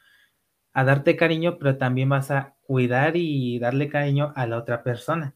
a 0.73 0.83
darte 0.83 1.15
cariño, 1.15 1.57
pero 1.57 1.77
también 1.77 2.09
vas 2.09 2.31
a 2.31 2.55
cuidar 2.61 3.15
y 3.15 3.59
darle 3.59 3.87
cariño 3.89 4.33
a 4.35 4.45
la 4.45 4.57
otra 4.57 4.83
persona. 4.83 5.35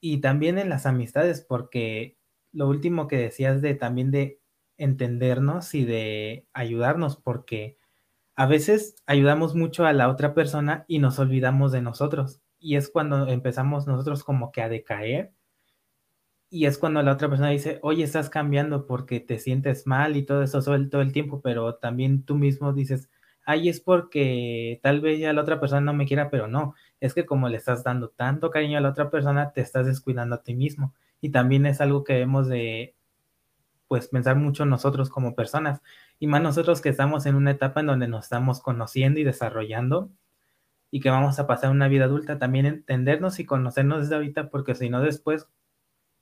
Y 0.00 0.20
también 0.20 0.58
en 0.58 0.68
las 0.68 0.84
amistades, 0.84 1.40
porque 1.40 2.18
lo 2.52 2.68
último 2.68 3.08
que 3.08 3.16
decías 3.16 3.62
de 3.62 3.74
también 3.74 4.10
de 4.10 4.40
entendernos 4.76 5.74
y 5.74 5.84
de 5.84 6.46
ayudarnos, 6.52 7.16
porque 7.16 7.78
a 8.36 8.46
veces 8.46 8.96
ayudamos 9.06 9.54
mucho 9.54 9.84
a 9.84 9.92
la 9.92 10.08
otra 10.08 10.34
persona 10.34 10.84
y 10.88 10.98
nos 10.98 11.18
olvidamos 11.18 11.72
de 11.72 11.82
nosotros. 11.82 12.40
Y 12.58 12.76
es 12.76 12.88
cuando 12.88 13.28
empezamos 13.28 13.86
nosotros 13.86 14.24
como 14.24 14.52
que 14.52 14.62
a 14.62 14.68
decaer. 14.68 15.32
Y 16.50 16.66
es 16.66 16.78
cuando 16.78 17.02
la 17.02 17.12
otra 17.12 17.28
persona 17.28 17.48
dice, 17.50 17.78
oye, 17.82 18.04
estás 18.04 18.28
cambiando 18.30 18.86
porque 18.86 19.20
te 19.20 19.38
sientes 19.38 19.86
mal 19.86 20.16
y 20.16 20.22
todo 20.24 20.42
eso 20.42 20.60
todo 20.62 21.00
el 21.02 21.12
tiempo, 21.12 21.40
pero 21.40 21.76
también 21.76 22.24
tú 22.24 22.34
mismo 22.34 22.72
dices, 22.74 23.08
ay, 23.44 23.68
es 23.68 23.80
porque 23.80 24.78
tal 24.82 25.00
vez 25.00 25.18
ya 25.18 25.32
la 25.32 25.42
otra 25.42 25.60
persona 25.60 25.80
no 25.80 25.94
me 25.94 26.06
quiera, 26.06 26.30
pero 26.30 26.48
no, 26.48 26.74
es 27.00 27.14
que 27.14 27.24
como 27.26 27.48
le 27.48 27.56
estás 27.56 27.84
dando 27.84 28.10
tanto 28.10 28.50
cariño 28.50 28.78
a 28.78 28.80
la 28.82 28.90
otra 28.90 29.10
persona, 29.10 29.52
te 29.52 29.62
estás 29.62 29.86
descuidando 29.86 30.36
a 30.36 30.42
ti 30.42 30.54
mismo. 30.54 30.94
Y 31.20 31.30
también 31.30 31.66
es 31.66 31.80
algo 31.80 32.04
que 32.04 32.14
debemos 32.14 32.48
de, 32.48 32.94
pues, 33.88 34.08
pensar 34.08 34.36
mucho 34.36 34.66
nosotros 34.66 35.10
como 35.10 35.34
personas 35.34 35.80
y 36.22 36.28
más 36.28 36.40
nosotros 36.40 36.80
que 36.80 36.88
estamos 36.88 37.26
en 37.26 37.34
una 37.34 37.50
etapa 37.50 37.80
en 37.80 37.86
donde 37.86 38.06
nos 38.06 38.26
estamos 38.26 38.60
conociendo 38.60 39.18
y 39.18 39.24
desarrollando 39.24 40.08
y 40.92 41.00
que 41.00 41.10
vamos 41.10 41.40
a 41.40 41.48
pasar 41.48 41.72
una 41.72 41.88
vida 41.88 42.04
adulta, 42.04 42.38
también 42.38 42.64
entendernos 42.64 43.40
y 43.40 43.44
conocernos 43.44 44.02
desde 44.02 44.14
ahorita, 44.14 44.48
porque 44.48 44.76
si 44.76 44.88
no 44.88 45.02
después 45.02 45.48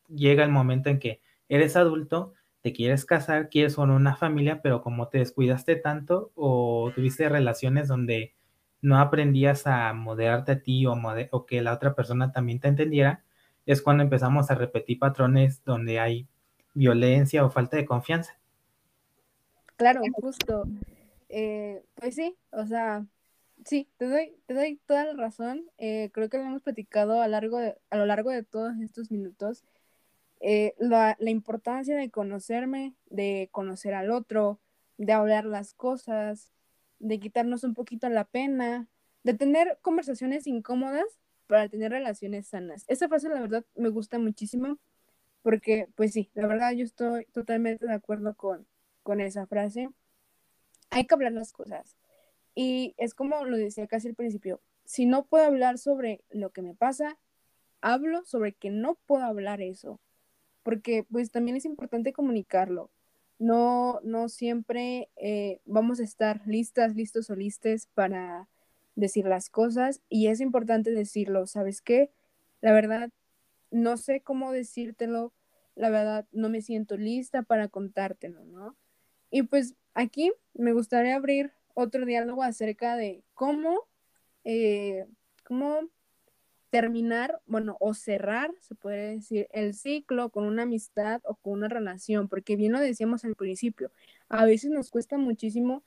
llega 0.09 0.43
el 0.43 0.53
momento 0.53 0.89
en 0.89 1.01
que 1.01 1.21
eres 1.51 1.77
adulto, 1.77 2.33
te 2.63 2.73
quieres 2.73 3.05
casar, 3.05 3.51
quieres 3.51 3.75
formar 3.75 3.99
una 3.99 4.17
familia, 4.17 4.63
pero 4.63 4.81
como 4.81 5.09
te 5.09 5.19
descuidaste 5.19 5.77
tanto 5.77 6.33
o 6.35 6.91
tuviste 6.95 7.29
relaciones 7.29 7.87
donde 7.87 8.35
no 8.81 8.99
aprendías 8.99 9.67
a 9.67 9.93
moderarte 9.93 10.53
a 10.53 10.63
ti 10.63 10.87
o, 10.87 10.95
o 11.31 11.45
que 11.45 11.61
la 11.61 11.75
otra 11.75 11.95
persona 11.95 12.33
también 12.33 12.59
te 12.59 12.69
entendiera, 12.69 13.23
es 13.67 13.83
cuando 13.83 14.03
empezamos 14.03 14.51
a 14.51 14.55
repetir 14.55 14.99
patrones 14.99 15.63
donde 15.63 16.01
hay 16.01 16.27
violencia 16.73 17.45
o 17.45 17.51
falta 17.51 17.77
de 17.77 17.85
confianza. 17.85 18.40
Claro, 19.81 20.03
justo. 20.13 20.65
Eh, 21.31 21.83
pues 21.95 22.15
sí, 22.15 22.37
o 22.51 22.67
sea, 22.67 23.07
sí, 23.65 23.89
te 23.97 24.11
doy, 24.11 24.37
te 24.45 24.53
doy 24.53 24.79
toda 24.85 25.07
la 25.07 25.15
razón. 25.15 25.71
Eh, 25.79 26.11
creo 26.13 26.29
que 26.29 26.37
lo 26.37 26.45
hemos 26.45 26.61
platicado 26.61 27.23
a, 27.23 27.29
largo 27.29 27.57
a 27.59 27.97
lo 27.97 28.05
largo 28.05 28.29
de 28.31 28.43
todos 28.43 28.75
estos 28.83 29.11
minutos. 29.11 29.65
Eh, 30.41 30.75
la, 30.79 31.17
la, 31.19 31.31
importancia 31.31 31.97
de 31.97 32.11
conocerme, 32.11 32.95
de 33.07 33.49
conocer 33.53 33.95
al 33.95 34.11
otro, 34.11 34.61
de 34.99 35.15
hablar 35.15 35.47
las 35.47 35.73
cosas, 35.73 36.53
de 36.99 37.19
quitarnos 37.19 37.65
un 37.65 37.73
poquito 37.73 38.07
la 38.11 38.25
pena, 38.25 38.87
de 39.23 39.33
tener 39.33 39.79
conversaciones 39.81 40.47
incómodas 40.47 41.07
para 41.47 41.71
tener 41.71 41.91
relaciones 41.91 42.49
sanas. 42.49 42.85
Esa 42.87 43.09
frase, 43.09 43.31
la 43.31 43.41
verdad, 43.41 43.65
me 43.77 43.89
gusta 43.89 44.19
muchísimo 44.19 44.79
porque, 45.41 45.89
pues 45.95 46.13
sí, 46.13 46.31
la 46.35 46.47
verdad 46.47 46.73
yo 46.73 46.85
estoy 46.85 47.25
totalmente 47.33 47.87
de 47.87 47.95
acuerdo 47.95 48.35
con, 48.35 48.67
con 49.03 49.21
esa 49.21 49.47
frase, 49.47 49.91
hay 50.91 51.07
que 51.07 51.15
hablar 51.15 51.33
las 51.33 51.53
cosas. 51.53 51.97
Y 52.55 52.95
es 52.99 53.15
como 53.15 53.45
lo 53.45 53.57
decía 53.57 53.87
casi 53.87 54.09
al 54.09 54.15
principio, 54.15 54.61
si 54.85 55.07
no 55.07 55.25
puedo 55.25 55.45
hablar 55.45 55.79
sobre 55.79 56.23
lo 56.31 56.51
que 56.51 56.63
me 56.63 56.75
pasa, 56.75 57.19
hablo 57.81 58.25
sobre 58.25 58.53
que 58.53 58.71
no 58.71 58.97
puedo 59.07 59.25
hablar 59.25 59.63
eso, 59.63 60.01
porque 60.63 61.07
pues 61.11 61.31
también 61.31 61.57
es 61.57 61.65
importante 61.65 62.13
comunicarlo. 62.13 62.91
No, 63.39 64.01
no 64.03 64.29
siempre 64.29 65.09
eh, 65.17 65.61
vamos 65.65 66.01
a 66.01 66.05
estar 66.05 66.43
listas, 66.47 66.95
listos 66.95 67.31
o 67.31 67.37
listes 67.37 67.87
para 67.95 68.49
decir 68.97 69.25
las 69.27 69.49
cosas 69.49 70.03
y 70.09 70.27
es 70.27 70.41
importante 70.41 70.91
decirlo, 70.91 71.47
¿sabes 71.47 71.81
qué? 71.81 72.11
La 72.61 72.73
verdad, 72.73 73.11
no 73.71 73.97
sé 73.97 74.21
cómo 74.21 74.53
decírtelo, 74.53 75.33
la 75.75 75.89
verdad, 75.89 76.27
no 76.33 76.51
me 76.51 76.61
siento 76.61 76.97
lista 76.97 77.43
para 77.43 77.69
contártelo, 77.69 78.45
¿no? 78.45 78.77
Y 79.31 79.43
pues 79.43 79.75
aquí 79.95 80.33
me 80.55 80.73
gustaría 80.73 81.17
abrir 81.17 81.53
otro 81.75 82.05
diálogo 82.05 82.43
acerca 82.43 82.97
de 82.97 83.23
cómo, 83.35 83.87
eh, 84.45 85.07
cómo 85.45 85.89
terminar, 86.71 87.41
bueno, 87.47 87.77
o 87.81 87.95
cerrar, 87.95 88.53
se 88.61 88.75
puede 88.75 89.17
decir, 89.17 89.49
el 89.53 89.75
ciclo 89.75 90.31
con 90.31 90.45
una 90.45 90.63
amistad 90.63 91.21
o 91.25 91.35
con 91.35 91.55
una 91.55 91.69
relación, 91.69 92.29
porque 92.29 92.57
bien 92.57 92.73
lo 92.73 92.81
decíamos 92.81 93.25
al 93.25 93.35
principio, 93.35 93.91
a 94.29 94.45
veces 94.45 94.71
nos 94.71 94.91
cuesta 94.91 95.19
muchísimo 95.19 95.83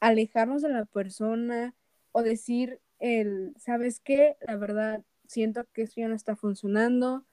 alejarnos 0.00 0.62
de 0.62 0.70
la 0.70 0.84
persona 0.86 1.74
o 2.12 2.22
decir 2.22 2.80
el, 2.98 3.54
¿sabes 3.58 4.00
qué? 4.00 4.36
La 4.40 4.56
verdad, 4.56 5.02
siento 5.26 5.64
que 5.72 5.82
esto 5.82 6.00
ya 6.00 6.08
no 6.08 6.14
está 6.14 6.36
funcionando 6.36 7.24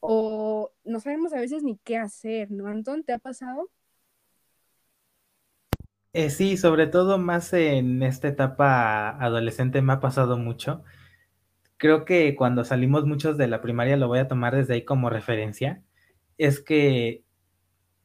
o 0.00 0.72
no 0.84 1.00
sabemos 1.00 1.32
a 1.32 1.40
veces 1.40 1.62
ni 1.62 1.78
qué 1.78 1.96
hacer, 1.96 2.50
¿no, 2.50 2.66
Anton? 2.66 3.02
¿Te 3.04 3.12
ha 3.12 3.18
pasado? 3.18 3.70
Eh, 6.14 6.28
sí, 6.28 6.58
sobre 6.58 6.86
todo 6.86 7.16
más 7.18 7.52
en 7.54 8.02
esta 8.02 8.28
etapa 8.28 9.10
adolescente 9.10 9.80
me 9.80 9.94
ha 9.94 10.00
pasado 10.00 10.36
mucho. 10.36 10.84
Creo 11.78 12.04
que 12.04 12.36
cuando 12.36 12.64
salimos 12.64 13.06
muchos 13.06 13.38
de 13.38 13.48
la 13.48 13.62
primaria, 13.62 13.96
lo 13.96 14.08
voy 14.08 14.20
a 14.20 14.28
tomar 14.28 14.54
desde 14.56 14.74
ahí 14.74 14.84
como 14.84 15.10
referencia, 15.10 15.82
es 16.38 16.60
que 16.60 17.24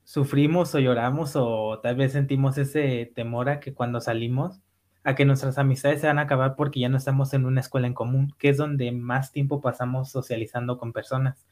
sufrimos 0.04 0.76
o 0.76 0.80
lloramos 0.80 1.34
o 1.36 1.80
tal 1.84 1.98
vez 1.98 2.14
sentimos 2.14 2.58
ese 2.58 3.12
temor 3.16 3.50
a 3.50 3.60
que 3.60 3.74
cuando 3.74 4.02
salimos, 4.02 4.62
a 5.04 5.16
que 5.16 5.26
nuestras 5.26 5.58
amistades 5.58 6.02
se 6.02 6.08
van 6.08 6.20
a 6.20 6.24
acabar 6.24 6.56
porque 6.56 6.82
ya 6.82 6.90
no 6.90 6.98
estamos 6.98 7.34
en 7.34 7.46
una 7.46 7.62
escuela 7.62 7.88
en 7.88 7.94
común, 7.96 8.34
que 8.40 8.50
es 8.50 8.58
donde 8.58 8.92
más 8.94 9.32
tiempo 9.34 9.62
pasamos 9.62 10.12
socializando 10.12 10.78
con 10.78 10.94
personas. 10.94 11.48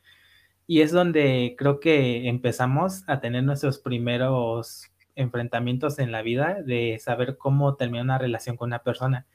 Y 0.68 0.82
es 0.82 0.92
donde 0.92 1.56
creo 1.58 1.80
que 1.80 2.30
empezamos 2.30 3.04
a 3.08 3.22
tener 3.22 3.44
nuestros 3.44 3.80
primeros 3.80 4.92
enfrentamientos 5.16 6.00
en 6.00 6.12
la 6.12 6.22
vida 6.22 6.62
de 6.62 6.98
saber 7.00 7.38
cómo 7.38 7.76
terminar 7.76 8.06
una 8.06 8.18
relación 8.18 8.58
con 8.58 8.70
una 8.70 8.84
persona. 8.84 9.26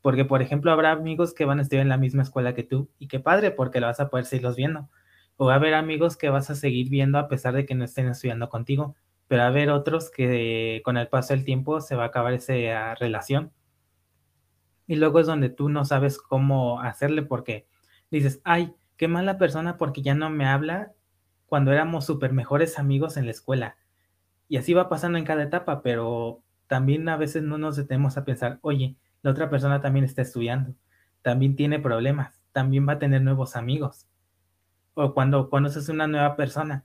Porque, 0.00 0.24
por 0.24 0.42
ejemplo, 0.42 0.72
habrá 0.72 0.90
amigos 0.90 1.32
que 1.34 1.44
van 1.44 1.58
a 1.58 1.62
estudiar 1.62 1.82
en 1.82 1.88
la 1.88 1.96
misma 1.96 2.22
escuela 2.22 2.54
que 2.54 2.64
tú 2.64 2.90
y 2.98 3.08
qué 3.08 3.20
padre 3.20 3.50
porque 3.50 3.80
lo 3.80 3.86
vas 3.86 4.00
a 4.00 4.10
poder 4.10 4.26
seguirlos 4.26 4.56
viendo. 4.56 4.88
O 5.36 5.46
va 5.46 5.54
a 5.54 5.56
haber 5.56 5.74
amigos 5.74 6.16
que 6.16 6.28
vas 6.28 6.50
a 6.50 6.54
seguir 6.54 6.88
viendo 6.90 7.18
a 7.18 7.28
pesar 7.28 7.54
de 7.54 7.64
que 7.66 7.74
no 7.74 7.84
estén 7.84 8.08
estudiando 8.08 8.48
contigo, 8.48 8.96
pero 9.28 9.40
va 9.40 9.46
a 9.46 9.50
haber 9.50 9.70
otros 9.70 10.10
que 10.10 10.82
con 10.84 10.96
el 10.96 11.08
paso 11.08 11.34
del 11.34 11.44
tiempo 11.44 11.80
se 11.80 11.94
va 11.96 12.04
a 12.04 12.06
acabar 12.08 12.34
esa 12.34 12.94
relación. 12.96 13.52
Y 14.86 14.96
luego 14.96 15.20
es 15.20 15.26
donde 15.26 15.48
tú 15.48 15.68
no 15.68 15.84
sabes 15.84 16.18
cómo 16.18 16.80
hacerle 16.80 17.22
porque 17.22 17.66
dices, 18.10 18.40
ay, 18.44 18.74
qué 18.96 19.08
mala 19.08 19.38
persona 19.38 19.78
porque 19.78 20.02
ya 20.02 20.14
no 20.14 20.28
me 20.30 20.46
habla 20.46 20.92
cuando 21.46 21.72
éramos 21.72 22.04
súper 22.04 22.32
mejores 22.32 22.78
amigos 22.78 23.16
en 23.16 23.26
la 23.26 23.30
escuela. 23.30 23.76
Y 24.52 24.58
así 24.58 24.74
va 24.74 24.90
pasando 24.90 25.16
en 25.16 25.24
cada 25.24 25.44
etapa, 25.44 25.80
pero 25.80 26.42
también 26.66 27.08
a 27.08 27.16
veces 27.16 27.42
no 27.42 27.56
nos 27.56 27.74
detenemos 27.74 28.18
a 28.18 28.26
pensar, 28.26 28.58
oye, 28.60 28.98
la 29.22 29.30
otra 29.30 29.48
persona 29.48 29.80
también 29.80 30.04
está 30.04 30.20
estudiando, 30.20 30.74
también 31.22 31.56
tiene 31.56 31.78
problemas, 31.78 32.42
también 32.52 32.86
va 32.86 32.92
a 32.92 32.98
tener 32.98 33.22
nuevos 33.22 33.56
amigos. 33.56 34.08
O 34.92 35.14
cuando 35.14 35.48
conoces 35.48 35.88
una 35.88 36.06
nueva 36.06 36.36
persona. 36.36 36.84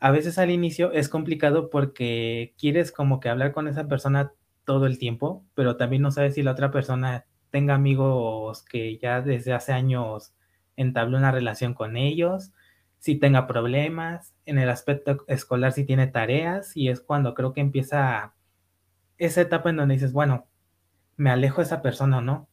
A 0.00 0.10
veces 0.10 0.36
al 0.36 0.50
inicio 0.50 0.90
es 0.90 1.08
complicado 1.08 1.70
porque 1.70 2.56
quieres 2.58 2.90
como 2.90 3.20
que 3.20 3.28
hablar 3.28 3.52
con 3.52 3.68
esa 3.68 3.86
persona 3.86 4.32
todo 4.64 4.86
el 4.86 4.98
tiempo, 4.98 5.44
pero 5.54 5.76
también 5.76 6.02
no 6.02 6.10
sabes 6.10 6.34
si 6.34 6.42
la 6.42 6.50
otra 6.50 6.72
persona 6.72 7.24
tenga 7.50 7.76
amigos 7.76 8.64
que 8.64 8.98
ya 8.98 9.20
desde 9.22 9.52
hace 9.52 9.72
años 9.72 10.34
entabló 10.74 11.18
una 11.18 11.30
relación 11.30 11.72
con 11.72 11.96
ellos 11.96 12.52
si 13.04 13.16
tenga 13.16 13.46
problemas, 13.46 14.32
en 14.46 14.56
el 14.58 14.70
aspecto 14.70 15.26
escolar 15.28 15.72
si 15.72 15.84
tiene 15.84 16.06
tareas 16.06 16.74
y 16.74 16.88
es 16.88 17.02
cuando 17.02 17.34
creo 17.34 17.52
que 17.52 17.60
empieza 17.60 18.32
esa 19.18 19.42
etapa 19.42 19.68
en 19.68 19.76
donde 19.76 19.92
dices, 19.96 20.14
bueno, 20.14 20.46
me 21.18 21.28
alejo 21.28 21.58
de 21.58 21.64
esa 21.64 21.82
persona 21.82 22.16
o 22.16 22.20
no. 22.22 22.48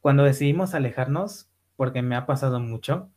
Cuando 0.00 0.24
decidimos 0.24 0.74
alejarnos, 0.74 1.48
porque 1.76 2.02
me 2.02 2.16
ha 2.16 2.26
pasado 2.26 2.58
mucho, 2.58 3.08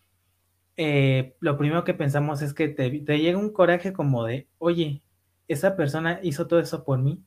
eh, 0.77 1.35
lo 1.39 1.57
primero 1.57 1.83
que 1.83 1.95
pensamos 1.95 2.43
es 2.43 2.53
que 2.53 2.67
te, 2.67 2.91
te 2.91 3.19
llega 3.19 3.39
un 3.39 3.51
coraje 3.51 3.91
como 3.91 4.23
de, 4.23 4.47
oye, 4.59 5.01
esa 5.47 5.75
persona 5.75 6.19
hizo 6.21 6.45
todo 6.45 6.59
eso 6.59 6.83
por 6.83 6.99
mí 6.99 7.23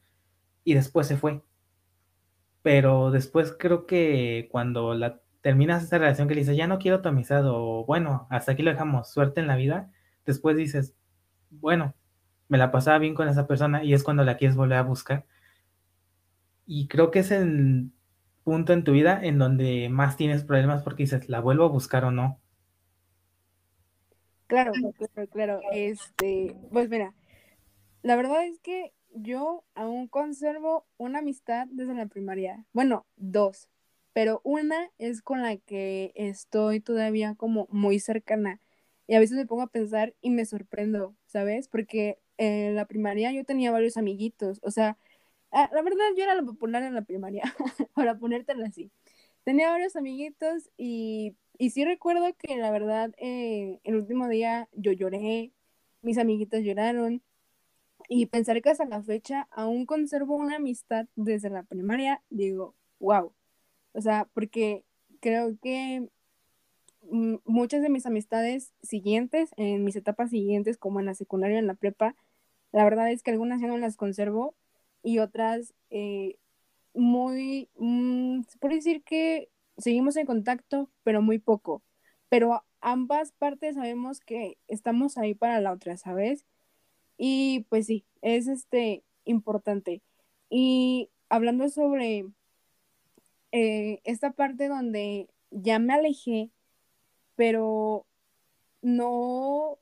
y 0.63 0.75
después 0.75 1.09
se 1.09 1.17
fue. 1.17 1.43
Pero 2.63 3.11
después 3.11 3.53
creo 3.59 3.85
que 3.85 4.47
cuando 4.53 4.95
la 4.95 5.19
terminas 5.41 5.83
esa 5.83 5.99
relación 5.99 6.29
que 6.29 6.35
le 6.35 6.41
dices, 6.41 6.57
ya 6.57 6.67
no 6.67 6.79
quiero 6.79 7.01
tu 7.01 7.09
amistad, 7.09 7.47
o 7.47 7.85
bueno, 7.85 8.27
hasta 8.31 8.53
aquí 8.53 8.63
lo 8.63 8.71
dejamos, 8.71 9.11
suerte 9.11 9.41
en 9.41 9.47
la 9.47 9.57
vida, 9.57 9.91
después 10.27 10.57
dices, 10.57 10.95
bueno, 11.51 11.95
me 12.49 12.59
la 12.59 12.71
pasaba 12.71 12.99
bien 12.99 13.15
con 13.15 13.29
esa 13.29 13.47
persona 13.47 13.85
y 13.85 13.95
es 13.95 14.03
cuando 14.03 14.25
la 14.25 14.37
quieres 14.37 14.57
volver 14.57 14.79
a 14.79 14.83
buscar. 14.83 15.27
Y 16.67 16.89
creo 16.89 17.11
que 17.11 17.21
es 17.21 17.31
el 17.31 17.91
punto 18.45 18.73
en 18.73 18.85
tu 18.85 18.93
vida 18.93 19.21
en 19.23 19.39
donde 19.39 19.89
más 19.91 20.17
tienes 20.17 20.45
problemas 20.45 20.83
porque 20.83 21.05
dices, 21.05 21.29
¿la 21.29 21.41
vuelvo 21.41 21.65
a 21.65 21.69
buscar 21.69 22.05
o 22.05 22.11
no? 22.11 22.41
Claro, 24.47 24.73
claro, 24.73 25.31
claro. 25.31 25.61
Este, 25.73 26.57
pues 26.73 26.89
mira, 26.89 27.15
la 28.03 28.17
verdad 28.17 28.45
es 28.47 28.59
que 28.61 28.93
yo 29.13 29.65
aún 29.75 30.09
conservo 30.09 30.87
una 30.97 31.19
amistad 31.19 31.67
desde 31.71 31.95
la 31.95 32.07
primaria. 32.07 32.65
Bueno, 32.73 33.07
dos, 33.17 33.69
pero 34.19 34.41
una 34.43 34.91
es 34.99 35.23
con 35.23 35.43
la 35.43 35.59
que 35.59 36.11
estoy 36.17 36.81
todavía 36.81 37.37
como 37.37 37.69
muy 37.71 38.01
cercana. 38.01 38.61
Y 39.07 39.15
a 39.15 39.21
veces 39.21 39.37
me 39.37 39.47
pongo 39.47 39.63
a 39.63 39.69
pensar 39.69 40.13
y 40.21 40.31
me 40.31 40.45
sorprendo, 40.45 41.15
¿sabes? 41.27 41.69
Porque 41.69 42.19
en 42.37 42.75
la 42.75 42.87
primaria 42.87 43.31
yo 43.31 43.45
tenía 43.45 43.71
varios 43.71 43.97
amiguitos, 43.97 44.59
o 44.65 44.73
sea, 44.73 44.99
ah, 45.53 45.71
la 45.73 45.83
verdad 45.83 46.05
yo 46.17 46.25
era 46.25 46.35
la 46.35 46.43
popular 46.43 46.83
en 46.83 46.95
la 46.95 47.03
primaria, 47.03 47.45
para 47.95 48.19
ponértela 48.19 48.67
así. 48.67 48.91
Tenía 49.45 49.71
varios 49.71 49.95
amiguitos 49.95 50.69
y, 50.77 51.37
y 51.57 51.71
sí 51.71 51.85
recuerdo 51.85 52.27
que 52.39 52.57
la 52.57 52.73
verdad 52.73 53.13
eh, 53.19 53.79
el 53.85 53.97
último 53.97 54.29
día 54.29 54.69
yo 54.73 54.91
lloré, 54.91 55.53
mis 56.03 56.19
amiguitos 56.19 56.63
lloraron 56.65 57.23
y 58.09 58.27
pensar 58.27 58.63
que 58.63 58.71
hasta 58.71 58.85
la 58.87 59.03
fecha 59.03 59.49
aún 59.53 59.87
conservo 59.87 60.37
una 60.37 60.57
amistad 60.57 61.07
desde 61.17 61.51
la 61.51 61.63
primaria, 61.65 62.23
digo, 62.31 62.75
wow, 63.01 63.33
o 63.99 64.01
sea, 64.01 64.29
porque 64.33 64.85
creo 65.21 65.59
que 65.61 66.09
muchas 67.45 67.83
de 67.83 67.89
mis 67.89 68.07
amistades 68.07 68.73
siguientes, 68.81 69.51
en 69.57 69.83
mis 69.83 69.97
etapas 69.97 70.31
siguientes, 70.31 70.79
como 70.79 71.01
en 71.01 71.07
la 71.07 71.15
secundaria, 71.15 71.59
en 71.59 71.67
la 71.67 71.75
prepa, 71.75 72.15
la 72.71 72.85
verdad 72.85 73.11
es 73.11 73.25
que 73.25 73.33
algunas 73.33 73.61
ya 73.61 73.67
no 73.67 73.77
las 73.77 73.97
conservo 73.97 74.55
y 75.03 75.19
otras 75.19 75.75
eh, 75.91 76.39
muy, 76.95 77.71
mm, 77.77 78.43
se 78.43 78.69
decir 78.69 79.03
que 79.03 79.49
seguimos 79.79 80.17
en 80.17 80.27
contacto, 80.27 80.89
pero 81.03 81.21
muy 81.21 81.41
poco. 81.41 81.83
Pero 82.29 82.65
ambas 82.81 83.33
partes 83.33 83.75
sabemos 83.75 84.21
que 84.21 84.59
estamos 84.69 85.19
ahí 85.19 85.35
para 85.35 85.61
la 85.61 85.73
otra, 85.73 85.97
¿sabes? 85.97 86.47
Y 87.17 87.67
pues 87.69 87.87
sí, 87.87 88.05
es 88.23 88.47
este 88.47 89.03
importante. 89.25 90.03
Y 90.51 91.11
hablando 91.29 91.69
sobre 91.69 92.27
eh, 93.53 94.01
esta 94.05 94.33
parte 94.33 94.69
donde 94.69 95.29
ya 95.51 95.79
me 95.79 95.95
alejé, 95.95 96.51
pero 97.37 98.07
no 98.83 99.79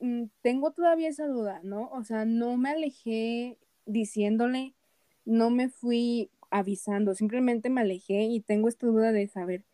mm, 0.00 0.24
tengo 0.42 0.72
todavía 0.72 1.08
esa 1.08 1.26
duda, 1.26 1.60
¿no? 1.62 1.90
O 1.90 2.04
sea, 2.04 2.24
no 2.24 2.56
me 2.56 2.70
alejé 2.70 3.58
diciéndole, 3.86 4.74
no 5.24 5.50
me 5.50 5.68
fui 5.68 6.30
avisando, 6.50 7.14
simplemente 7.14 7.70
me 7.70 7.82
alejé 7.82 8.22
y 8.24 8.40
tengo 8.40 8.68
esta 8.68 8.86
duda 8.86 9.12
de 9.12 9.28
saber, 9.28 9.64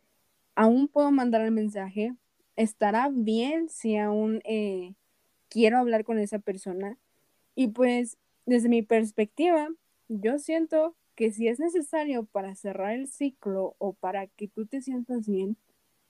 ¿aún 0.54 0.88
puedo 0.88 1.10
mandar 1.12 1.42
el 1.42 1.52
mensaje? 1.52 2.14
¿Estará 2.56 3.10
bien 3.12 3.68
si 3.68 3.96
aún 3.96 4.40
eh, 4.44 4.94
quiero 5.48 5.78
hablar 5.78 6.04
con 6.04 6.18
esa 6.18 6.38
persona? 6.38 6.98
Y 7.54 7.68
pues, 7.68 8.18
desde 8.46 8.68
mi 8.68 8.82
perspectiva, 8.82 9.68
yo 10.08 10.38
siento 10.38 10.94
que 11.14 11.32
si 11.32 11.48
es 11.48 11.60
necesario 11.60 12.24
para 12.26 12.54
cerrar 12.54 12.92
el 12.94 13.08
ciclo 13.08 13.76
o 13.78 13.94
para 13.94 14.26
que 14.28 14.48
tú 14.48 14.66
te 14.66 14.82
sientas 14.82 15.26
bien, 15.28 15.56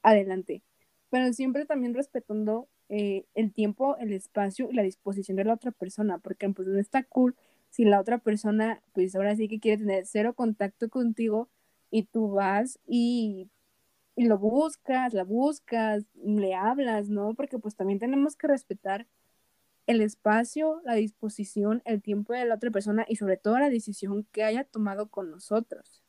adelante. 0.02 0.62
Pero 1.10 1.32
siempre 1.32 1.66
también 1.66 1.94
respetando 1.94 2.68
eh, 2.88 3.24
el 3.34 3.52
tiempo, 3.52 3.96
el 3.98 4.12
espacio 4.12 4.70
y 4.70 4.74
la 4.74 4.82
disposición 4.82 5.36
de 5.36 5.44
la 5.44 5.54
otra 5.54 5.72
persona, 5.72 6.18
porque 6.18 6.48
pues 6.50 6.68
no 6.68 6.78
está 6.78 7.04
cool 7.04 7.36
si 7.70 7.84
la 7.84 8.00
otra 8.00 8.18
persona, 8.18 8.82
pues 8.92 9.16
ahora 9.16 9.34
sí 9.36 9.48
que 9.48 9.60
quiere 9.60 9.78
tener 9.78 10.06
cero 10.06 10.34
contacto 10.34 10.88
contigo 10.88 11.48
y 11.90 12.04
tú 12.04 12.30
vas 12.32 12.78
y, 12.86 13.50
y 14.16 14.26
lo 14.26 14.38
buscas, 14.38 15.14
la 15.14 15.24
buscas, 15.24 16.04
le 16.14 16.54
hablas, 16.54 17.08
¿no? 17.08 17.34
Porque 17.34 17.58
pues 17.58 17.76
también 17.76 17.98
tenemos 17.98 18.36
que 18.36 18.48
respetar 18.48 19.06
el 19.86 20.00
espacio, 20.00 20.80
la 20.84 20.94
disposición, 20.94 21.82
el 21.84 22.02
tiempo 22.02 22.32
de 22.32 22.44
la 22.46 22.56
otra 22.56 22.70
persona 22.70 23.04
y 23.08 23.16
sobre 23.16 23.36
todo 23.36 23.58
la 23.58 23.70
decisión 23.70 24.26
que 24.32 24.44
haya 24.44 24.64
tomado 24.64 25.08
con 25.08 25.30
nosotros. 25.30 26.02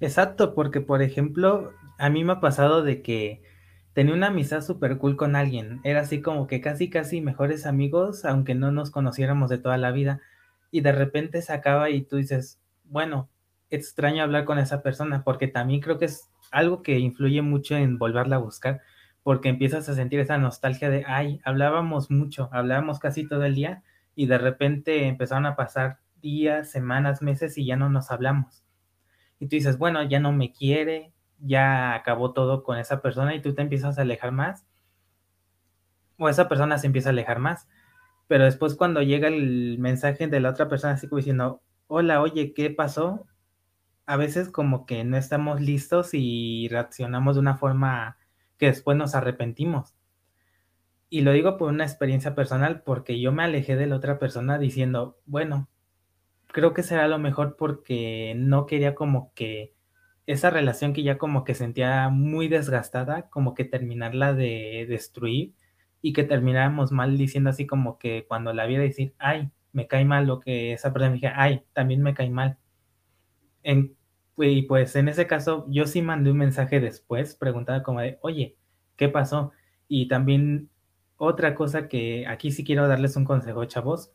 Exacto, 0.00 0.54
porque 0.54 0.80
por 0.80 1.02
ejemplo, 1.02 1.72
a 1.98 2.10
mí 2.10 2.22
me 2.24 2.34
ha 2.34 2.40
pasado 2.40 2.82
de 2.82 3.02
que 3.02 3.42
tenía 3.94 4.14
una 4.14 4.26
amistad 4.28 4.60
súper 4.60 4.98
cool 4.98 5.16
con 5.16 5.36
alguien, 5.36 5.80
era 5.84 6.00
así 6.00 6.20
como 6.20 6.46
que 6.46 6.60
casi 6.60 6.90
casi 6.90 7.22
mejores 7.22 7.64
amigos, 7.64 8.24
aunque 8.26 8.54
no 8.54 8.70
nos 8.72 8.90
conociéramos 8.90 9.48
de 9.48 9.58
toda 9.58 9.78
la 9.78 9.92
vida, 9.92 10.20
y 10.70 10.82
de 10.82 10.92
repente 10.92 11.40
se 11.40 11.54
acaba 11.54 11.88
y 11.88 12.02
tú 12.02 12.16
dices, 12.16 12.60
bueno, 12.84 13.30
extraño 13.70 14.22
hablar 14.22 14.44
con 14.44 14.58
esa 14.58 14.82
persona, 14.82 15.24
porque 15.24 15.48
también 15.48 15.80
creo 15.80 15.98
que 15.98 16.04
es 16.06 16.28
algo 16.50 16.82
que 16.82 16.98
influye 16.98 17.40
mucho 17.40 17.74
en 17.76 17.98
volverla 17.98 18.36
a 18.36 18.40
buscar, 18.40 18.82
porque 19.26 19.48
empiezas 19.48 19.88
a 19.88 19.96
sentir 19.96 20.20
esa 20.20 20.38
nostalgia 20.38 20.88
de, 20.88 21.04
ay, 21.04 21.40
hablábamos 21.42 22.12
mucho, 22.12 22.48
hablábamos 22.52 23.00
casi 23.00 23.26
todo 23.26 23.42
el 23.42 23.56
día 23.56 23.82
y 24.14 24.26
de 24.26 24.38
repente 24.38 25.08
empezaron 25.08 25.46
a 25.46 25.56
pasar 25.56 25.98
días, 26.22 26.70
semanas, 26.70 27.22
meses 27.22 27.58
y 27.58 27.66
ya 27.66 27.74
no 27.74 27.88
nos 27.88 28.12
hablamos. 28.12 28.62
Y 29.40 29.48
tú 29.48 29.56
dices, 29.56 29.78
bueno, 29.78 30.00
ya 30.04 30.20
no 30.20 30.30
me 30.30 30.52
quiere, 30.52 31.12
ya 31.40 31.96
acabó 31.96 32.34
todo 32.34 32.62
con 32.62 32.78
esa 32.78 33.02
persona 33.02 33.34
y 33.34 33.42
tú 33.42 33.52
te 33.52 33.62
empiezas 33.62 33.98
a 33.98 34.02
alejar 34.02 34.30
más. 34.30 34.64
O 36.18 36.28
esa 36.28 36.48
persona 36.48 36.78
se 36.78 36.86
empieza 36.86 37.08
a 37.08 37.10
alejar 37.10 37.40
más. 37.40 37.66
Pero 38.28 38.44
después 38.44 38.76
cuando 38.76 39.02
llega 39.02 39.26
el 39.26 39.76
mensaje 39.80 40.28
de 40.28 40.38
la 40.38 40.50
otra 40.50 40.68
persona 40.68 40.92
así 40.92 41.08
como 41.08 41.16
diciendo, 41.16 41.62
hola, 41.88 42.22
oye, 42.22 42.54
¿qué 42.54 42.70
pasó? 42.70 43.26
A 44.06 44.16
veces 44.16 44.50
como 44.50 44.86
que 44.86 45.02
no 45.02 45.16
estamos 45.16 45.60
listos 45.60 46.10
y 46.12 46.68
reaccionamos 46.68 47.34
de 47.34 47.40
una 47.40 47.56
forma 47.56 48.18
que 48.58 48.66
después 48.66 48.96
nos 48.96 49.14
arrepentimos. 49.14 49.94
Y 51.08 51.20
lo 51.20 51.32
digo 51.32 51.56
por 51.56 51.70
una 51.70 51.84
experiencia 51.84 52.34
personal 52.34 52.82
porque 52.82 53.20
yo 53.20 53.32
me 53.32 53.44
alejé 53.44 53.76
de 53.76 53.86
la 53.86 53.96
otra 53.96 54.18
persona 54.18 54.58
diciendo, 54.58 55.18
bueno, 55.26 55.68
creo 56.48 56.74
que 56.74 56.82
será 56.82 57.08
lo 57.08 57.18
mejor 57.18 57.56
porque 57.56 58.34
no 58.36 58.66
quería 58.66 58.94
como 58.94 59.32
que 59.34 59.74
esa 60.26 60.50
relación 60.50 60.92
que 60.92 61.02
ya 61.02 61.18
como 61.18 61.44
que 61.44 61.54
sentía 61.54 62.08
muy 62.08 62.48
desgastada, 62.48 63.28
como 63.30 63.54
que 63.54 63.64
terminarla 63.64 64.34
de 64.34 64.86
destruir 64.88 65.54
y 66.02 66.12
que 66.12 66.24
termináramos 66.24 66.92
mal 66.92 67.16
diciendo 67.16 67.50
así 67.50 67.66
como 67.66 67.98
que 67.98 68.26
cuando 68.26 68.52
la 68.52 68.66
viera 68.66 68.82
decir, 68.82 69.14
ay, 69.18 69.50
me 69.72 69.86
cae 69.86 70.04
mal 70.04 70.26
lo 70.26 70.40
que 70.40 70.72
esa 70.72 70.92
persona 70.92 71.10
me 71.10 71.16
dije, 71.16 71.32
ay, 71.34 71.62
también 71.72 72.02
me 72.02 72.14
cae 72.14 72.30
mal. 72.30 72.58
En, 73.62 73.96
y 74.38 74.62
pues 74.62 74.96
en 74.96 75.08
ese 75.08 75.26
caso 75.26 75.66
yo 75.68 75.86
sí 75.86 76.02
mandé 76.02 76.30
un 76.30 76.38
mensaje 76.38 76.80
después, 76.80 77.34
preguntaba 77.34 77.82
como 77.82 78.00
de, 78.00 78.18
oye, 78.22 78.56
¿qué 78.96 79.08
pasó? 79.08 79.52
Y 79.88 80.08
también 80.08 80.70
otra 81.16 81.54
cosa 81.54 81.88
que 81.88 82.26
aquí 82.26 82.50
sí 82.50 82.64
quiero 82.64 82.88
darles 82.88 83.16
un 83.16 83.24
consejo, 83.24 83.64
chavos. 83.64 84.12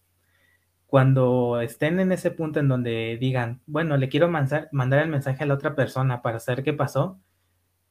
Cuando 0.85 1.61
estén 1.61 1.99
en 1.99 2.11
ese 2.11 2.31
punto 2.31 2.59
en 2.59 2.67
donde 2.67 3.17
digan, 3.19 3.61
bueno, 3.65 3.97
le 3.97 4.09
quiero 4.09 4.27
mandar, 4.29 4.69
mandar 4.71 5.01
el 5.01 5.09
mensaje 5.09 5.43
a 5.43 5.47
la 5.47 5.53
otra 5.55 5.75
persona 5.75 6.21
para 6.21 6.39
saber 6.39 6.63
qué 6.63 6.73
pasó, 6.73 7.19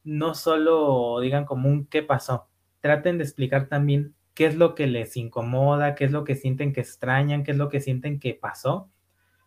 no 0.03 0.35
solo 0.35 1.19
digan 1.19 1.45
como 1.45 1.69
un 1.69 1.87
qué 1.87 2.03
pasó, 2.03 2.47
traten 2.79 3.17
de 3.17 3.23
explicar 3.23 3.67
también 3.67 4.15
qué 4.33 4.45
es 4.45 4.55
lo 4.55 4.75
que 4.75 4.87
les 4.87 5.17
incomoda, 5.17 5.95
qué 5.95 6.05
es 6.05 6.11
lo 6.11 6.23
que 6.23 6.35
sienten 6.35 6.73
que 6.73 6.81
extrañan, 6.81 7.43
qué 7.43 7.51
es 7.51 7.57
lo 7.57 7.69
que 7.69 7.81
sienten 7.81 8.19
que 8.19 8.33
pasó, 8.33 8.89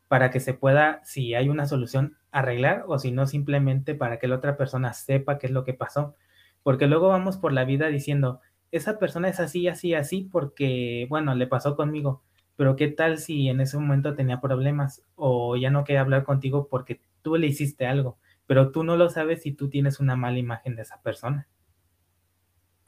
para 0.09 0.31
que 0.31 0.40
se 0.40 0.55
pueda, 0.55 1.01
si 1.05 1.35
hay 1.35 1.49
una 1.49 1.66
solución, 1.66 2.16
arreglar 2.35 2.85
o 2.88 2.99
si 2.99 3.12
no, 3.12 3.27
simplemente 3.27 3.94
para 3.94 4.18
que 4.18 4.27
la 4.27 4.37
otra 4.37 4.57
persona 4.57 4.92
sepa 4.92 5.38
qué 5.38 5.47
es 5.47 5.53
lo 5.53 5.64
que 5.64 5.73
pasó. 5.73 6.16
Porque 6.64 6.88
luego 6.88 7.09
vamos 7.09 7.38
por 7.38 7.53
la 7.53 7.64
vida 7.64 7.87
diciendo, 7.87 8.40
esa 8.73 8.99
persona 8.99 9.29
es 9.29 9.38
así, 9.38 9.68
así, 9.68 9.94
así, 9.94 10.29
porque, 10.33 11.07
bueno, 11.09 11.37
le 11.37 11.47
pasó 11.47 11.77
conmigo, 11.77 12.23
pero 12.57 12.75
¿qué 12.75 12.88
tal 12.88 13.18
si 13.18 13.49
en 13.49 13.61
ese 13.61 13.79
momento 13.79 14.16
tenía 14.16 14.40
problemas 14.40 15.05
o 15.14 15.57
ya 15.57 15.70
no 15.70 15.85
quería 15.85 16.01
hablar 16.01 16.25
contigo 16.25 16.66
porque 16.68 17.01
tú 17.23 17.37
le 17.37 17.47
hiciste 17.47 17.87
algo, 17.87 18.18
pero 18.47 18.73
tú 18.73 18.83
no 18.83 18.97
lo 18.97 19.11
sabes 19.11 19.47
y 19.47 19.53
tú 19.53 19.70
tienes 19.70 20.01
una 20.01 20.16
mala 20.16 20.38
imagen 20.38 20.75
de 20.75 20.83
esa 20.83 21.01
persona? 21.03 21.47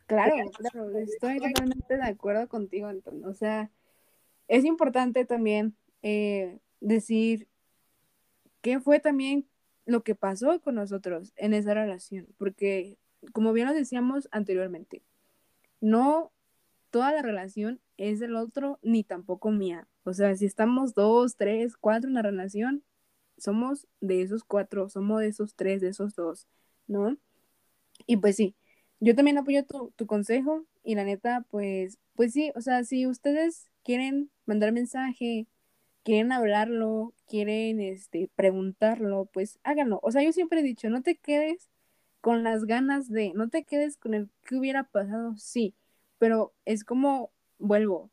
Claro, 0.06 0.34
claro, 0.58 0.98
estoy 0.98 1.38
totalmente 1.38 1.96
de 1.96 2.04
acuerdo 2.04 2.48
contigo, 2.48 2.88
Antonio. 2.88 3.28
O 3.28 3.34
sea, 3.34 3.70
es 4.48 4.64
importante 4.64 5.24
también 5.24 5.76
eh, 6.02 6.58
decir 6.80 7.48
qué 8.66 8.80
fue 8.80 8.98
también 8.98 9.46
lo 9.84 10.02
que 10.02 10.16
pasó 10.16 10.60
con 10.60 10.74
nosotros 10.74 11.32
en 11.36 11.54
esa 11.54 11.72
relación, 11.72 12.26
porque 12.36 12.98
como 13.32 13.52
bien 13.52 13.68
lo 13.68 13.72
decíamos 13.72 14.28
anteriormente, 14.32 15.04
no 15.80 16.32
toda 16.90 17.12
la 17.12 17.22
relación 17.22 17.80
es 17.96 18.18
del 18.18 18.34
otro 18.34 18.80
ni 18.82 19.04
tampoco 19.04 19.52
mía. 19.52 19.86
O 20.02 20.14
sea, 20.14 20.34
si 20.34 20.46
estamos 20.46 20.94
dos, 20.94 21.36
tres, 21.36 21.76
cuatro 21.76 22.08
en 22.08 22.14
la 22.14 22.22
relación, 22.22 22.82
somos 23.38 23.86
de 24.00 24.22
esos 24.22 24.42
cuatro, 24.42 24.88
somos 24.88 25.20
de 25.20 25.28
esos 25.28 25.54
tres, 25.54 25.80
de 25.80 25.90
esos 25.90 26.16
dos, 26.16 26.48
¿no? 26.88 27.16
Y 28.04 28.16
pues 28.16 28.34
sí, 28.34 28.56
yo 28.98 29.14
también 29.14 29.38
apoyo 29.38 29.64
tu, 29.64 29.92
tu, 29.94 30.06
consejo 30.08 30.66
y 30.82 30.96
la 30.96 31.04
neta, 31.04 31.46
pues, 31.50 32.00
pues 32.16 32.32
sí, 32.32 32.50
o 32.56 32.60
sea, 32.60 32.82
si 32.82 33.06
ustedes 33.06 33.70
quieren 33.84 34.28
mandar 34.44 34.72
mensaje, 34.72 35.46
quieren 36.06 36.30
hablarlo, 36.30 37.14
quieren 37.26 37.80
este, 37.80 38.30
preguntarlo, 38.36 39.28
pues 39.32 39.58
háganlo. 39.64 39.98
O 40.04 40.12
sea, 40.12 40.22
yo 40.22 40.32
siempre 40.32 40.60
he 40.60 40.62
dicho, 40.62 40.88
no 40.88 41.02
te 41.02 41.16
quedes 41.16 41.68
con 42.20 42.44
las 42.44 42.64
ganas 42.64 43.10
de, 43.10 43.32
no 43.34 43.48
te 43.48 43.64
quedes 43.64 43.96
con 43.96 44.14
el 44.14 44.30
que 44.44 44.54
hubiera 44.54 44.84
pasado, 44.84 45.34
sí, 45.36 45.74
pero 46.18 46.54
es 46.64 46.84
como, 46.84 47.32
vuelvo, 47.58 48.12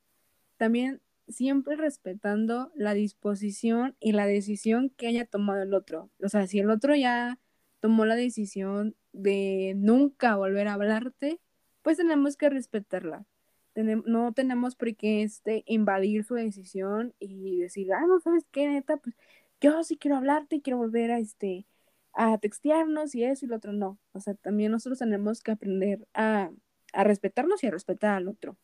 también 0.57 1.01
siempre 1.27 1.75
respetando 1.75 2.71
la 2.73 2.95
disposición 2.95 3.95
y 3.99 4.13
la 4.13 4.25
decisión 4.25 4.89
que 4.97 5.05
haya 5.05 5.25
tomado 5.25 5.61
el 5.61 5.75
otro. 5.75 6.09
O 6.23 6.29
sea, 6.29 6.47
si 6.47 6.57
el 6.57 6.71
otro 6.71 6.95
ya 6.95 7.39
tomó 7.79 8.05
la 8.05 8.15
decisión 8.15 8.95
de 9.11 9.73
nunca 9.77 10.35
volver 10.35 10.67
a 10.67 10.73
hablarte, 10.73 11.39
pues 11.83 11.97
tenemos 11.97 12.37
que 12.37 12.49
respetarla. 12.49 13.27
No 13.75 14.33
tenemos 14.33 14.75
por 14.75 14.95
qué 14.95 15.23
este, 15.23 15.63
invadir 15.67 16.23
su 16.23 16.35
decisión 16.35 17.13
y 17.19 17.59
decir, 17.59 17.91
ah, 17.93 18.05
no 18.07 18.19
sabes 18.19 18.45
qué, 18.51 18.67
neta, 18.67 18.97
pues 18.97 19.15
yo 19.61 19.83
sí 19.83 19.97
quiero 19.97 20.17
hablarte 20.17 20.57
y 20.57 20.61
quiero 20.61 20.77
volver 20.77 21.11
a, 21.11 21.19
este, 21.19 21.65
a 22.13 22.37
textearnos 22.37 23.15
y 23.15 23.23
eso 23.23 23.45
y 23.45 23.49
lo 23.49 23.57
otro. 23.57 23.73
No, 23.73 23.99
o 24.13 24.19
sea, 24.19 24.35
también 24.35 24.71
nosotros 24.71 24.99
tenemos 24.99 25.41
que 25.41 25.51
aprender 25.51 26.07
a, 26.13 26.51
a 26.93 27.03
respetarnos 27.03 27.63
y 27.63 27.67
a 27.67 27.71
respetar 27.71 28.15
al 28.15 28.27
otro. 28.27 28.57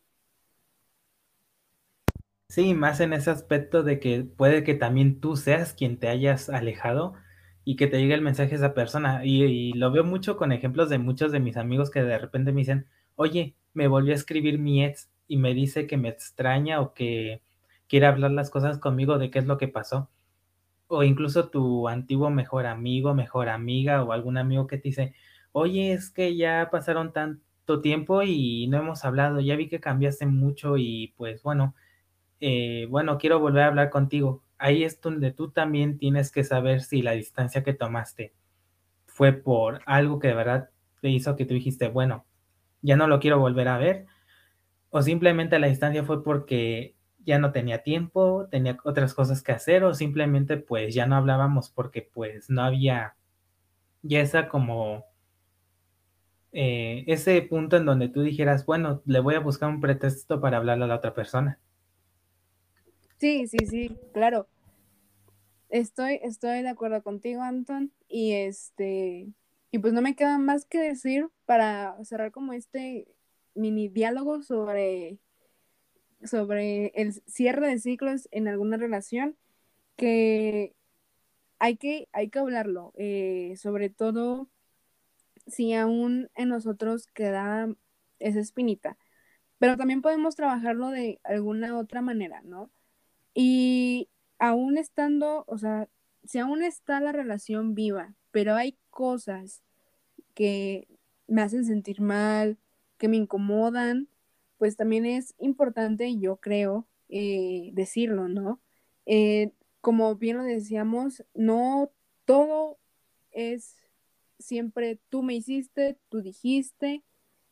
Sí, 2.50 2.74
más 2.74 3.00
en 3.00 3.14
ese 3.14 3.30
aspecto 3.30 3.84
de 3.84 4.00
que 4.00 4.24
puede 4.24 4.64
que 4.64 4.74
también 4.74 5.20
tú 5.20 5.36
seas 5.38 5.74
quien 5.74 6.00
te 6.00 6.08
hayas 6.08 6.50
alejado 6.50 7.14
y 7.64 7.76
que 7.76 7.86
te 7.88 8.00
llegue 8.00 8.16
el 8.16 8.22
mensaje 8.22 8.54
a 8.54 8.58
esa 8.58 8.74
persona. 8.74 9.24
Y, 9.24 9.74
lo 9.74 9.92
veo 9.92 10.04
mucho 10.04 10.36
con 10.38 10.52
ejemplos 10.52 10.90
de 10.90 10.98
muchos 10.98 11.32
de 11.32 11.40
mis 11.40 11.58
amigos 11.58 11.92
que 11.92 12.02
de 12.02 12.18
repente 12.18 12.52
me 12.52 12.62
dicen, 12.62 12.88
oye, 13.20 13.56
me 13.74 13.88
volvió 13.88 14.14
a 14.14 14.16
escribir 14.16 14.60
mi 14.60 14.84
ex 14.86 15.10
y 15.28 15.38
me 15.38 15.54
dice 15.54 15.88
que 15.88 15.98
me 15.98 16.10
extraña 16.10 16.82
o 16.82 16.94
que 16.94 17.42
quiere 17.88 18.06
hablar 18.08 18.32
las 18.32 18.50
cosas 18.50 18.80
conmigo 18.80 19.18
de 19.18 19.30
qué 19.32 19.40
es 19.40 19.46
lo 19.46 19.58
que 19.58 19.68
pasó. 19.68 20.10
O 20.88 21.04
incluso 21.04 21.50
tu 21.50 21.88
antiguo 21.88 22.30
mejor 22.32 22.66
amigo, 22.66 23.14
mejor 23.14 23.50
amiga 23.50 24.04
o 24.04 24.14
algún 24.14 24.38
amigo 24.38 24.68
que 24.68 24.78
te 24.78 24.90
dice, 24.90 25.14
oye, 25.52 25.94
es 25.94 26.12
que 26.12 26.36
ya 26.36 26.70
pasaron 26.72 27.14
tanto 27.14 27.82
tiempo 27.82 28.24
y 28.24 28.68
no 28.68 28.78
hemos 28.78 29.06
hablado, 29.06 29.42
ya 29.42 29.56
vi 29.56 29.68
que 29.70 29.80
cambiaste 29.80 30.26
mucho 30.26 30.78
y 30.78 31.14
pues 31.18 31.44
bueno, 31.44 31.76
eh, 32.42 32.88
bueno, 32.90 33.18
quiero 33.18 33.40
volver 33.40 33.64
a 33.64 33.68
hablar 33.68 33.90
contigo 33.90 34.44
ahí 34.60 34.84
es 34.84 35.02
donde 35.02 35.32
tú 35.32 35.50
también 35.52 35.98
tienes 35.98 36.32
que 36.32 36.44
saber 36.44 36.82
si 36.84 37.02
la 37.02 37.14
distancia 37.14 37.64
que 37.64 37.74
tomaste 37.74 38.34
fue 39.08 39.34
por 39.34 39.82
algo 39.86 40.20
que 40.20 40.28
de 40.30 40.36
verdad 40.36 40.70
te 41.02 41.10
hizo 41.10 41.36
que 41.36 41.46
tú 41.46 41.54
dijiste, 41.56 41.88
bueno, 41.88 42.26
ya 42.82 42.96
no 42.96 43.08
lo 43.08 43.20
quiero 43.20 43.40
volver 43.40 43.68
a 43.68 43.78
ver, 43.78 44.06
o 44.90 45.02
simplemente 45.02 45.60
la 45.60 45.68
distancia 45.68 46.04
fue 46.04 46.24
porque 46.24 46.96
ya 47.26 47.40
no 47.40 47.52
tenía 47.52 47.84
tiempo, 47.84 48.48
tenía 48.50 48.78
otras 48.84 49.14
cosas 49.14 49.44
que 49.44 49.52
hacer, 49.52 49.84
o 49.84 49.94
simplemente 49.94 50.58
pues 50.58 50.94
ya 50.94 51.06
no 51.06 51.16
hablábamos 51.16 51.70
porque 51.70 52.02
pues 52.02 52.50
no 52.50 52.64
había 52.64 53.16
ya 54.02 54.22
esa 54.22 54.48
como 54.48 55.06
eh, 56.52 57.04
ese 57.08 57.42
punto 57.44 57.78
en 57.78 57.86
donde 57.86 58.10
tú 58.10 58.22
dijeras, 58.22 58.66
bueno, 58.66 59.02
le 59.06 59.20
voy 59.20 59.36
a 59.36 59.40
buscar 59.40 59.70
un 59.70 59.82
pretexto 59.82 60.42
para 60.42 60.58
hablarle 60.58 60.86
a 60.86 60.88
la 60.88 60.96
otra 60.96 61.14
persona. 61.14 61.60
Sí, 63.20 63.48
sí, 63.48 63.58
sí, 63.68 63.98
claro. 64.14 64.48
Estoy, 65.70 66.20
estoy 66.24 66.64
de 66.64 66.70
acuerdo 66.70 67.04
contigo, 67.04 67.44
Anton. 67.44 67.92
Y 68.08 68.34
este, 68.34 69.28
y 69.72 69.80
pues 69.80 69.94
no 69.94 70.02
me 70.02 70.16
queda 70.16 70.38
más 70.38 70.66
que 70.66 70.80
decir 70.80 71.30
para 71.46 71.96
cerrar 72.04 72.32
como 72.32 72.54
este 72.54 73.08
mini 73.54 73.88
diálogo 73.88 74.42
sobre, 74.42 75.20
sobre 76.24 76.88
el 76.96 77.14
cierre 77.28 77.68
de 77.68 77.80
ciclos 77.80 78.28
en 78.32 78.48
alguna 78.48 78.78
relación, 78.78 79.38
que 79.96 80.76
hay 81.60 81.78
que, 81.78 82.08
hay 82.14 82.30
que 82.30 82.40
hablarlo, 82.40 82.94
eh, 82.98 83.56
sobre 83.58 83.90
todo 83.90 84.50
si 85.48 85.74
aún 85.74 86.30
en 86.36 86.50
nosotros 86.50 87.08
queda 87.08 87.68
esa 88.20 88.40
espinita. 88.40 88.98
Pero 89.60 89.78
también 89.78 90.02
podemos 90.02 90.36
trabajarlo 90.36 90.90
de 90.90 91.20
alguna 91.24 91.78
otra 91.78 92.02
manera, 92.02 92.42
¿no? 92.44 92.72
Y 93.34 94.10
aún 94.40 94.78
estando, 94.78 95.44
o 95.48 95.58
sea, 95.58 95.90
si 96.24 96.40
aún 96.40 96.64
está 96.64 97.02
la 97.02 97.12
relación 97.12 97.76
viva, 97.76 98.16
pero 98.32 98.56
hay 98.56 98.78
cosas 98.90 99.64
que 100.40 100.88
me 101.28 101.42
hacen 101.42 101.66
sentir 101.66 102.00
mal, 102.00 102.58
que 102.98 103.10
me 103.10 103.18
incomodan, 103.18 104.08
pues 104.58 104.78
también 104.78 105.06
es 105.06 105.36
importante, 105.38 106.18
yo 106.18 106.38
creo, 106.38 106.88
eh, 107.10 107.72
decirlo, 107.74 108.30
¿no? 108.30 108.62
Eh, 109.06 109.52
como 109.82 110.16
bien 110.16 110.38
lo 110.38 110.44
decíamos, 110.44 111.26
no 111.34 111.92
todo 112.24 112.78
es 113.32 113.76
siempre 114.40 114.98
tú 115.10 115.24
me 115.24 115.36
hiciste, 115.36 115.98
tú 116.08 116.22
dijiste, 116.22 117.04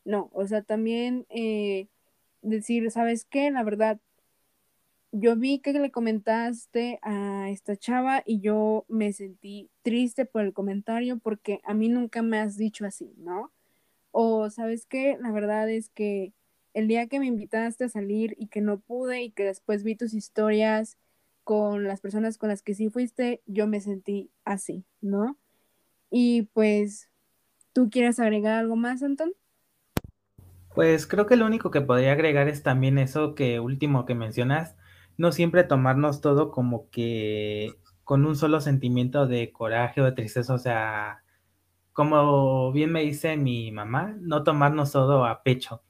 no, 0.05 0.29
o 0.31 0.47
sea, 0.47 0.61
también 0.61 1.25
eh, 1.27 1.89
decir, 2.41 2.89
¿sabes 2.89 3.25
qué? 3.25 3.51
La 3.51 3.63
verdad, 3.63 3.99
yo 5.19 5.35
vi 5.35 5.59
que 5.59 5.73
le 5.73 5.91
comentaste 5.91 6.99
a 7.01 7.49
esta 7.49 7.75
chava 7.75 8.23
y 8.25 8.39
yo 8.39 8.85
me 8.87 9.13
sentí 9.13 9.69
triste 9.81 10.25
por 10.25 10.43
el 10.43 10.53
comentario 10.53 11.17
porque 11.17 11.61
a 11.63 11.73
mí 11.73 11.89
nunca 11.89 12.21
me 12.21 12.39
has 12.39 12.57
dicho 12.57 12.85
así, 12.85 13.13
¿no? 13.17 13.51
O 14.11 14.49
sabes 14.49 14.85
qué, 14.85 15.17
la 15.19 15.31
verdad 15.31 15.69
es 15.69 15.89
que 15.89 16.33
el 16.73 16.87
día 16.87 17.07
que 17.07 17.19
me 17.19 17.25
invitaste 17.25 17.85
a 17.85 17.89
salir 17.89 18.35
y 18.37 18.47
que 18.47 18.61
no 18.61 18.79
pude 18.79 19.23
y 19.23 19.31
que 19.31 19.43
después 19.43 19.83
vi 19.83 19.95
tus 19.95 20.13
historias 20.13 20.97
con 21.43 21.85
las 21.85 22.01
personas 22.01 22.37
con 22.37 22.49
las 22.49 22.61
que 22.61 22.75
sí 22.75 22.89
fuiste, 22.89 23.41
yo 23.45 23.67
me 23.67 23.81
sentí 23.81 24.29
así, 24.43 24.83
¿no? 25.01 25.37
Y 26.11 26.43
pues, 26.53 27.09
¿tú 27.73 27.89
quieres 27.89 28.19
agregar 28.19 28.59
algo 28.59 28.75
más, 28.75 29.01
Anton? 29.01 29.33
Pues 30.75 31.07
creo 31.07 31.25
que 31.25 31.37
lo 31.37 31.45
único 31.45 31.71
que 31.71 31.81
podría 31.81 32.11
agregar 32.11 32.47
es 32.47 32.61
también 32.61 32.97
eso 32.97 33.33
que 33.33 33.59
último 33.59 34.05
que 34.05 34.13
mencionas, 34.13 34.75
no 35.17 35.31
siempre 35.31 35.63
tomarnos 35.63 36.21
todo 36.21 36.51
como 36.51 36.89
que 36.89 37.73
con 38.03 38.25
un 38.25 38.35
solo 38.35 38.61
sentimiento 38.61 39.27
de 39.27 39.51
coraje 39.51 40.01
o 40.01 40.05
de 40.05 40.13
tristeza, 40.13 40.53
o 40.53 40.57
sea, 40.57 41.23
como 41.93 42.71
bien 42.71 42.91
me 42.91 43.01
dice 43.01 43.37
mi 43.37 43.71
mamá, 43.71 44.15
no 44.21 44.43
tomarnos 44.43 44.91
todo 44.91 45.25
a 45.25 45.43
pecho, 45.43 45.83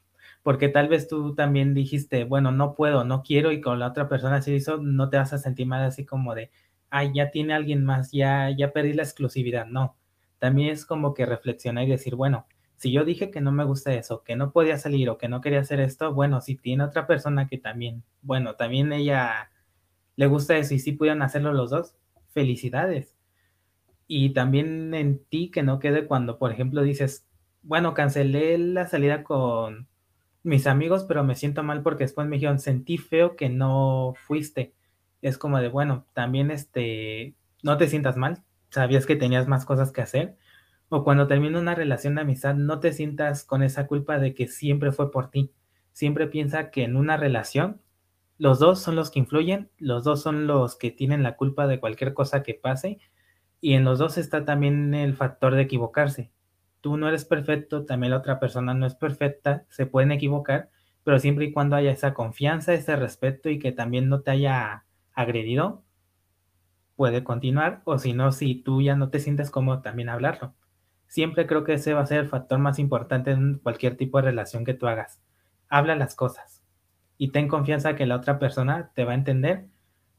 porque 0.44 0.70
tal 0.70 0.88
vez 0.90 1.08
tú 1.08 1.36
también 1.36 1.74
dijiste, 1.74 2.24
bueno, 2.24 2.52
no 2.52 2.76
puedo, 2.76 3.04
no 3.04 3.24
quiero, 3.24 3.52
y 3.52 3.62
con 3.62 3.80
la 3.80 3.88
otra 3.88 4.10
persona 4.10 4.42
se 4.42 4.54
hizo, 4.56 4.78
no 4.78 5.10
te 5.10 5.18
vas 5.18 5.34
a 5.34 5.38
sentir 5.38 5.68
mal 5.68 5.84
así 5.84 6.06
como 6.06 6.36
de, 6.36 6.52
ay, 6.90 7.12
ya 7.14 7.32
tiene 7.32 7.54
alguien 7.54 7.84
más, 7.86 8.12
ya, 8.12 8.50
ya 8.58 8.72
perdí 8.72 8.94
la 8.94 9.04
exclusividad, 9.04 9.66
no. 9.66 9.98
También 10.40 10.70
es 10.70 10.86
como 10.86 11.14
que 11.14 11.26
reflexionar 11.26 11.84
y 11.86 11.92
decir, 11.92 12.16
bueno, 12.16 12.48
si 12.78 12.92
yo 12.92 13.04
dije 13.04 13.32
que 13.32 13.42
no 13.42 13.52
me 13.52 13.66
gusta 13.66 13.94
eso, 13.94 14.24
que 14.24 14.36
no 14.36 14.52
podía 14.52 14.78
salir 14.78 15.10
o 15.10 15.18
que 15.18 15.28
no 15.28 15.42
quería 15.42 15.60
hacer 15.60 15.80
esto, 15.80 16.14
bueno, 16.14 16.42
si 16.42 16.56
tiene 16.56 16.84
otra 16.84 17.08
persona 17.08 17.48
que 17.48 17.58
también, 17.58 18.04
bueno, 18.22 18.56
también 18.56 18.94
ella 18.94 19.52
le 20.16 20.28
gusta 20.28 20.58
eso 20.58 20.76
y 20.76 20.80
si 20.80 20.92
pudieran 20.92 21.24
hacerlo 21.24 21.54
los 21.54 21.72
dos, 21.72 21.96
felicidades. 22.30 23.16
Y 24.08 24.30
también 24.32 24.94
en 24.94 25.20
ti 25.26 25.50
que 25.52 25.64
no 25.64 25.80
quede 25.80 26.06
cuando, 26.06 26.38
por 26.38 26.52
ejemplo, 26.52 26.84
dices, 26.84 27.26
bueno, 27.64 27.94
cancelé 27.96 28.58
la 28.60 28.88
salida 28.88 29.24
con 29.24 29.88
mis 30.44 30.68
amigos, 30.68 31.04
pero 31.08 31.24
me 31.24 31.36
siento 31.36 31.64
mal 31.64 31.82
porque 31.82 32.06
después 32.06 32.28
me 32.28 32.38
dijeron, 32.38 32.60
sentí 32.60 32.98
feo 32.98 33.36
que 33.36 33.50
no 33.50 34.14
fuiste. 34.28 34.74
Es 35.22 35.38
como 35.40 35.60
de, 35.60 35.70
bueno, 35.70 36.06
también 36.14 36.52
este, 36.52 37.36
no 37.64 37.78
te 37.78 37.88
sientas 37.88 38.18
mal, 38.18 38.44
sabías 38.70 39.08
que 39.08 39.16
tenías 39.16 39.48
más 39.48 39.66
cosas 39.66 39.92
que 39.92 40.02
hacer 40.02 40.38
o 40.90 41.04
cuando 41.04 41.28
termina 41.28 41.60
una 41.60 41.76
relación 41.76 42.16
de 42.16 42.22
amistad, 42.22 42.56
no 42.56 42.80
te 42.80 42.94
sientas 42.94 43.44
con 43.44 43.64
esa 43.64 43.88
culpa 43.88 44.20
de 44.20 44.34
que 44.34 44.48
siempre 44.48 44.92
fue 44.92 45.12
por 45.12 45.30
ti. 45.30 45.52
Siempre 45.92 46.28
piensa 46.28 46.70
que 46.70 46.84
en 46.84 46.96
una 46.96 47.18
relación 47.18 47.82
los 48.38 48.60
dos 48.60 48.80
son 48.80 48.96
los 48.96 49.10
que 49.12 49.20
influyen, 49.20 49.70
los 49.78 50.04
dos 50.04 50.22
son 50.22 50.48
los 50.48 50.76
que 50.78 50.92
tienen 50.92 51.24
la 51.24 51.36
culpa 51.36 51.68
de 51.68 51.80
cualquier 51.80 52.14
cosa 52.14 52.44
que 52.44 52.54
pase 52.54 53.00
y 53.60 53.74
en 53.74 53.84
los 53.84 54.00
dos 54.00 54.18
está 54.18 54.46
también 54.46 54.94
el 54.94 55.16
factor 55.16 55.56
de 55.56 55.64
equivocarse. 55.64 56.32
Tú 56.82 56.98
no 56.98 57.08
eres 57.08 57.26
perfecto, 57.26 57.86
también 57.86 58.12
la 58.12 58.18
otra 58.18 58.40
persona 58.40 58.74
no 58.74 58.86
es 58.86 58.96
perfecta, 58.96 59.66
se 59.70 59.88
pueden 59.88 60.12
equivocar, 60.12 60.70
pero 61.04 61.20
siempre 61.20 61.46
y 61.46 61.52
cuando 61.52 61.76
haya 61.76 61.92
esa 61.92 62.14
confianza, 62.14 62.74
ese 62.74 62.96
respeto 62.96 63.50
y 63.50 63.60
que 63.60 63.72
también 63.72 64.08
no 64.10 64.22
te 64.22 64.32
haya 64.32 64.86
agredido, 65.14 65.84
puede 66.96 67.24
continuar 67.24 67.82
o 67.86 67.98
si 67.98 68.14
no, 68.14 68.32
si 68.32 68.56
tú 68.56 68.82
ya 68.82 68.96
no 68.96 69.10
te 69.10 69.20
sientes 69.20 69.50
cómodo, 69.50 69.82
también 69.82 70.10
hablarlo. 70.10 70.54
Siempre 71.08 71.48
creo 71.48 71.64
que 71.64 71.74
ese 71.74 71.94
va 71.94 72.02
a 72.02 72.06
ser 72.06 72.20
el 72.20 72.30
factor 72.30 72.60
más 72.60 72.80
importante 72.80 73.32
en 73.32 73.60
cualquier 73.60 73.98
tipo 73.98 74.18
de 74.20 74.26
relación 74.26 74.66
que 74.66 74.74
tú 74.74 74.88
hagas. 74.88 75.20
Habla 75.70 75.96
las 75.96 76.16
cosas 76.16 76.64
y 77.18 77.32
ten 77.32 77.48
confianza 77.48 77.96
que 77.96 78.06
la 78.06 78.16
otra 78.18 78.40
persona 78.40 78.92
te 78.96 79.04
va 79.06 79.14
a 79.14 79.16
entender 79.16 79.66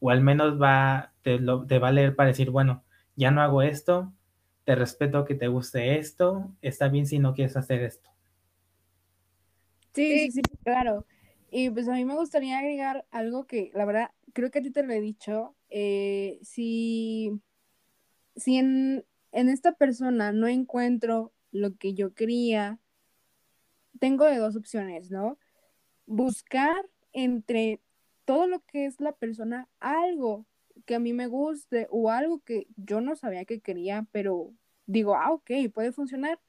o 0.01 0.11
al 0.11 0.21
menos 0.23 0.61
va, 0.61 1.13
te, 1.23 1.39
te 1.69 1.79
va 1.79 1.89
a 1.89 1.93
leer 1.93 2.15
para 2.17 2.29
decir, 2.29 2.51
bueno, 2.51 2.85
ya 3.17 3.31
no 3.31 3.43
hago 3.43 3.63
esto, 3.63 4.13
te 4.65 4.75
respeto 4.75 5.25
que 5.25 5.35
te 5.35 5.49
guste 5.49 5.99
esto, 5.99 6.53
está 6.63 6.89
bien 6.89 7.07
si 7.07 7.19
no 7.19 7.35
quieres 7.35 7.57
hacer 7.57 7.83
esto. 7.83 8.11
Sí, 9.95 10.31
sí, 10.31 10.31
sí, 10.31 10.43
claro. 10.63 11.07
Y 11.51 11.71
pues 11.71 11.89
a 11.89 11.93
mí 11.95 12.05
me 12.05 12.15
gustaría 12.15 12.59
agregar 12.59 13.07
algo 13.11 13.47
que 13.47 13.71
la 13.75 13.85
verdad 13.85 14.11
creo 14.33 14.51
que 14.51 14.61
a 14.61 14.63
ti 14.63 14.71
te 14.71 14.83
lo 14.83 14.93
he 14.93 15.01
dicho. 15.01 15.57
Eh, 15.71 16.39
si, 16.43 17.33
si 18.37 18.59
en, 18.59 19.05
en 19.33 19.49
esta 19.49 19.73
persona 19.73 20.33
no 20.33 20.47
encuentro 20.47 21.33
lo 21.51 21.77
que 21.77 21.95
yo 21.95 22.15
quería, 22.15 22.79
tengo 23.99 24.25
de 24.25 24.39
dos 24.39 24.57
opciones, 24.57 25.11
¿no? 25.11 25.39
Buscar 26.07 26.89
entre 27.13 27.81
todo 28.25 28.47
lo 28.47 28.61
que 28.61 28.87
es 28.87 29.01
la 29.01 29.13
persona 29.13 29.69
algo 29.81 30.47
que 30.87 30.95
a 30.95 30.99
mí 30.99 31.13
me 31.13 31.27
guste 31.27 31.87
o 31.91 32.11
algo 32.11 32.41
que 32.41 32.67
yo 32.77 33.01
no 33.01 33.17
sabía 33.17 33.45
que 33.45 33.61
quería, 33.61 34.07
pero 34.13 34.53
digo, 34.87 35.15
ah, 35.15 35.33
ok, 35.33 35.51
puede 35.73 35.93
funcionar. 35.93 36.41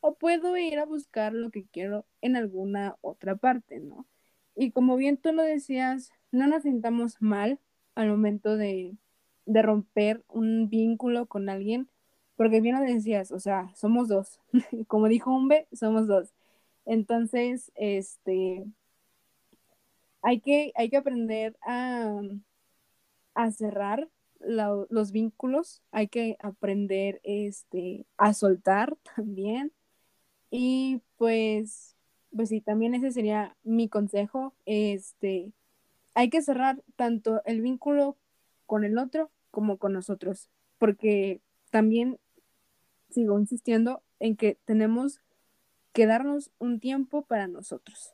O 0.00 0.16
puedo 0.16 0.56
ir 0.56 0.78
a 0.78 0.84
buscar 0.84 1.32
lo 1.32 1.50
que 1.50 1.66
quiero 1.66 2.06
en 2.20 2.36
alguna 2.36 2.96
otra 3.00 3.36
parte, 3.36 3.80
¿no? 3.80 4.06
Y 4.54 4.70
como 4.70 4.96
bien 4.96 5.16
tú 5.16 5.32
lo 5.32 5.42
decías, 5.42 6.10
no 6.30 6.46
nos 6.46 6.62
sintamos 6.62 7.20
mal 7.20 7.60
al 7.94 8.08
momento 8.08 8.56
de, 8.56 8.96
de 9.46 9.62
romper 9.62 10.22
un 10.28 10.68
vínculo 10.68 11.26
con 11.26 11.48
alguien, 11.48 11.88
porque 12.36 12.60
bien 12.60 12.76
lo 12.76 12.82
decías, 12.82 13.32
o 13.32 13.40
sea, 13.40 13.72
somos 13.74 14.08
dos. 14.08 14.40
Como 14.88 15.08
dijo 15.08 15.34
Umbe, 15.34 15.66
somos 15.72 16.06
dos. 16.06 16.32
Entonces, 16.84 17.72
este, 17.74 18.64
hay 20.22 20.40
que, 20.40 20.72
hay 20.76 20.90
que 20.90 20.96
aprender 20.96 21.56
a, 21.62 22.20
a 23.34 23.50
cerrar 23.50 24.08
los 24.40 25.12
vínculos, 25.12 25.82
hay 25.90 26.08
que 26.08 26.36
aprender 26.40 27.20
este, 27.24 28.06
a 28.16 28.34
soltar 28.34 28.96
también. 29.16 29.72
Y 30.50 31.00
pues, 31.16 31.96
pues 32.34 32.50
sí, 32.50 32.60
también 32.60 32.94
ese 32.94 33.12
sería 33.12 33.56
mi 33.64 33.88
consejo. 33.88 34.54
Este, 34.66 35.52
hay 36.14 36.30
que 36.30 36.42
cerrar 36.42 36.82
tanto 36.96 37.42
el 37.44 37.60
vínculo 37.60 38.16
con 38.66 38.84
el 38.84 38.98
otro 38.98 39.30
como 39.50 39.78
con 39.78 39.92
nosotros, 39.92 40.50
porque 40.78 41.40
también 41.70 42.18
sigo 43.10 43.38
insistiendo 43.38 44.02
en 44.18 44.36
que 44.36 44.58
tenemos 44.64 45.20
que 45.92 46.06
darnos 46.06 46.50
un 46.58 46.80
tiempo 46.80 47.22
para 47.22 47.48
nosotros. 47.48 48.12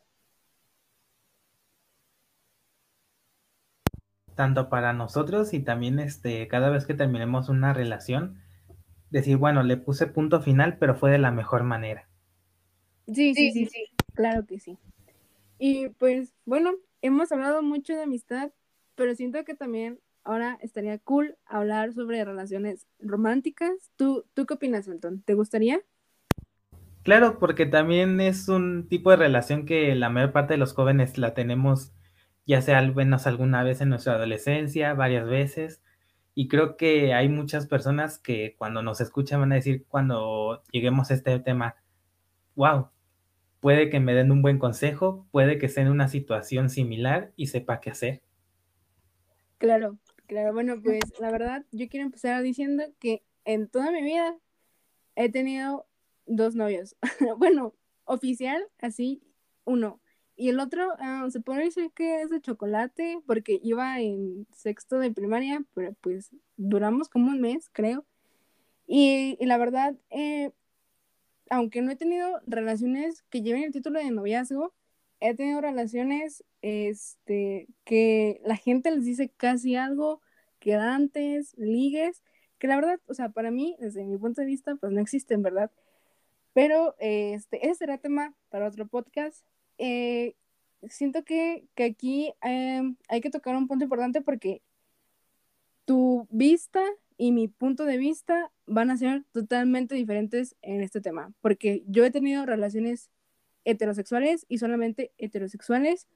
Tanto 4.34 4.68
para 4.68 4.92
nosotros 4.92 5.52
y 5.52 5.60
también 5.60 5.98
este, 5.98 6.48
cada 6.48 6.70
vez 6.70 6.86
que 6.86 6.94
terminemos 6.94 7.48
una 7.48 7.72
relación, 7.72 8.40
decir, 9.10 9.36
bueno, 9.36 9.62
le 9.62 9.76
puse 9.76 10.06
punto 10.06 10.40
final, 10.40 10.78
pero 10.78 10.94
fue 10.94 11.10
de 11.10 11.18
la 11.18 11.30
mejor 11.30 11.64
manera. 11.64 12.08
Sí, 13.06 13.34
sí, 13.34 13.52
sí, 13.52 13.66
sí, 13.66 13.84
claro 14.14 14.46
que 14.46 14.58
sí. 14.58 14.78
Y 15.58 15.88
pues 15.90 16.32
bueno, 16.44 16.72
hemos 17.02 17.30
hablado 17.32 17.62
mucho 17.62 17.94
de 17.94 18.02
amistad, 18.02 18.52
pero 18.94 19.14
siento 19.14 19.44
que 19.44 19.54
también 19.54 20.00
ahora 20.24 20.58
estaría 20.60 20.98
cool 20.98 21.36
hablar 21.46 21.92
sobre 21.92 22.24
relaciones 22.24 22.86
románticas. 22.98 23.90
¿Tú, 23.96 24.24
¿tú 24.34 24.46
qué 24.46 24.54
opinas, 24.54 24.88
Anton? 24.88 25.22
¿Te 25.22 25.34
gustaría? 25.34 25.80
Claro, 27.02 27.38
porque 27.38 27.66
también 27.66 28.20
es 28.20 28.48
un 28.48 28.88
tipo 28.88 29.10
de 29.10 29.16
relación 29.16 29.66
que 29.66 29.94
la 29.96 30.08
mayor 30.08 30.32
parte 30.32 30.54
de 30.54 30.58
los 30.58 30.72
jóvenes 30.72 31.18
la 31.18 31.34
tenemos, 31.34 31.92
ya 32.46 32.62
sea 32.62 32.78
al 32.78 32.94
menos 32.94 33.26
alguna 33.26 33.64
vez 33.64 33.80
en 33.80 33.88
nuestra 33.88 34.14
adolescencia, 34.14 34.94
varias 34.94 35.26
veces. 35.26 35.82
Y 36.34 36.48
creo 36.48 36.76
que 36.76 37.12
hay 37.12 37.28
muchas 37.28 37.66
personas 37.66 38.18
que 38.18 38.54
cuando 38.56 38.82
nos 38.82 39.00
escuchan 39.00 39.40
van 39.40 39.52
a 39.52 39.56
decir, 39.56 39.84
cuando 39.88 40.62
lleguemos 40.70 41.10
a 41.10 41.14
este 41.14 41.38
tema, 41.40 41.74
wow, 42.54 42.88
puede 43.60 43.90
que 43.90 44.00
me 44.00 44.14
den 44.14 44.30
un 44.30 44.40
buen 44.40 44.58
consejo, 44.58 45.26
puede 45.32 45.58
que 45.58 45.66
esté 45.66 45.80
en 45.80 45.90
una 45.90 46.08
situación 46.08 46.70
similar 46.70 47.32
y 47.36 47.48
sepa 47.48 47.80
qué 47.80 47.90
hacer. 47.90 48.22
Claro, 49.58 49.98
Claro, 50.32 50.54
bueno, 50.54 50.80
pues 50.82 51.02
la 51.20 51.30
verdad, 51.30 51.66
yo 51.72 51.90
quiero 51.90 52.06
empezar 52.06 52.42
diciendo 52.42 52.84
que 52.98 53.22
en 53.44 53.68
toda 53.68 53.90
mi 53.90 54.00
vida 54.02 54.34
he 55.14 55.30
tenido 55.30 55.86
dos 56.24 56.54
novios. 56.54 56.96
bueno, 57.36 57.74
oficial, 58.06 58.66
así, 58.78 59.20
uno. 59.66 60.00
Y 60.34 60.48
el 60.48 60.58
otro, 60.58 60.94
ah, 61.00 61.26
se 61.28 61.40
puede 61.40 61.64
decir 61.64 61.90
que 61.94 62.22
es 62.22 62.30
de 62.30 62.40
chocolate, 62.40 63.18
porque 63.26 63.60
iba 63.62 64.00
en 64.00 64.46
sexto 64.52 64.98
de 64.98 65.10
primaria, 65.10 65.66
pero 65.74 65.92
pues 66.00 66.30
duramos 66.56 67.10
como 67.10 67.30
un 67.30 67.42
mes, 67.42 67.68
creo. 67.70 68.06
Y, 68.86 69.36
la 69.44 69.58
verdad, 69.58 69.96
eh, 70.08 70.50
aunque 71.50 71.82
no 71.82 71.90
he 71.90 71.96
tenido 71.96 72.40
relaciones 72.46 73.20
que 73.28 73.42
lleven 73.42 73.64
el 73.64 73.72
título 73.72 73.98
de 73.98 74.10
noviazgo, 74.10 74.72
he 75.22 75.34
tenido 75.34 75.60
relaciones 75.60 76.44
este, 76.62 77.68
que 77.84 78.40
la 78.44 78.56
gente 78.56 78.90
les 78.90 79.04
dice 79.04 79.30
casi 79.30 79.76
algo, 79.76 80.20
quedantes, 80.58 81.54
ligues, 81.56 82.22
que 82.58 82.66
la 82.66 82.76
verdad, 82.76 83.00
o 83.06 83.14
sea, 83.14 83.28
para 83.30 83.50
mí, 83.50 83.76
desde 83.78 84.04
mi 84.04 84.18
punto 84.18 84.40
de 84.40 84.48
vista, 84.48 84.74
pues 84.76 84.92
no 84.92 85.00
existen, 85.00 85.42
¿verdad? 85.42 85.70
Pero 86.52 86.96
este, 86.98 87.66
ese 87.66 87.76
será 87.76 87.98
tema 87.98 88.34
para 88.50 88.66
otro 88.66 88.86
podcast. 88.88 89.46
Eh, 89.78 90.34
siento 90.88 91.24
que, 91.24 91.66
que 91.74 91.84
aquí 91.84 92.34
em, 92.42 92.96
hay 93.08 93.20
que 93.20 93.30
tocar 93.30 93.56
un 93.56 93.68
punto 93.68 93.84
importante 93.84 94.22
porque 94.22 94.62
tu 95.84 96.26
vista 96.30 96.82
y 97.16 97.30
mi 97.30 97.46
punto 97.46 97.84
de 97.84 97.96
vista 97.96 98.50
van 98.66 98.90
a 98.90 98.96
ser 98.96 99.24
totalmente 99.32 99.94
diferentes 99.94 100.56
en 100.62 100.82
este 100.82 101.00
tema, 101.00 101.32
porque 101.40 101.84
yo 101.86 102.04
he 102.04 102.10
tenido 102.10 102.44
relaciones 102.44 103.10
heterosexuales 103.64 104.46
y 104.48 104.58
solamente 104.58 105.12
heterosexuales. 105.18 106.08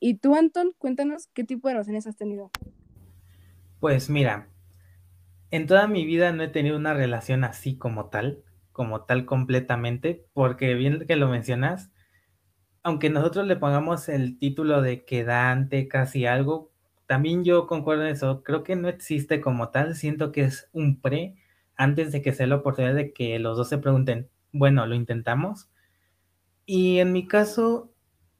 Y 0.00 0.14
tú, 0.14 0.34
Anton, 0.34 0.74
cuéntanos 0.78 1.28
qué 1.34 1.44
tipo 1.44 1.68
de 1.68 1.74
relaciones 1.74 2.06
has 2.06 2.16
tenido. 2.16 2.50
Pues 3.80 4.10
mira, 4.10 4.48
en 5.50 5.66
toda 5.66 5.86
mi 5.86 6.04
vida 6.04 6.32
no 6.32 6.42
he 6.42 6.48
tenido 6.48 6.76
una 6.76 6.94
relación 6.94 7.44
así 7.44 7.76
como 7.76 8.06
tal, 8.06 8.42
como 8.72 9.04
tal 9.04 9.24
completamente, 9.24 10.26
porque 10.32 10.74
bien 10.74 11.04
que 11.06 11.16
lo 11.16 11.28
mencionas, 11.28 11.90
aunque 12.82 13.10
nosotros 13.10 13.46
le 13.46 13.56
pongamos 13.56 14.08
el 14.08 14.38
título 14.38 14.82
de 14.82 15.04
quedante, 15.04 15.88
casi 15.88 16.26
algo, 16.26 16.70
también 17.08 17.42
yo 17.42 17.66
concuerdo 17.66 18.04
en 18.04 18.10
eso. 18.10 18.42
Creo 18.44 18.62
que 18.62 18.76
no 18.76 18.88
existe 18.88 19.40
como 19.40 19.70
tal. 19.70 19.96
Siento 19.96 20.30
que 20.30 20.42
es 20.42 20.68
un 20.72 21.00
pre 21.00 21.36
antes 21.74 22.12
de 22.12 22.20
que 22.20 22.32
sea 22.32 22.46
la 22.46 22.56
oportunidad 22.56 22.94
de 22.94 23.12
que 23.14 23.38
los 23.38 23.56
dos 23.56 23.68
se 23.70 23.78
pregunten, 23.78 24.28
bueno, 24.52 24.86
¿lo 24.86 24.94
intentamos? 24.94 25.70
Y 26.70 26.98
en 26.98 27.12
mi 27.12 27.26
caso, 27.26 27.94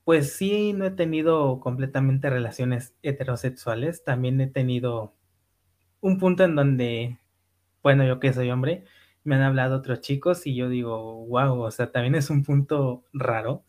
pues 0.05 0.35
sí, 0.37 0.75
no 0.75 0.85
he 0.85 0.91
tenido 0.91 1.61
completamente 1.61 2.29
relaciones 2.29 2.95
heterosexuales. 3.03 4.05
También 4.05 4.39
he 4.43 4.47
tenido 4.47 5.15
un 6.01 6.19
punto 6.19 6.45
en 6.45 6.57
donde, 6.57 7.19
bueno, 7.83 8.07
yo 8.07 8.21
que 8.21 8.33
soy 8.33 8.51
hombre, 8.51 8.85
me 9.25 9.37
han 9.37 9.43
hablado 9.43 9.77
otros 9.79 10.01
chicos 10.03 10.47
y 10.47 10.57
yo 10.57 10.69
digo, 10.71 11.27
wow, 11.27 11.61
o 11.63 11.71
sea, 11.73 11.93
también 11.93 12.15
es 12.17 12.31
un 12.31 12.45
punto 12.45 13.05
raro 13.15 13.65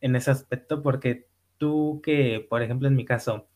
en 0.00 0.16
ese 0.16 0.30
aspecto 0.32 0.82
porque 0.82 1.28
tú 1.58 2.00
que, 2.04 2.46
por 2.50 2.62
ejemplo, 2.62 2.88
en 2.88 2.96
mi 2.96 3.04
caso, 3.06 3.48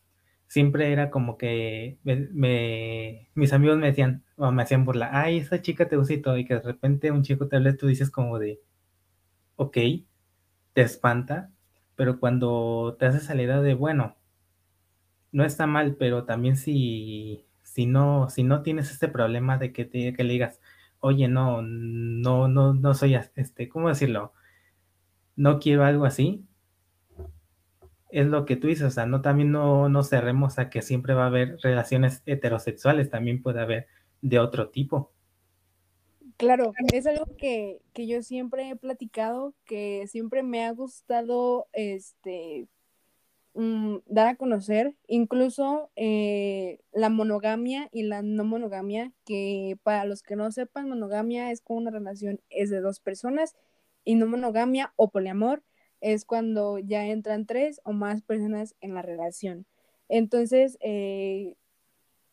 siempre 0.47 0.93
era 0.93 1.11
como 1.11 1.37
que 1.37 1.99
me, 2.03 3.29
mis 3.35 3.53
amigos 3.53 3.77
me 3.79 3.87
decían, 3.87 4.25
o 4.37 4.51
me 4.51 4.63
hacían 4.63 4.85
burla, 4.85 5.09
ay, 5.13 5.37
esa 5.39 5.61
chica 5.61 5.89
te 5.89 5.97
gusta 5.97 6.13
y 6.15 6.21
todo, 6.21 6.37
y 6.37 6.45
que 6.45 6.55
de 6.55 6.61
repente 6.61 7.11
un 7.11 7.23
chico 7.23 7.47
te 7.47 7.57
habla, 7.57 7.77
tú 7.77 7.87
dices 7.87 8.11
como 8.11 8.39
de, 8.39 8.61
ok, 9.57 9.77
te 10.73 10.81
espanta, 10.81 11.51
pero 11.95 12.19
cuando 12.19 12.95
te 12.99 13.05
haces 13.05 13.29
a 13.29 13.35
la 13.35 13.43
idea 13.43 13.61
de, 13.61 13.73
bueno, 13.73 14.15
no 15.31 15.43
está 15.45 15.67
mal, 15.67 15.95
pero 15.95 16.25
también 16.25 16.55
si, 16.57 17.45
si 17.63 17.85
no, 17.85 18.29
si 18.29 18.43
no 18.43 18.61
tienes 18.63 18.91
este 18.91 19.07
problema 19.07 19.57
de 19.57 19.73
que, 19.73 19.85
te, 19.85 20.13
que 20.13 20.23
le 20.23 20.33
digas, 20.33 20.59
oye, 20.99 21.27
no, 21.27 21.61
no, 21.61 22.47
no, 22.47 22.73
no 22.73 22.93
soy, 22.93 23.15
este, 23.35 23.69
¿cómo 23.69 23.89
decirlo? 23.89 24.33
No 25.35 25.59
quiero 25.59 25.85
algo 25.85 26.05
así, 26.05 26.45
es 28.09 28.25
lo 28.27 28.45
que 28.45 28.55
tú 28.55 28.67
dices, 28.67 28.85
o 28.87 28.91
sea, 28.91 29.05
no 29.05 29.21
también 29.21 29.51
no, 29.51 29.87
no 29.89 30.03
cerremos 30.03 30.59
a 30.59 30.69
que 30.69 30.81
siempre 30.81 31.13
va 31.13 31.23
a 31.25 31.27
haber 31.27 31.57
relaciones 31.61 32.23
heterosexuales, 32.25 33.09
también 33.09 33.41
puede 33.41 33.61
haber 33.61 33.87
de 34.21 34.39
otro 34.39 34.69
tipo. 34.69 35.11
Claro, 36.39 36.71
es 36.93 37.05
algo 37.05 37.25
que, 37.35 37.81
que 37.91 38.07
yo 38.07 38.23
siempre 38.23 38.69
he 38.69 38.75
platicado, 38.77 39.53
que 39.65 40.07
siempre 40.07 40.41
me 40.41 40.63
ha 40.65 40.71
gustado 40.71 41.67
este 41.73 42.69
mm, 43.55 43.97
dar 44.05 44.27
a 44.29 44.35
conocer, 44.37 44.95
incluso 45.07 45.91
eh, 45.97 46.79
la 46.93 47.09
monogamia 47.09 47.89
y 47.91 48.03
la 48.03 48.21
no 48.21 48.45
monogamia, 48.45 49.11
que 49.25 49.77
para 49.83 50.05
los 50.05 50.23
que 50.23 50.37
no 50.37 50.49
sepan, 50.53 50.87
monogamia 50.87 51.51
es 51.51 51.59
como 51.59 51.79
una 51.79 51.91
relación 51.91 52.39
es 52.49 52.69
de 52.69 52.79
dos 52.79 53.01
personas 53.01 53.53
y 54.05 54.15
no 54.15 54.25
monogamia 54.25 54.93
o 54.95 55.09
poliamor 55.09 55.61
es 55.99 56.23
cuando 56.23 56.79
ya 56.79 57.05
entran 57.05 57.47
tres 57.47 57.81
o 57.83 57.91
más 57.91 58.21
personas 58.21 58.75
en 58.79 58.93
la 58.93 59.01
relación. 59.01 59.65
Entonces, 60.07 60.77
eh, 60.79 61.55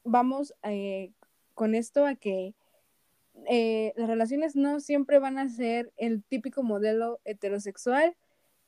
vamos 0.04 0.54
eh, 0.62 1.10
con 1.54 1.74
esto 1.74 2.06
a 2.06 2.14
que 2.14 2.54
eh, 3.48 3.92
las 3.96 4.08
relaciones 4.08 4.56
no 4.56 4.80
siempre 4.80 5.18
van 5.18 5.38
a 5.38 5.48
ser 5.48 5.92
el 5.96 6.22
típico 6.24 6.62
modelo 6.62 7.20
heterosexual 7.24 8.16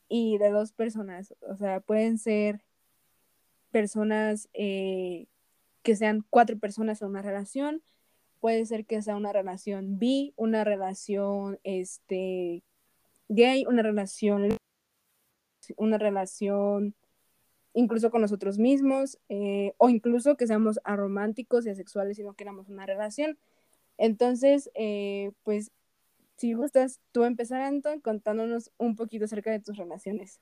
y 0.08 0.38
de 0.38 0.50
dos 0.50 0.72
personas. 0.72 1.34
O 1.40 1.56
sea, 1.56 1.80
pueden 1.80 2.18
ser 2.18 2.62
personas 3.70 4.48
que 4.52 5.96
sean 5.96 6.24
cuatro 6.30 6.58
personas 6.58 7.02
en 7.02 7.08
una 7.08 7.22
relación, 7.22 7.82
puede 8.40 8.66
ser 8.66 8.86
que 8.86 9.02
sea 9.02 9.16
una 9.16 9.32
relación 9.32 9.98
bi, 9.98 10.32
una 10.36 10.64
relación 10.64 11.58
este, 11.64 12.62
gay, 13.28 13.64
una 13.66 13.82
relación 13.82 14.56
una 15.76 15.98
relación 15.98 16.94
incluso 17.74 18.10
con 18.10 18.22
nosotros 18.22 18.58
mismos, 18.58 19.18
eh, 19.28 19.74
o 19.76 19.88
incluso 19.88 20.36
que 20.36 20.46
seamos 20.46 20.80
arománticos 20.84 21.66
y 21.66 21.70
asexuales 21.70 22.18
y 22.18 22.24
no 22.24 22.34
queramos 22.34 22.68
una 22.68 22.86
relación. 22.86 23.38
Entonces, 23.98 24.70
eh, 24.74 25.32
pues, 25.42 25.70
si 26.36 26.54
gustas 26.54 27.00
tú 27.12 27.24
empezar, 27.24 27.60
Anton, 27.60 28.00
contándonos 28.00 28.70
un 28.78 28.96
poquito 28.96 29.26
acerca 29.26 29.50
de 29.50 29.60
tus 29.60 29.76
relaciones. 29.76 30.40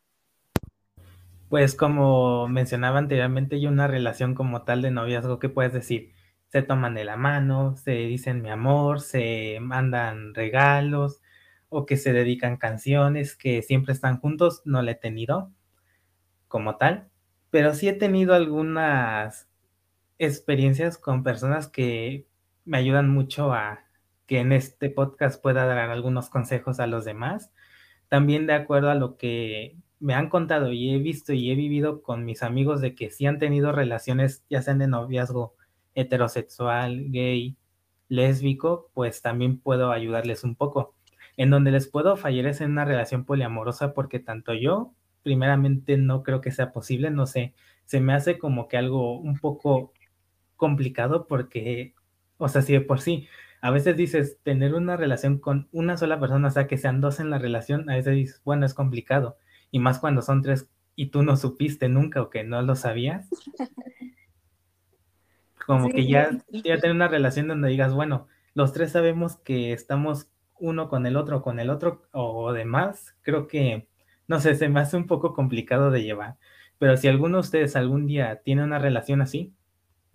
Pues 1.48 1.74
como 1.74 2.48
mencionaba 2.48 2.98
anteriormente, 2.98 3.60
yo 3.60 3.70
una 3.70 3.86
relación 3.86 4.34
como 4.34 4.62
tal 4.62 4.82
de 4.82 4.90
noviazgo, 4.90 5.38
¿qué 5.38 5.48
puedes 5.48 5.72
decir? 5.72 6.12
Se 6.48 6.62
toman 6.62 6.94
de 6.94 7.04
la 7.04 7.16
mano, 7.16 7.76
se 7.76 7.92
dicen 7.92 8.42
mi 8.42 8.50
amor, 8.50 9.00
se 9.00 9.58
mandan 9.60 10.34
regalos, 10.34 11.22
o 11.68 11.86
que 11.86 11.96
se 11.96 12.12
dedican 12.12 12.56
canciones, 12.56 13.36
que 13.36 13.62
siempre 13.62 13.92
están 13.92 14.18
juntos, 14.18 14.62
no 14.64 14.82
la 14.82 14.92
he 14.92 14.94
tenido 14.94 15.52
como 16.48 16.76
tal, 16.76 17.10
pero 17.50 17.74
sí 17.74 17.88
he 17.88 17.92
tenido 17.92 18.34
algunas 18.34 19.48
experiencias 20.18 20.98
con 20.98 21.22
personas 21.22 21.68
que 21.68 22.26
me 22.66 22.78
ayudan 22.78 23.08
mucho 23.08 23.52
a 23.52 23.80
que 24.26 24.40
en 24.40 24.52
este 24.52 24.90
podcast 24.90 25.40
pueda 25.40 25.64
dar 25.66 25.78
algunos 25.90 26.28
consejos 26.28 26.80
a 26.80 26.86
los 26.86 27.04
demás. 27.04 27.52
También 28.08 28.46
de 28.46 28.54
acuerdo 28.54 28.90
a 28.90 28.94
lo 28.94 29.16
que 29.16 29.76
me 30.00 30.14
han 30.14 30.28
contado 30.28 30.72
y 30.72 30.90
he 30.90 30.98
visto 30.98 31.32
y 31.32 31.50
he 31.50 31.54
vivido 31.54 32.02
con 32.02 32.24
mis 32.24 32.42
amigos 32.42 32.80
de 32.80 32.94
que 32.94 33.10
sí 33.10 33.26
han 33.26 33.38
tenido 33.38 33.72
relaciones, 33.72 34.44
ya 34.50 34.62
sean 34.62 34.78
de 34.78 34.88
noviazgo 34.88 35.54
heterosexual, 35.94 37.10
gay, 37.10 37.56
lésbico, 38.08 38.90
pues 38.94 39.22
también 39.22 39.58
puedo 39.58 39.92
ayudarles 39.92 40.44
un 40.44 40.54
poco. 40.54 40.94
En 41.36 41.50
donde 41.50 41.70
les 41.70 41.88
puedo 41.88 42.16
fallar 42.16 42.46
es 42.46 42.60
en 42.60 42.72
una 42.72 42.84
relación 42.84 43.24
poliamorosa 43.24 43.94
porque 43.94 44.18
tanto 44.20 44.54
yo, 44.54 44.92
primeramente, 45.22 45.96
no 45.96 46.22
creo 46.22 46.40
que 46.40 46.52
sea 46.52 46.72
posible, 46.72 47.10
no 47.10 47.26
sé, 47.26 47.54
se 47.84 48.00
me 48.00 48.12
hace 48.12 48.38
como 48.38 48.68
que 48.68 48.76
algo 48.76 49.18
un 49.18 49.38
poco 49.38 49.92
complicado 50.56 51.26
porque, 51.26 51.94
o 52.38 52.48
sea, 52.48 52.62
si 52.62 52.72
de 52.72 52.80
por 52.80 53.00
sí, 53.00 53.28
a 53.60 53.70
veces 53.70 53.96
dices, 53.96 54.38
tener 54.42 54.74
una 54.74 54.96
relación 54.96 55.38
con 55.38 55.68
una 55.72 55.96
sola 55.96 56.20
persona, 56.20 56.48
o 56.48 56.50
sea, 56.50 56.66
que 56.66 56.78
sean 56.78 57.00
dos 57.00 57.20
en 57.20 57.30
la 57.30 57.38
relación, 57.38 57.88
a 57.90 57.96
veces 57.96 58.14
dices, 58.14 58.42
bueno, 58.44 58.66
es 58.66 58.74
complicado, 58.74 59.36
y 59.70 59.78
más 59.78 59.98
cuando 59.98 60.22
son 60.22 60.42
tres 60.42 60.68
y 60.94 61.06
tú 61.06 61.22
no 61.22 61.36
supiste 61.36 61.88
nunca 61.88 62.22
o 62.22 62.30
que 62.30 62.42
no 62.42 62.62
lo 62.62 62.74
sabías. 62.74 63.28
Como 65.66 65.90
que 65.90 66.06
ya, 66.06 66.30
ya 66.48 66.78
tener 66.78 66.94
una 66.94 67.08
relación 67.08 67.48
donde 67.48 67.68
digas, 67.68 67.92
bueno, 67.92 68.28
los 68.54 68.72
tres 68.72 68.92
sabemos 68.92 69.36
que 69.38 69.72
estamos 69.72 70.30
uno 70.58 70.88
con 70.88 71.06
el 71.06 71.16
otro, 71.16 71.42
con 71.42 71.60
el 71.60 71.70
otro 71.70 72.08
o 72.12 72.52
demás, 72.52 73.16
creo 73.22 73.46
que, 73.46 73.88
no 74.28 74.40
sé, 74.40 74.54
se 74.54 74.68
me 74.68 74.80
hace 74.80 74.96
un 74.96 75.06
poco 75.06 75.34
complicado 75.34 75.90
de 75.90 76.02
llevar. 76.02 76.36
Pero 76.78 76.96
si 76.96 77.08
alguno 77.08 77.38
de 77.38 77.40
ustedes 77.40 77.76
algún 77.76 78.06
día 78.06 78.42
tiene 78.44 78.64
una 78.64 78.78
relación 78.78 79.20
así, 79.20 79.54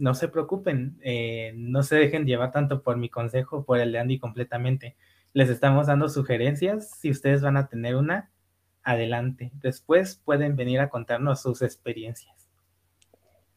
no 0.02 0.16
se 0.16 0.28
preocupen, 0.28 0.98
eh, 1.04 1.54
no 1.56 1.84
se 1.84 1.96
dejen 1.96 2.26
llevar 2.26 2.52
tanto 2.52 2.82
por 2.82 2.98
mi 2.98 3.08
consejo, 3.08 3.64
por 3.64 3.80
el 3.80 3.92
de 3.92 4.00
Andy 4.00 4.18
completamente. 4.18 4.96
Les 5.32 5.48
estamos 5.48 5.86
dando 5.86 6.10
sugerencias. 6.10 6.90
Si 7.00 7.12
ustedes 7.12 7.44
van 7.44 7.56
a 7.56 7.68
tener 7.68 7.96
una, 7.96 8.32
adelante. 8.82 9.52
Después 9.62 10.20
pueden 10.26 10.56
venir 10.56 10.80
a 10.80 10.90
contarnos 10.90 11.44
sus 11.44 11.62
experiencias. 11.62 12.50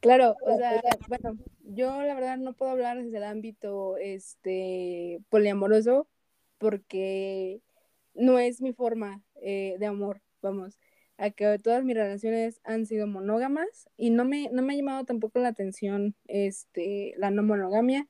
Claro, 0.00 0.36
o 0.42 0.58
sea, 0.58 0.82
bueno, 1.08 1.38
yo 1.62 2.02
la 2.02 2.14
verdad 2.14 2.36
no 2.36 2.52
puedo 2.52 2.72
hablar 2.72 3.02
desde 3.02 3.16
el 3.16 3.24
ámbito 3.24 3.96
este 3.96 5.22
poliamoroso 5.30 6.06
porque 6.58 7.62
no 8.12 8.38
es 8.38 8.60
mi 8.60 8.74
forma 8.74 9.22
eh, 9.36 9.76
de 9.78 9.86
amor, 9.86 10.20
vamos, 10.42 10.78
a 11.18 11.30
que 11.30 11.58
todas 11.58 11.84
mis 11.84 11.96
relaciones 11.96 12.60
han 12.64 12.86
sido 12.86 13.06
monógamas 13.06 13.88
y 13.96 14.10
no 14.10 14.24
me, 14.24 14.48
no 14.50 14.62
me 14.62 14.74
ha 14.74 14.76
llamado 14.76 15.04
tampoco 15.04 15.38
la 15.38 15.48
atención 15.48 16.14
este, 16.26 17.14
la 17.18 17.30
no 17.30 17.42
monogamia, 17.42 18.08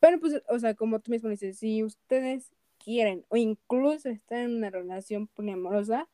pero 0.00 0.18
pues, 0.20 0.42
o 0.48 0.58
sea, 0.58 0.74
como 0.74 1.00
tú 1.00 1.10
mismo 1.12 1.28
dices, 1.30 1.58
si 1.58 1.84
ustedes 1.84 2.52
quieren 2.82 3.24
o 3.28 3.36
incluso 3.36 4.08
están 4.08 4.38
en 4.38 4.56
una 4.56 4.70
relación 4.70 5.28
poliamorosa, 5.28 6.08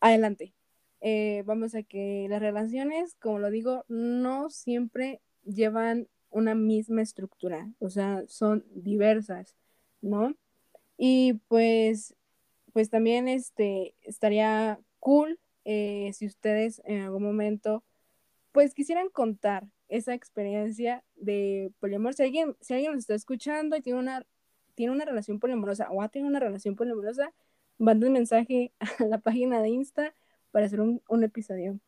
adelante. 0.00 0.54
Eh, 1.00 1.42
vamos 1.46 1.74
a 1.74 1.82
que 1.82 2.26
las 2.30 2.40
relaciones, 2.40 3.14
como 3.20 3.38
lo 3.38 3.50
digo, 3.50 3.84
no 3.88 4.50
siempre 4.50 5.20
llevan 5.44 6.08
una 6.30 6.54
misma 6.54 7.02
estructura, 7.02 7.70
o 7.78 7.90
sea, 7.90 8.22
son 8.26 8.64
diversas, 8.74 9.56
¿no? 10.00 10.34
Y 10.96 11.34
pues, 11.48 12.14
pues 12.72 12.90
también 12.90 13.28
este, 13.28 13.94
estaría 14.02 14.80
cool 15.04 15.38
eh, 15.66 16.10
si 16.14 16.26
ustedes 16.26 16.80
en 16.86 17.02
algún 17.02 17.22
momento, 17.22 17.84
pues 18.52 18.74
quisieran 18.74 19.10
contar 19.10 19.66
esa 19.88 20.14
experiencia 20.14 21.04
de 21.14 21.72
poliamor. 21.78 22.14
Si 22.14 22.22
alguien, 22.22 22.56
si 22.60 22.72
alguien 22.72 22.92
nos 22.92 23.00
está 23.00 23.14
escuchando 23.14 23.76
y 23.76 23.82
tiene 23.82 23.98
una, 23.98 24.26
tiene 24.74 24.92
una 24.92 25.04
relación 25.04 25.40
poliamorosa 25.40 25.90
o 25.90 26.00
ha 26.00 26.08
tenido 26.08 26.30
una 26.30 26.40
relación 26.40 26.74
poliamorosa, 26.74 27.34
manden 27.76 28.12
mensaje 28.12 28.72
a 28.98 29.04
la 29.04 29.18
página 29.18 29.60
de 29.60 29.68
Insta 29.68 30.14
para 30.52 30.66
hacer 30.66 30.80
un, 30.80 31.02
un 31.08 31.22
episodio. 31.22 31.78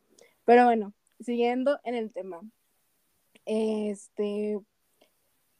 Pero 0.45 0.65
bueno, 0.65 0.93
siguiendo 1.19 1.79
en 1.83 1.95
el 1.95 2.11
tema. 2.11 2.41
Este, 3.45 4.59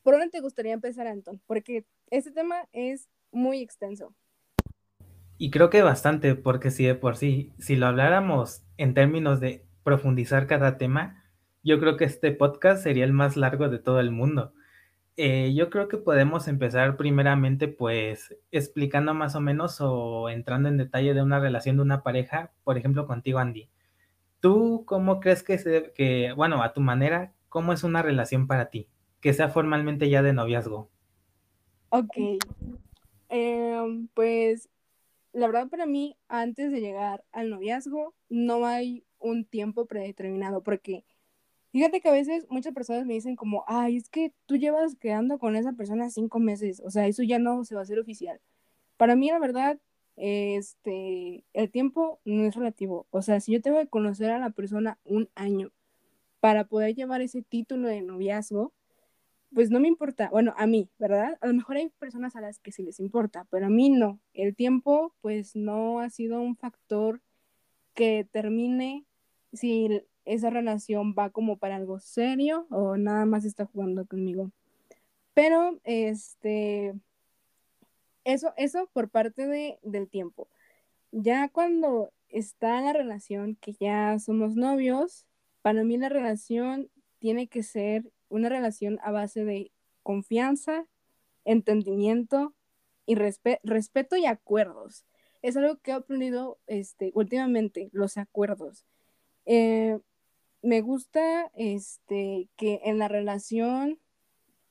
¿por 0.03 0.13
dónde 0.13 0.29
te 0.29 0.41
gustaría 0.41 0.73
empezar, 0.73 1.07
Anton? 1.07 1.41
Porque 1.47 1.85
este 2.11 2.31
tema 2.31 2.67
es 2.71 3.09
muy 3.31 3.61
extenso. 3.61 4.13
Y 5.37 5.51
creo 5.51 5.69
que 5.69 5.83
bastante, 5.83 6.35
porque 6.35 6.71
si 6.71 6.85
de 6.85 6.95
por 6.95 7.15
sí, 7.15 7.53
si 7.59 7.75
lo 7.75 7.87
habláramos 7.87 8.63
en 8.77 8.93
términos 8.93 9.39
de 9.39 9.65
profundizar 9.83 10.47
cada 10.47 10.77
tema, 10.77 11.23
yo 11.63 11.79
creo 11.79 11.97
que 11.97 12.05
este 12.05 12.31
podcast 12.31 12.81
sería 12.81 13.05
el 13.05 13.13
más 13.13 13.37
largo 13.37 13.69
de 13.69 13.79
todo 13.79 13.99
el 13.99 14.11
mundo. 14.11 14.53
Eh, 15.15 15.53
yo 15.55 15.69
creo 15.69 15.87
que 15.87 15.97
podemos 15.97 16.47
empezar 16.47 16.95
primeramente 16.95 17.67
pues 17.67 18.35
explicando 18.51 19.13
más 19.15 19.35
o 19.35 19.41
menos 19.41 19.77
o 19.81 20.29
entrando 20.29 20.69
en 20.69 20.77
detalle 20.77 21.13
de 21.15 21.23
una 21.23 21.39
relación 21.39 21.77
de 21.77 21.81
una 21.81 22.03
pareja, 22.03 22.51
por 22.63 22.77
ejemplo 22.77 23.07
contigo 23.07 23.39
Andy. 23.39 23.69
¿Tú 24.39 24.83
cómo 24.85 25.19
crees 25.19 25.41
que, 25.43 25.57
se, 25.57 25.91
que 25.95 26.33
bueno, 26.33 26.61
a 26.61 26.73
tu 26.73 26.81
manera, 26.81 27.33
cómo 27.49 27.73
es 27.73 27.83
una 27.83 28.03
relación 28.03 28.45
para 28.45 28.69
ti? 28.69 28.87
Que 29.19 29.33
sea 29.33 29.49
formalmente 29.49 30.09
ya 30.09 30.21
de 30.21 30.33
noviazgo. 30.33 30.91
Ok. 31.89 32.15
Em, 33.29 34.07
pues 34.13 34.69
la 35.37 35.45
verdad 35.45 35.69
para 35.69 35.85
mí, 35.85 36.17
antes 36.27 36.71
de 36.71 36.81
llegar 36.81 37.23
al 37.31 37.51
noviazgo, 37.51 38.15
no 38.27 38.65
hay 38.65 39.05
un 39.19 39.45
tiempo 39.45 39.85
predeterminado, 39.85 40.63
porque 40.63 41.05
fíjate 41.71 42.01
que 42.01 42.09
a 42.09 42.11
veces 42.11 42.47
muchas 42.49 42.73
personas 42.73 43.05
me 43.05 43.13
dicen 43.13 43.35
como, 43.35 43.63
ay, 43.67 43.97
es 43.97 44.09
que 44.09 44.33
tú 44.47 44.57
llevas 44.57 44.95
quedando 44.95 45.37
con 45.37 45.55
esa 45.55 45.73
persona 45.73 46.09
cinco 46.09 46.39
meses, 46.39 46.81
o 46.83 46.89
sea, 46.89 47.05
eso 47.05 47.21
ya 47.21 47.37
no 47.37 47.63
se 47.65 47.75
va 47.75 47.81
a 47.81 47.83
hacer 47.83 47.99
oficial. 47.99 48.41
Para 48.97 49.15
mí, 49.15 49.29
la 49.29 49.37
verdad, 49.37 49.79
este, 50.15 51.45
el 51.53 51.69
tiempo 51.69 52.19
no 52.25 52.43
es 52.45 52.55
relativo, 52.55 53.05
o 53.11 53.21
sea, 53.21 53.39
si 53.39 53.51
yo 53.51 53.61
tengo 53.61 53.77
que 53.77 53.87
conocer 53.89 54.31
a 54.31 54.39
la 54.39 54.49
persona 54.49 54.97
un 55.05 55.29
año 55.35 55.71
para 56.39 56.63
poder 56.63 56.95
llevar 56.95 57.21
ese 57.21 57.43
título 57.43 57.89
de 57.89 58.01
noviazgo, 58.01 58.73
pues 59.53 59.69
no 59.71 59.79
me 59.79 59.87
importa, 59.87 60.29
bueno, 60.29 60.53
a 60.57 60.67
mí, 60.67 60.89
¿verdad? 60.99 61.37
A 61.41 61.47
lo 61.47 61.53
mejor 61.53 61.77
hay 61.77 61.89
personas 61.99 62.35
a 62.35 62.41
las 62.41 62.59
que 62.59 62.71
sí 62.71 62.83
les 62.83 62.99
importa, 62.99 63.47
pero 63.49 63.67
a 63.67 63.69
mí 63.69 63.89
no. 63.89 64.19
El 64.33 64.55
tiempo, 64.55 65.13
pues 65.21 65.55
no 65.55 65.99
ha 65.99 66.09
sido 66.09 66.41
un 66.41 66.55
factor 66.55 67.21
que 67.93 68.17
determine 68.17 69.05
si 69.53 70.03
esa 70.25 70.49
relación 70.49 71.15
va 71.17 71.29
como 71.29 71.57
para 71.57 71.77
algo 71.77 71.99
serio 71.99 72.67
o 72.69 72.97
nada 72.97 73.25
más 73.25 73.45
está 73.45 73.65
jugando 73.65 74.05
conmigo. 74.05 74.51
Pero, 75.33 75.79
este, 75.83 76.93
eso, 78.23 78.53
eso 78.57 78.89
por 78.93 79.09
parte 79.09 79.47
de, 79.47 79.79
del 79.83 80.09
tiempo. 80.09 80.49
Ya 81.11 81.47
cuando 81.49 82.11
está 82.29 82.81
la 82.81 82.93
relación, 82.93 83.55
que 83.55 83.73
ya 83.73 84.19
somos 84.19 84.55
novios, 84.55 85.25
para 85.61 85.83
mí 85.83 85.97
la 85.97 86.09
relación 86.09 86.89
tiene 87.19 87.47
que 87.47 87.63
ser 87.63 88.11
una 88.29 88.49
relación 88.49 88.99
a 89.03 89.11
base 89.11 89.45
de 89.45 89.71
confianza, 90.03 90.85
entendimiento 91.45 92.53
y 93.05 93.15
respeto 93.15 94.17
y 94.17 94.25
acuerdos. 94.25 95.05
Es 95.41 95.55
algo 95.55 95.77
que 95.77 95.91
he 95.91 95.93
aprendido 95.93 96.59
este, 96.67 97.11
últimamente, 97.13 97.89
los 97.93 98.17
acuerdos. 98.17 98.85
Eh, 99.45 99.99
me 100.61 100.81
gusta 100.81 101.51
este, 101.55 102.49
que 102.57 102.81
en 102.83 102.99
la 102.99 103.07
relación 103.07 103.99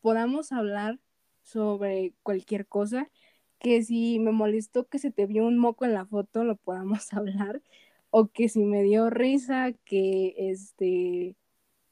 podamos 0.01 0.53
hablar 0.53 1.01
sobre 1.43 2.13
cualquier 2.23 2.67
cosa, 2.67 3.11
que 3.59 3.83
si 3.83 4.19
me 4.19 4.33
molestó 4.33 4.87
que 4.87 4.99
se 4.99 5.11
te 5.11 5.27
vio 5.27 5.47
un 5.47 5.59
moco 5.59 5.85
en 5.85 5.95
la 5.95 6.07
foto, 6.07 6.45
lo 6.45 6.57
podamos 6.57 7.11
hablar, 7.13 7.63
o 8.11 8.29
que 8.29 8.49
si 8.49 8.65
me 8.65 8.83
dio 8.83 9.11
risa 9.11 9.73
que 9.85 10.35
este 10.37 11.37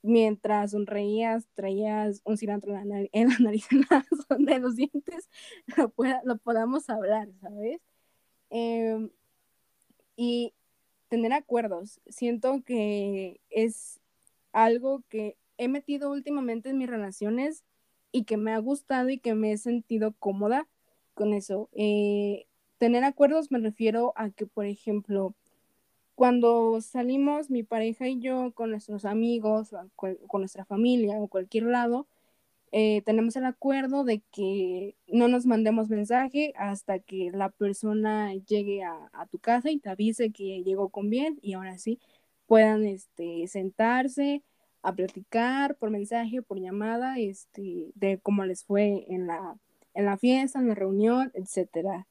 mientras 0.04 0.72
sonreías, 0.72 1.48
traías 1.54 2.20
un 2.24 2.36
cilantro 2.36 2.76
en 2.76 2.88
la, 2.90 3.08
nariz, 3.40 3.66
en 3.72 3.86
la 3.90 4.04
de 4.38 4.58
los 4.58 4.76
dientes, 4.76 5.30
lo, 6.24 6.36
podamos 6.38 6.90
hablar, 6.90 7.28
¿sabes? 7.40 7.80
Em, 8.50 9.10
y 10.14 10.52
tener 11.08 11.32
acuerdos. 11.32 12.00
Siento 12.06 12.62
que 12.64 13.40
es 13.48 13.98
algo 14.52 15.02
que 15.08 15.38
he 15.56 15.68
metido 15.68 16.10
últimamente 16.10 16.68
en 16.68 16.78
mis 16.78 16.88
relaciones 16.90 17.64
y 18.12 18.24
que 18.24 18.36
me 18.36 18.52
ha 18.52 18.58
gustado 18.58 19.08
y 19.08 19.18
que 19.18 19.34
me 19.34 19.52
he 19.52 19.58
sentido 19.58 20.12
cómoda 20.18 20.68
con 21.14 21.32
eso. 21.32 21.70
Eh, 21.72 22.46
tener 22.76 23.04
acuerdos 23.04 23.50
me 23.50 23.58
refiero 23.58 24.12
a 24.16 24.28
que, 24.30 24.46
por 24.46 24.66
ejemplo, 24.66 25.34
cuando 26.14 26.80
salimos 26.80 27.50
mi 27.50 27.62
pareja 27.62 28.08
y 28.08 28.20
yo 28.20 28.52
con 28.54 28.70
nuestros 28.70 29.04
amigos, 29.04 29.70
con 29.96 30.40
nuestra 30.40 30.64
familia 30.64 31.16
o 31.18 31.28
cualquier 31.28 31.64
lado, 31.64 32.06
eh, 32.76 33.02
tenemos 33.02 33.36
el 33.36 33.44
acuerdo 33.44 34.02
de 34.02 34.20
que 34.32 34.96
no 35.06 35.28
nos 35.28 35.46
mandemos 35.46 35.90
mensaje 35.90 36.52
hasta 36.56 36.98
que 36.98 37.30
la 37.32 37.50
persona 37.50 38.34
llegue 38.34 38.82
a, 38.82 39.26
tu 39.30 39.38
casa 39.38 39.70
y 39.70 39.78
te 39.78 39.90
avise 39.90 40.32
que 40.32 40.64
llegó 40.64 40.88
con 40.88 41.08
bien 41.08 41.38
y 41.40 41.54
ahora 41.54 41.78
sí 41.78 42.00
puedan 42.46 42.84
este, 42.84 43.46
sentarse 43.46 44.42
a 44.82 44.92
platicar 44.92 45.76
por 45.76 45.90
mensaje, 45.90 46.42
por 46.42 46.58
llamada, 46.60 47.16
este, 47.18 47.92
de 47.94 48.18
cómo 48.18 48.44
les 48.44 48.64
fue 48.64 49.06
en 49.08 49.28
la, 49.28 49.56
en 49.94 50.04
la 50.06 50.18
fiesta, 50.18 50.58
en 50.58 50.68
la 50.68 50.74
reunión, 50.74 51.30
etc. 51.34 52.04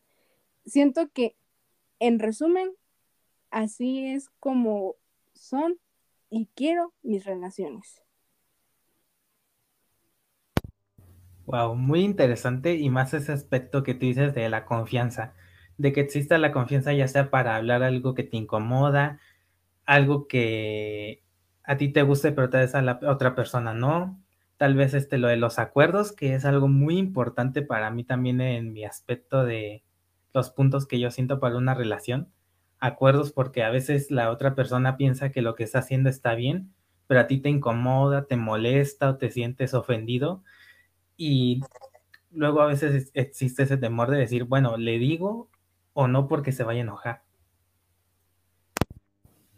Siento 0.66 1.10
que, 1.10 1.36
en 2.00 2.20
resumen, 2.20 2.72
así 3.54 4.08
es 4.08 4.30
como 4.40 4.96
son 5.34 5.78
y 6.30 6.50
quiero 6.56 6.94
mis 7.04 7.24
relaciones. 7.24 8.02
Wow, 11.46 11.76
muy 11.76 12.02
interesante 12.02 12.76
y 12.76 12.90
más 12.90 13.14
ese 13.14 13.32
aspecto 13.32 13.84
que 13.84 13.94
tú 13.94 14.06
dices 14.08 14.34
de 14.34 14.50
la 14.50 14.66
confianza, 14.66 15.34
de 15.78 15.94
que 15.94 16.02
exista 16.02 16.38
la 16.38 16.52
confianza 16.52 16.94
ya 16.94 17.08
sea 17.08 17.30
para 17.30 17.56
hablar 17.56 17.84
algo 17.84 18.16
que 18.16 18.24
te 18.24 18.38
incomoda, 18.38 19.20
algo 19.86 20.28
que 20.28 21.22
a 21.64 21.78
ti 21.78 21.90
te 21.90 22.02
guste 22.02 22.32
pero 22.32 22.50
tal 22.50 22.62
vez 22.62 22.76
a 22.76 22.82
la 22.82 23.00
otra 23.04 23.36
persona 23.36 23.74
no, 23.74 24.20
tal 24.58 24.76
vez 24.76 24.94
este 24.94 25.18
lo 25.18 25.28
de 25.28 25.38
los 25.38 25.60
acuerdos, 25.60 26.12
que 26.14 26.34
es 26.34 26.46
algo 26.46 26.68
muy 26.68 26.98
importante 26.98 27.62
para 27.62 27.92
mí 27.92 28.04
también 28.04 28.42
en 28.42 28.74
mi 28.74 28.86
aspecto 28.86 29.46
de 29.46 29.84
los 30.34 30.50
puntos 30.50 30.88
que 30.88 31.00
yo 31.00 31.12
siento 31.12 31.40
para 31.40 31.58
una 31.58 31.76
relación, 31.76 32.33
acuerdos 32.84 33.32
porque 33.32 33.64
a 33.64 33.70
veces 33.70 34.12
la 34.12 34.30
otra 34.30 34.56
persona 34.56 34.98
piensa 34.98 35.32
que 35.32 35.42
lo 35.42 35.56
que 35.56 35.64
está 35.64 35.80
haciendo 35.80 36.10
está 36.10 36.36
bien, 36.36 36.74
pero 37.08 37.22
a 37.22 37.28
ti 37.28 37.40
te 37.40 37.48
incomoda, 37.48 38.26
te 38.26 38.36
molesta 38.36 39.10
o 39.10 39.18
te 39.18 39.32
sientes 39.32 39.74
ofendido 39.74 40.44
y 41.16 41.62
luego 42.32 42.60
a 42.60 42.66
veces 42.66 43.10
existe 43.14 43.64
ese 43.64 43.78
temor 43.78 44.12
de 44.12 44.18
decir, 44.18 44.44
bueno, 44.44 44.76
le 44.76 44.98
digo 44.98 45.50
o 45.94 46.10
no 46.10 46.28
porque 46.28 46.52
se 46.52 46.66
vaya 46.66 46.82
a 46.82 46.84
enojar. 46.84 47.22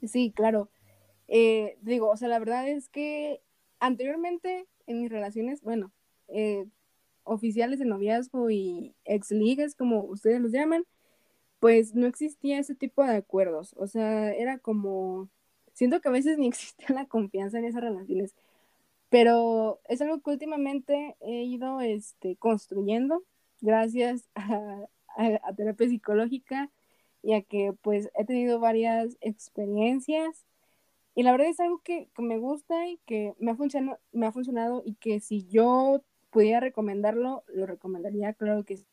Sí, 0.03 0.31
claro. 0.35 0.69
Eh, 1.27 1.79
digo, 1.81 2.11
o 2.11 2.17
sea, 2.17 2.27
la 2.27 2.37
verdad 2.37 2.67
es 2.67 2.89
que 2.89 3.41
anteriormente 3.79 4.67
en 4.85 5.01
mis 5.01 5.09
relaciones, 5.09 5.63
bueno, 5.63 5.91
eh, 6.27 6.67
oficiales 7.23 7.79
de 7.79 7.85
noviazgo 7.85 8.51
y 8.51 8.93
ex 9.03 9.31
ligas, 9.31 9.73
como 9.73 10.03
ustedes 10.03 10.39
los 10.41 10.51
llaman, 10.51 10.85
pues 11.59 11.95
no 11.95 12.07
existía 12.07 12.59
ese 12.59 12.75
tipo 12.75 13.03
de 13.03 13.15
acuerdos. 13.17 13.73
O 13.77 13.87
sea, 13.87 14.33
era 14.33 14.59
como, 14.59 15.29
siento 15.73 16.01
que 16.01 16.09
a 16.09 16.11
veces 16.11 16.37
ni 16.39 16.47
existía 16.47 16.87
la 16.89 17.05
confianza 17.05 17.59
en 17.59 17.65
esas 17.65 17.83
relaciones, 17.83 18.35
pero 19.09 19.79
es 19.85 20.01
algo 20.01 20.21
que 20.21 20.31
últimamente 20.31 21.15
he 21.21 21.43
ido 21.43 21.81
este, 21.81 22.35
construyendo 22.37 23.23
gracias 23.61 24.29
a, 24.35 25.53
terapia 25.55 25.87
psicológica 25.89 26.71
y 27.23 27.33
a 27.33 27.41
que 27.41 27.73
pues 27.81 28.09
he 28.15 28.25
tenido 28.25 28.59
varias 28.59 29.17
experiencias 29.21 30.45
y 31.15 31.23
la 31.23 31.31
verdad 31.31 31.47
es 31.47 31.59
algo 31.59 31.79
que, 31.79 32.09
me 32.17 32.37
gusta 32.37 32.87
y 32.87 32.99
que 33.05 33.33
me 33.39 33.51
ha, 33.51 33.55
funcionado, 33.55 33.99
me 34.11 34.27
ha 34.27 34.31
funcionado 34.31 34.83
y 34.85 34.95
que 34.95 35.19
si 35.21 35.45
yo 35.47 36.03
pudiera 36.29 36.59
recomendarlo, 36.59 37.43
lo 37.47 37.65
recomendaría, 37.65 38.33
claro 38.33 38.65
que 38.65 38.77
sí. 38.77 38.85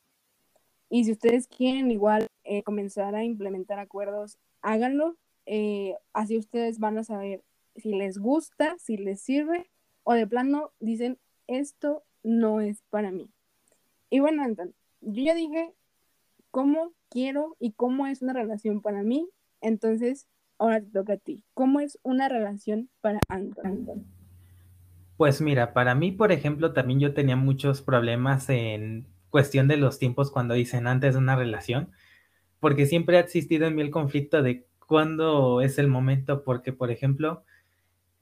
Y 0.88 1.04
si 1.04 1.12
ustedes 1.12 1.48
quieren 1.48 1.90
igual 1.90 2.28
eh, 2.52 2.62
comenzar 2.62 3.14
a 3.14 3.24
implementar 3.24 3.78
acuerdos, 3.78 4.36
háganlo. 4.60 5.16
Eh, 5.46 5.94
así 6.12 6.36
ustedes 6.36 6.78
van 6.78 6.98
a 6.98 7.04
saber 7.04 7.42
si 7.76 7.94
les 7.94 8.18
gusta, 8.18 8.76
si 8.78 8.98
les 8.98 9.22
sirve, 9.22 9.70
o 10.02 10.12
de 10.12 10.26
plano 10.26 10.72
dicen, 10.78 11.18
esto 11.46 12.04
no 12.22 12.60
es 12.60 12.82
para 12.90 13.10
mí. 13.10 13.30
Y 14.10 14.20
bueno, 14.20 14.42
Anton, 14.42 14.74
yo 15.00 15.24
ya 15.24 15.34
dije 15.34 15.72
cómo 16.50 16.92
quiero 17.08 17.56
y 17.58 17.72
cómo 17.72 18.06
es 18.06 18.20
una 18.20 18.34
relación 18.34 18.82
para 18.82 19.02
mí, 19.02 19.30
entonces 19.62 20.26
ahora 20.58 20.82
te 20.82 20.90
toca 20.90 21.14
a 21.14 21.16
ti. 21.16 21.44
¿Cómo 21.54 21.80
es 21.80 21.98
una 22.02 22.28
relación 22.28 22.90
para 23.00 23.20
Anton? 23.28 24.04
Pues 25.16 25.40
mira, 25.40 25.72
para 25.72 25.94
mí, 25.94 26.12
por 26.12 26.32
ejemplo, 26.32 26.74
también 26.74 27.00
yo 27.00 27.14
tenía 27.14 27.36
muchos 27.36 27.80
problemas 27.80 28.50
en 28.50 29.06
cuestión 29.30 29.66
de 29.66 29.78
los 29.78 29.98
tiempos 29.98 30.30
cuando 30.30 30.52
dicen 30.52 30.86
antes 30.86 31.14
de 31.14 31.18
una 31.18 31.34
relación, 31.34 31.90
porque 32.62 32.86
siempre 32.86 33.16
ha 33.16 33.20
existido 33.20 33.66
en 33.66 33.74
mí 33.74 33.82
el 33.82 33.90
conflicto 33.90 34.40
de 34.40 34.68
cuándo 34.86 35.62
es 35.62 35.80
el 35.80 35.88
momento, 35.88 36.44
porque 36.44 36.72
por 36.72 36.92
ejemplo, 36.92 37.42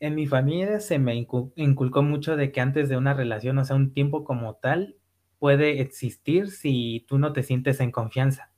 en 0.00 0.14
mi 0.14 0.26
familia 0.26 0.80
se 0.80 0.98
me 0.98 1.14
inculcó 1.14 2.02
mucho 2.02 2.36
de 2.36 2.50
que 2.50 2.62
antes 2.62 2.88
de 2.88 2.96
una 2.96 3.12
relación, 3.12 3.58
o 3.58 3.66
sea, 3.66 3.76
un 3.76 3.92
tiempo 3.92 4.24
como 4.24 4.54
tal, 4.54 4.96
puede 5.38 5.82
existir 5.82 6.48
si 6.48 7.04
tú 7.06 7.18
no 7.18 7.34
te 7.34 7.42
sientes 7.42 7.80
en 7.80 7.92
confianza. 7.92 8.50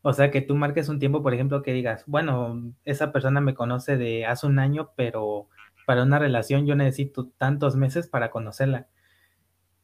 O 0.00 0.14
sea, 0.14 0.30
que 0.30 0.40
tú 0.40 0.56
marques 0.56 0.88
un 0.88 0.98
tiempo, 0.98 1.22
por 1.22 1.34
ejemplo, 1.34 1.60
que 1.60 1.74
digas, 1.74 2.04
bueno, 2.06 2.72
esa 2.86 3.12
persona 3.12 3.42
me 3.42 3.52
conoce 3.52 3.98
de 3.98 4.24
hace 4.24 4.46
un 4.46 4.58
año, 4.58 4.92
pero 4.96 5.50
para 5.86 6.04
una 6.04 6.18
relación 6.18 6.66
yo 6.66 6.76
necesito 6.76 7.28
tantos 7.36 7.76
meses 7.76 8.08
para 8.08 8.30
conocerla. 8.30 8.88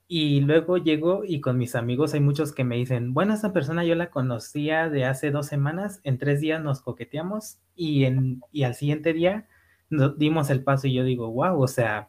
Y 0.09 0.41
luego 0.41 0.77
llego 0.79 1.25
y 1.25 1.41
con 1.41 1.59
mis 1.59 1.75
amigos 1.75 2.15
hay 2.15 2.21
muchos 2.21 2.53
que 2.53 2.63
me 2.63 2.77
dicen, 2.77 3.13
bueno, 3.13 3.35
esa 3.35 3.53
persona 3.53 3.85
yo 3.85 3.97
la 3.97 4.11
conocía 4.11 4.89
de 4.89 5.05
hace 5.05 5.33
dos 5.33 5.47
semanas, 5.47 6.01
en 6.05 6.19
tres 6.19 6.41
días 6.41 6.63
nos 6.63 6.81
coqueteamos 6.81 7.59
y, 7.75 8.05
en, 8.05 8.41
y 8.53 8.63
al 8.63 8.75
siguiente 8.77 9.13
día 9.13 9.49
nos 9.91 10.17
dimos 10.17 10.51
el 10.51 10.63
paso 10.63 10.87
y 10.87 10.95
yo 10.95 11.05
digo, 11.05 11.33
wow, 11.33 11.61
o 11.61 11.67
sea, 11.67 12.09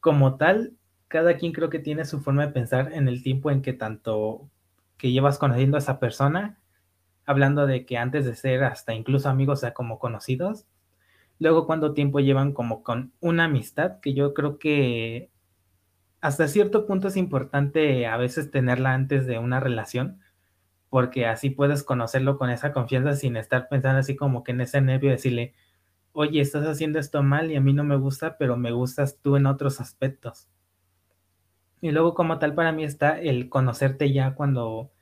como 0.00 0.36
tal, 0.36 0.74
cada 1.08 1.36
quien 1.36 1.52
creo 1.52 1.70
que 1.70 1.78
tiene 1.78 2.04
su 2.04 2.20
forma 2.20 2.46
de 2.46 2.52
pensar 2.52 2.92
en 2.92 3.06
el 3.08 3.22
tiempo 3.22 3.50
en 3.50 3.62
que 3.62 3.72
tanto 3.72 4.50
que 4.96 5.12
llevas 5.12 5.38
conociendo 5.38 5.76
a 5.76 5.80
esa 5.80 6.00
persona, 6.00 6.60
hablando 7.26 7.66
de 7.66 7.86
que 7.86 7.96
antes 7.96 8.24
de 8.24 8.34
ser 8.34 8.64
hasta 8.64 8.94
incluso 8.94 9.28
amigos, 9.28 9.58
o 9.58 9.62
sea, 9.62 9.74
como 9.74 9.98
conocidos, 9.98 10.66
luego 11.38 11.66
cuánto 11.66 11.94
tiempo 11.94 12.20
llevan 12.20 12.52
como 12.52 12.82
con 12.82 13.12
una 13.20 13.44
amistad, 13.44 14.00
que 14.00 14.14
yo 14.14 14.34
creo 14.34 14.58
que 14.58 15.30
hasta 16.24 16.48
cierto 16.48 16.86
punto 16.86 17.08
es 17.08 17.18
importante 17.18 18.06
a 18.06 18.16
veces 18.16 18.50
tenerla 18.50 18.94
antes 18.94 19.26
de 19.26 19.38
una 19.38 19.60
relación, 19.60 20.22
porque 20.88 21.26
así 21.26 21.50
puedes 21.50 21.82
conocerlo 21.84 22.38
con 22.38 22.48
esa 22.48 22.72
confianza 22.72 23.14
sin 23.14 23.36
estar 23.36 23.68
pensando 23.68 23.98
así 23.98 24.16
como 24.16 24.42
que 24.42 24.52
en 24.52 24.62
ese 24.62 24.80
nervio 24.80 25.10
decirle, 25.10 25.52
oye, 26.12 26.40
estás 26.40 26.66
haciendo 26.66 26.98
esto 26.98 27.22
mal 27.22 27.50
y 27.50 27.56
a 27.56 27.60
mí 27.60 27.74
no 27.74 27.84
me 27.84 27.96
gusta, 27.96 28.38
pero 28.38 28.56
me 28.56 28.72
gustas 28.72 29.18
tú 29.20 29.36
en 29.36 29.44
otros 29.44 29.82
aspectos. 29.82 30.48
Y 31.82 31.90
luego 31.90 32.14
como 32.14 32.38
tal 32.38 32.54
para 32.54 32.72
mí 32.72 32.84
está 32.84 33.20
el 33.20 33.50
conocerte 33.50 34.10
ya 34.10 34.34
cuando 34.34 34.92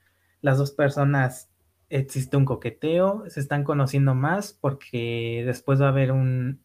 las 0.41 0.57
dos 0.57 0.71
personas 0.71 1.49
existe 1.87 2.35
un 2.35 2.43
coqueteo, 2.43 3.23
se 3.29 3.39
están 3.39 3.63
conociendo 3.63 4.13
más 4.13 4.51
porque 4.51 5.43
después 5.45 5.81
va 5.81 5.85
a 5.85 5.89
haber 5.91 6.11
un, 6.11 6.59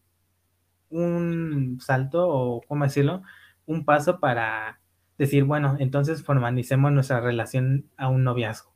un 0.89 1.77
salto 1.79 2.27
o, 2.27 2.61
¿cómo 2.67 2.83
decirlo? 2.83 3.23
Un 3.69 3.85
paso 3.85 4.19
para 4.19 4.81
decir, 5.19 5.43
bueno, 5.43 5.77
entonces 5.79 6.23
formalicemos 6.23 6.91
nuestra 6.91 7.19
relación 7.19 7.85
a 7.97 8.09
un 8.09 8.23
noviazgo. 8.23 8.73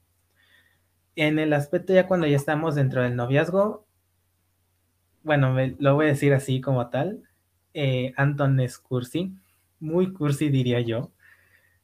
En 1.15 1.39
el 1.39 1.53
aspecto 1.53 1.93
ya 1.93 2.07
cuando 2.07 2.27
ya 2.27 2.35
estamos 2.35 2.75
dentro 2.75 3.01
del 3.01 3.15
noviazgo, 3.15 3.87
bueno, 5.23 5.55
lo 5.79 5.95
voy 5.95 6.05
a 6.05 6.09
decir 6.09 6.31
así 6.31 6.61
como 6.61 6.91
tal, 6.91 7.23
eh, 7.73 8.13
Anton 8.17 8.59
es 8.59 8.77
cursi, 8.77 9.33
muy 9.79 10.13
cursi 10.13 10.49
diría 10.49 10.79
yo, 10.81 11.11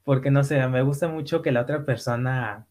porque 0.04 0.30
no 0.30 0.44
sé, 0.44 0.68
me 0.68 0.84
gusta 0.84 1.08
mucho 1.08 1.42
que 1.42 1.52
la 1.52 1.62
otra 1.62 1.86
persona 1.86 2.68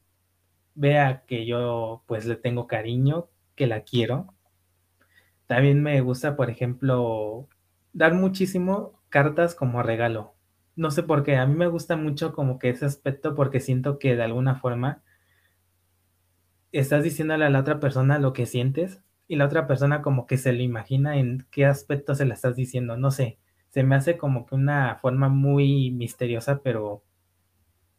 vea 0.76 1.24
que 1.26 1.46
yo 1.46 2.04
pues 2.06 2.26
le 2.26 2.36
tengo 2.36 2.68
cariño, 2.68 3.28
que 3.56 3.66
la 3.66 3.82
quiero. 3.82 4.34
También 5.48 5.82
me 5.82 6.00
gusta, 6.00 6.36
por 6.36 6.48
ejemplo, 6.48 7.48
dar 7.92 8.14
muchísimo 8.14 8.97
cartas 9.08 9.54
como 9.54 9.82
regalo. 9.82 10.34
No 10.76 10.90
sé 10.90 11.02
por 11.02 11.24
qué, 11.24 11.36
a 11.36 11.46
mí 11.46 11.54
me 11.54 11.66
gusta 11.66 11.96
mucho 11.96 12.32
como 12.32 12.58
que 12.58 12.70
ese 12.70 12.86
aspecto 12.86 13.34
porque 13.34 13.60
siento 13.60 13.98
que 13.98 14.16
de 14.16 14.22
alguna 14.22 14.56
forma 14.56 15.02
estás 16.72 17.02
diciéndole 17.02 17.44
a 17.44 17.50
la 17.50 17.60
otra 17.60 17.80
persona 17.80 18.18
lo 18.18 18.32
que 18.32 18.46
sientes 18.46 19.02
y 19.26 19.36
la 19.36 19.46
otra 19.46 19.66
persona 19.66 20.02
como 20.02 20.26
que 20.26 20.36
se 20.38 20.52
lo 20.52 20.62
imagina 20.62 21.18
en 21.18 21.46
qué 21.50 21.66
aspecto 21.66 22.14
se 22.14 22.24
la 22.26 22.34
estás 22.34 22.56
diciendo. 22.56 22.96
No 22.96 23.10
sé, 23.10 23.38
se 23.70 23.82
me 23.82 23.96
hace 23.96 24.16
como 24.16 24.46
que 24.46 24.54
una 24.54 24.96
forma 24.96 25.28
muy 25.28 25.90
misteriosa 25.90 26.62
pero 26.62 27.02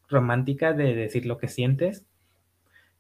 romántica 0.07 0.74
de 0.74 0.95
decir 0.95 1.26
lo 1.26 1.38
que 1.38 1.47
sientes. 1.47 2.05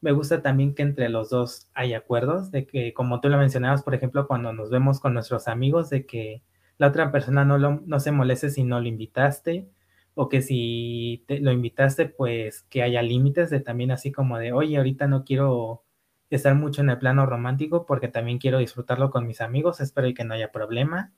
Me 0.01 0.11
gusta 0.11 0.41
también 0.41 0.75
que 0.75 0.83
entre 0.83 1.09
los 1.09 1.29
dos 1.29 1.69
hay 1.73 1.93
acuerdos, 1.93 2.51
de 2.51 2.65
que 2.65 2.93
como 2.93 3.19
tú 3.19 3.29
lo 3.29 3.37
mencionabas, 3.37 3.83
por 3.83 3.95
ejemplo, 3.95 4.27
cuando 4.27 4.53
nos 4.53 4.69
vemos 4.69 4.99
con 4.99 5.13
nuestros 5.13 5.47
amigos, 5.47 5.89
de 5.89 6.05
que 6.05 6.41
la 6.79 6.87
otra 6.87 7.11
persona 7.11 7.45
no, 7.45 7.59
no 7.59 7.99
se 7.99 8.11
moleste 8.11 8.49
si 8.49 8.63
no 8.63 8.79
lo 8.81 8.87
invitaste, 8.87 9.69
o 10.15 10.27
que 10.29 10.41
si 10.41 11.23
lo 11.27 11.51
invitaste, 11.51 12.07
pues 12.07 12.63
que 12.63 12.83
haya 12.83 13.01
límites 13.01 13.49
de 13.49 13.59
también 13.59 13.91
así 13.91 14.11
como 14.11 14.37
de, 14.39 14.51
oye, 14.53 14.77
ahorita 14.77 15.07
no 15.07 15.23
quiero 15.23 15.83
estar 16.29 16.55
mucho 16.55 16.81
en 16.81 16.89
el 16.89 16.97
plano 16.97 17.25
romántico 17.25 17.85
porque 17.85 18.07
también 18.07 18.37
quiero 18.37 18.59
disfrutarlo 18.59 19.11
con 19.11 19.27
mis 19.27 19.41
amigos, 19.41 19.81
espero 19.81 20.13
que 20.13 20.23
no 20.23 20.33
haya 20.33 20.51
problema. 20.51 21.13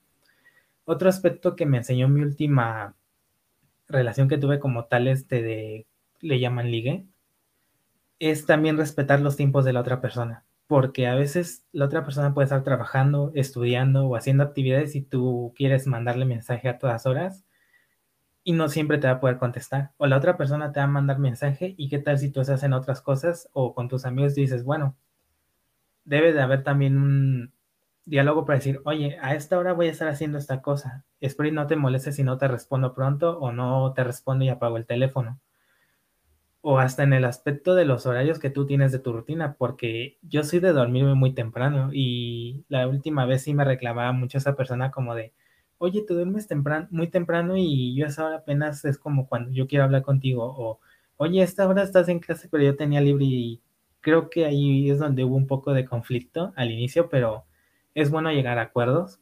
Otro 0.84 1.08
aspecto 1.08 1.56
que 1.56 1.66
me 1.66 1.78
enseñó 1.78 2.08
mi 2.08 2.22
última 2.22 2.96
relación 3.88 4.28
que 4.28 4.38
tuve 4.38 4.58
como 4.58 4.86
tal, 4.86 5.08
este 5.08 5.42
de, 5.42 5.86
le 6.20 6.40
llaman 6.40 6.70
ligue, 6.70 7.06
es 8.18 8.46
también 8.46 8.76
respetar 8.76 9.20
los 9.20 9.36
tiempos 9.36 9.64
de 9.64 9.72
la 9.72 9.80
otra 9.80 10.00
persona, 10.00 10.44
porque 10.72 11.06
a 11.06 11.14
veces 11.14 11.66
la 11.72 11.84
otra 11.84 12.02
persona 12.02 12.32
puede 12.32 12.46
estar 12.46 12.64
trabajando, 12.64 13.30
estudiando 13.34 14.06
o 14.06 14.16
haciendo 14.16 14.42
actividades 14.42 14.94
y 14.94 15.02
tú 15.02 15.52
quieres 15.54 15.86
mandarle 15.86 16.24
mensaje 16.24 16.66
a 16.66 16.78
todas 16.78 17.04
horas 17.04 17.44
y 18.42 18.52
no 18.52 18.70
siempre 18.70 18.96
te 18.96 19.06
va 19.06 19.12
a 19.12 19.20
poder 19.20 19.36
contestar. 19.36 19.90
O 19.98 20.06
la 20.06 20.16
otra 20.16 20.38
persona 20.38 20.72
te 20.72 20.80
va 20.80 20.84
a 20.84 20.86
mandar 20.86 21.18
mensaje 21.18 21.74
y 21.76 21.90
qué 21.90 21.98
tal 21.98 22.18
si 22.18 22.30
tú 22.30 22.40
estás 22.40 22.62
en 22.62 22.72
otras 22.72 23.02
cosas 23.02 23.50
o 23.52 23.74
con 23.74 23.88
tus 23.88 24.06
amigos 24.06 24.34
dices, 24.34 24.64
bueno, 24.64 24.96
debe 26.06 26.32
de 26.32 26.40
haber 26.40 26.62
también 26.62 26.96
un 26.96 27.52
diálogo 28.06 28.46
para 28.46 28.58
decir, 28.58 28.80
oye, 28.86 29.18
a 29.20 29.34
esta 29.34 29.58
hora 29.58 29.74
voy 29.74 29.88
a 29.88 29.90
estar 29.90 30.08
haciendo 30.08 30.38
esta 30.38 30.62
cosa. 30.62 31.04
Espero 31.20 31.50
y 31.50 31.52
no 31.52 31.66
te 31.66 31.76
molestes 31.76 32.16
si 32.16 32.24
no 32.24 32.38
te 32.38 32.48
respondo 32.48 32.94
pronto 32.94 33.38
o 33.40 33.52
no 33.52 33.92
te 33.92 34.04
respondo 34.04 34.46
y 34.46 34.48
apago 34.48 34.78
el 34.78 34.86
teléfono 34.86 35.38
o 36.62 36.78
hasta 36.78 37.02
en 37.02 37.12
el 37.12 37.24
aspecto 37.24 37.74
de 37.74 37.84
los 37.84 38.06
horarios 38.06 38.38
que 38.38 38.50
tú 38.50 38.66
tienes 38.66 38.92
de 38.92 39.00
tu 39.00 39.12
rutina, 39.12 39.56
porque 39.58 40.18
yo 40.22 40.44
soy 40.44 40.60
de 40.60 40.72
dormirme 40.72 41.14
muy 41.14 41.34
temprano 41.34 41.90
y 41.92 42.64
la 42.68 42.86
última 42.88 43.26
vez 43.26 43.42
sí 43.42 43.52
me 43.52 43.64
reclamaba 43.64 44.12
mucho 44.12 44.38
esa 44.38 44.54
persona 44.54 44.92
como 44.92 45.14
de, 45.16 45.32
oye, 45.78 46.04
tú 46.06 46.14
duermes 46.14 46.46
temprano, 46.46 46.86
muy 46.92 47.08
temprano 47.08 47.56
y 47.56 47.96
yo 47.96 48.06
a 48.06 48.08
esa 48.08 48.24
hora 48.26 48.36
apenas 48.38 48.84
es 48.84 48.96
como 48.98 49.26
cuando 49.28 49.50
yo 49.50 49.66
quiero 49.66 49.84
hablar 49.84 50.02
contigo, 50.02 50.44
o 50.44 50.80
oye, 51.16 51.40
a 51.40 51.44
esta 51.44 51.66
hora 51.68 51.82
estás 51.82 52.08
en 52.08 52.20
clase, 52.20 52.48
pero 52.48 52.62
yo 52.62 52.76
tenía 52.76 53.00
libre 53.00 53.24
y 53.26 53.60
creo 54.00 54.30
que 54.30 54.46
ahí 54.46 54.88
es 54.88 54.98
donde 55.00 55.24
hubo 55.24 55.36
un 55.36 55.48
poco 55.48 55.72
de 55.72 55.84
conflicto 55.84 56.52
al 56.56 56.70
inicio, 56.70 57.08
pero 57.08 57.44
es 57.94 58.10
bueno 58.10 58.30
llegar 58.30 58.58
a 58.58 58.62
acuerdos 58.62 59.20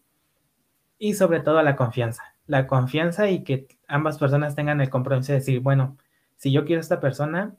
y 0.98 1.14
sobre 1.14 1.40
todo 1.40 1.62
la 1.62 1.76
confianza, 1.76 2.22
la 2.46 2.66
confianza 2.66 3.30
y 3.30 3.44
que 3.44 3.66
ambas 3.88 4.18
personas 4.18 4.54
tengan 4.54 4.82
el 4.82 4.90
compromiso 4.90 5.32
de 5.32 5.38
decir, 5.38 5.60
bueno, 5.60 5.96
si 6.40 6.50
yo 6.52 6.64
quiero 6.64 6.80
a 6.80 6.80
esta 6.80 7.00
persona, 7.00 7.54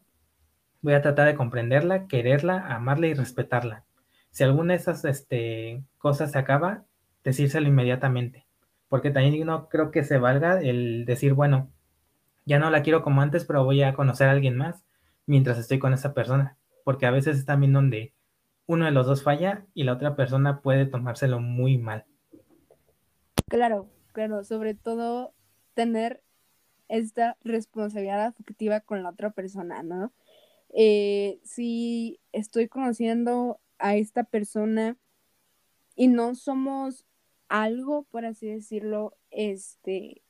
voy 0.82 0.94
a 0.94 1.04
tratar 1.04 1.28
de 1.28 1.36
comprenderla, 1.36 2.08
quererla, 2.08 2.66
amarla 2.74 3.06
y 3.06 3.14
respetarla. 3.14 3.86
Si 4.32 4.44
alguna 4.44 4.74
de 4.74 4.80
esas 4.80 5.06
este, 5.06 5.84
cosas 6.00 6.32
se 6.32 6.40
acaba, 6.40 6.84
decírselo 7.24 7.68
inmediatamente. 7.68 8.48
Porque 8.90 9.12
también 9.12 9.46
no 9.46 9.70
creo 9.70 9.92
que 9.92 10.04
se 10.04 10.18
valga 10.18 10.60
el 10.60 11.06
decir, 11.06 11.36
bueno, 11.36 11.70
ya 12.44 12.58
no 12.58 12.72
la 12.72 12.82
quiero 12.82 13.04
como 13.04 13.22
antes, 13.22 13.46
pero 13.46 13.64
voy 13.64 13.84
a 13.84 13.94
conocer 13.94 14.28
a 14.28 14.32
alguien 14.32 14.58
más 14.58 14.84
mientras 15.28 15.60
estoy 15.60 15.78
con 15.78 15.94
esa 15.94 16.16
persona. 16.16 16.58
Porque 16.84 17.06
a 17.06 17.12
veces 17.12 17.38
es 17.38 17.46
también 17.46 17.74
donde 17.74 18.16
uno 18.66 18.86
de 18.86 18.92
los 18.92 19.06
dos 19.06 19.22
falla 19.22 19.64
y 19.76 19.84
la 19.84 19.94
otra 19.94 20.16
persona 20.16 20.62
puede 20.62 20.88
tomárselo 20.88 21.40
muy 21.40 21.78
mal. 21.78 22.06
Claro, 23.48 23.92
claro, 24.12 24.44
sobre 24.44 24.74
todo 24.74 25.36
tener 25.76 26.24
esta 26.92 27.38
responsabilidad 27.44 28.26
afectiva 28.26 28.82
con 28.82 29.02
la 29.02 29.10
otra 29.10 29.32
persona, 29.32 29.82
¿no? 29.82 30.12
Eh, 30.74 31.40
si 31.44 32.20
estoy 32.34 32.68
conociendo 32.68 33.60
a 33.80 33.96
esta 33.96 34.24
persona 34.24 34.98
y 35.96 36.08
no 36.08 36.36
somos 36.36 37.06
algo, 37.48 38.04
por 38.12 38.26
así 38.26 38.48
decirlo, 38.48 39.16
este, 39.32 40.22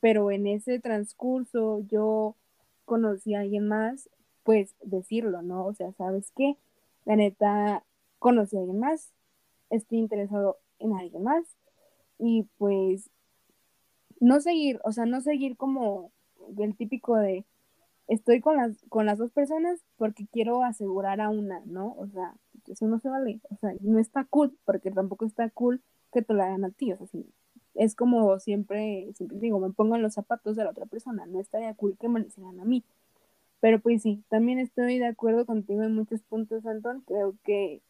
pero 0.00 0.30
en 0.32 0.46
ese 0.46 0.80
transcurso 0.80 1.80
yo 1.88 2.36
conocí 2.84 3.34
a 3.34 3.40
alguien 3.40 3.68
más, 3.68 4.10
pues 4.42 4.74
decirlo, 4.82 5.42
¿no? 5.42 5.64
O 5.66 5.74
sea, 5.74 5.92
¿sabes 5.92 6.32
qué? 6.36 6.56
La 7.04 7.14
neta, 7.16 7.84
conocí 8.18 8.56
a 8.56 8.60
alguien 8.60 8.80
más, 8.80 9.12
estoy 9.70 9.98
interesado 9.98 10.58
en 10.80 10.96
alguien 10.96 11.22
más 11.22 11.44
y 12.18 12.48
pues 12.58 13.10
no 14.20 14.40
seguir, 14.40 14.80
o 14.84 14.92
sea, 14.92 15.06
no 15.06 15.20
seguir 15.20 15.56
como 15.56 16.12
el 16.58 16.76
típico 16.76 17.16
de 17.16 17.44
estoy 18.06 18.40
con 18.40 18.56
las, 18.56 18.76
con 18.88 19.06
las 19.06 19.18
dos 19.18 19.30
personas 19.30 19.80
porque 19.96 20.26
quiero 20.32 20.64
asegurar 20.64 21.20
a 21.20 21.30
una, 21.30 21.62
¿no? 21.66 21.94
O 21.96 22.08
sea, 22.08 22.34
eso 22.66 22.86
no 22.86 22.98
se 22.98 23.08
vale, 23.08 23.40
o 23.50 23.56
sea, 23.56 23.72
no 23.80 23.98
está 23.98 24.24
cool, 24.24 24.56
porque 24.64 24.90
tampoco 24.90 25.24
está 25.24 25.48
cool 25.50 25.80
que 26.12 26.22
te 26.22 26.34
lo 26.34 26.42
hagan 26.42 26.64
a 26.64 26.70
ti, 26.70 26.92
o 26.92 27.06
sea, 27.06 27.20
es 27.74 27.94
como 27.94 28.38
siempre, 28.40 29.08
siempre 29.14 29.38
digo, 29.38 29.60
me 29.60 29.72
pongo 29.72 29.96
en 29.96 30.02
los 30.02 30.14
zapatos 30.14 30.56
de 30.56 30.64
la 30.64 30.70
otra 30.70 30.86
persona, 30.86 31.26
no 31.26 31.40
estaría 31.40 31.72
cool 31.74 31.96
que 31.98 32.08
me 32.08 32.20
lo 32.20 32.26
hicieran 32.26 32.58
a 32.60 32.64
mí. 32.64 32.84
Pero 33.60 33.78
pues 33.80 34.02
sí, 34.02 34.24
también 34.28 34.58
estoy 34.58 34.98
de 34.98 35.06
acuerdo 35.06 35.46
contigo 35.46 35.82
en 35.82 35.94
muchos 35.94 36.22
puntos, 36.22 36.66
Anton, 36.66 37.02
creo 37.06 37.34
que 37.44 37.82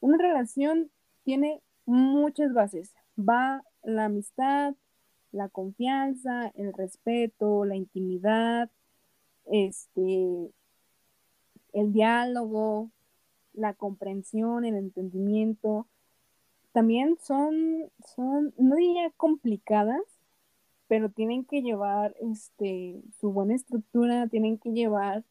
una 0.00 0.18
relación 0.18 0.90
tiene 1.22 1.60
muchas 1.86 2.52
bases, 2.52 2.94
va 3.18 3.62
la 3.82 4.06
amistad, 4.06 4.74
la 5.32 5.48
confianza, 5.48 6.52
el 6.54 6.72
respeto, 6.72 7.64
la 7.64 7.76
intimidad, 7.76 8.70
este, 9.46 10.50
el 11.72 11.92
diálogo, 11.92 12.90
la 13.52 13.74
comprensión, 13.74 14.64
el 14.64 14.76
entendimiento, 14.76 15.86
también 16.72 17.16
son, 17.20 17.90
son, 18.14 18.54
no 18.58 18.76
diría 18.76 19.10
complicadas, 19.16 20.02
pero 20.86 21.10
tienen 21.10 21.44
que 21.44 21.62
llevar 21.62 22.14
este, 22.20 23.02
su 23.20 23.32
buena 23.32 23.54
estructura, 23.54 24.26
tienen 24.28 24.58
que 24.58 24.70
llevar 24.70 25.24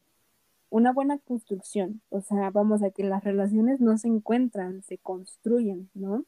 una 0.70 0.92
buena 0.92 1.18
construcción. 1.18 2.02
O 2.10 2.20
sea, 2.20 2.50
vamos 2.50 2.82
a 2.82 2.90
que 2.90 3.04
las 3.04 3.24
relaciones 3.24 3.80
no 3.80 3.98
se 3.98 4.08
encuentran, 4.08 4.82
se 4.82 4.98
construyen, 4.98 5.90
¿no? 5.94 6.24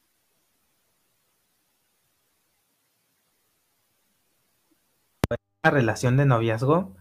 Relación 5.69 6.17
de 6.17 6.25
noviazgo 6.25 6.95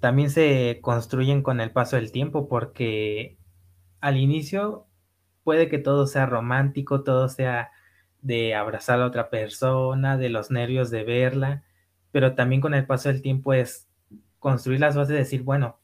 también 0.00 0.30
se 0.30 0.80
construyen 0.82 1.42
con 1.42 1.60
el 1.60 1.70
paso 1.70 1.96
del 1.96 2.12
tiempo 2.12 2.48
porque 2.48 3.38
al 4.00 4.16
inicio 4.18 4.86
puede 5.44 5.68
que 5.68 5.78
todo 5.78 6.06
sea 6.06 6.26
romántico, 6.26 7.04
todo 7.04 7.28
sea 7.28 7.70
de 8.20 8.54
abrazar 8.54 9.00
a 9.00 9.06
otra 9.06 9.30
persona, 9.30 10.16
de 10.18 10.28
los 10.28 10.50
nervios 10.50 10.90
de 10.90 11.04
verla, 11.04 11.64
pero 12.12 12.34
también 12.34 12.60
con 12.60 12.74
el 12.74 12.86
paso 12.86 13.08
del 13.08 13.22
tiempo 13.22 13.54
es 13.54 13.88
construir 14.38 14.80
las 14.80 14.96
bases 14.96 15.10
de 15.10 15.18
decir, 15.18 15.42
bueno, 15.42 15.78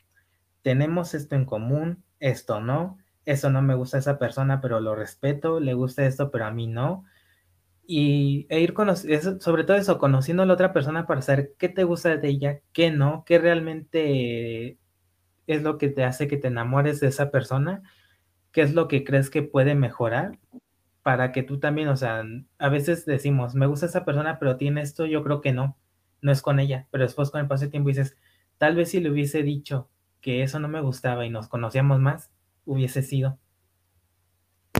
tenemos 0.63 1.15
esto 1.15 1.37
en 1.37 1.45
común, 1.47 2.05
esto 2.21 2.61
no, 2.61 2.99
eso 3.25 3.51
no 3.51 3.63
me 3.63 3.75
gusta 3.75 3.99
a 3.99 4.01
esa 4.01 4.19
persona, 4.19 4.61
pero 4.61 4.81
lo 4.81 4.95
respeto, 4.95 5.61
le 5.61 5.75
gusta 5.75 6.07
esto, 6.07 6.31
pero 6.31 6.47
a 6.47 6.51
mí 6.51 6.67
no. 6.67 7.05
Y 7.91 8.47
e 8.51 8.61
ir 8.61 8.75
sobre 9.41 9.65
todo 9.65 9.77
eso, 9.79 9.99
conociendo 9.99 10.43
a 10.43 10.47
la 10.47 10.53
otra 10.53 10.75
persona 10.75 11.07
para 11.07 11.23
saber 11.23 11.55
qué 11.59 11.71
te 11.71 11.85
gusta 11.85 12.17
de 12.19 12.29
ella, 12.29 12.61
qué 12.75 12.91
no, 12.91 13.25
qué 13.27 13.39
realmente 13.39 14.79
es 15.47 15.63
lo 15.63 15.79
que 15.79 15.89
te 15.91 16.05
hace 16.05 16.29
que 16.29 16.37
te 16.37 16.49
enamores 16.49 17.01
de 17.01 17.09
esa 17.09 17.31
persona, 17.31 17.83
qué 18.53 18.63
es 18.63 18.75
lo 18.75 18.89
que 18.89 19.05
crees 19.05 19.31
que 19.31 19.43
puede 19.43 19.75
mejorar 19.75 20.39
para 21.03 21.33
que 21.33 21.43
tú 21.43 21.61
también, 21.61 21.89
o 21.89 21.97
sea, 21.97 22.25
a 22.59 22.69
veces 22.69 23.07
decimos, 23.07 23.55
me 23.55 23.67
gusta 23.67 23.87
esa 23.87 24.05
persona, 24.05 24.39
pero 24.39 24.57
tiene 24.59 24.83
esto, 24.83 25.07
yo 25.07 25.25
creo 25.25 25.41
que 25.41 25.53
no, 25.53 25.77
no 26.23 26.33
es 26.33 26.43
con 26.43 26.61
ella, 26.61 26.87
pero 26.91 27.05
después 27.05 27.31
con 27.31 27.41
el 27.41 27.49
paso 27.49 27.63
del 27.63 27.71
tiempo 27.71 27.89
dices, 27.89 28.17
tal 28.59 28.77
vez 28.77 28.91
si 28.91 29.01
le 29.01 29.11
hubiese 29.11 29.43
dicho 29.43 29.89
que 30.21 30.43
eso 30.43 30.61
no 30.61 30.69
me 30.69 30.83
gustaba 30.83 31.25
y 31.27 31.31
nos 31.31 31.49
conocíamos 31.49 32.01
más, 32.01 32.31
hubiese 32.67 33.03
sido. 33.03 33.39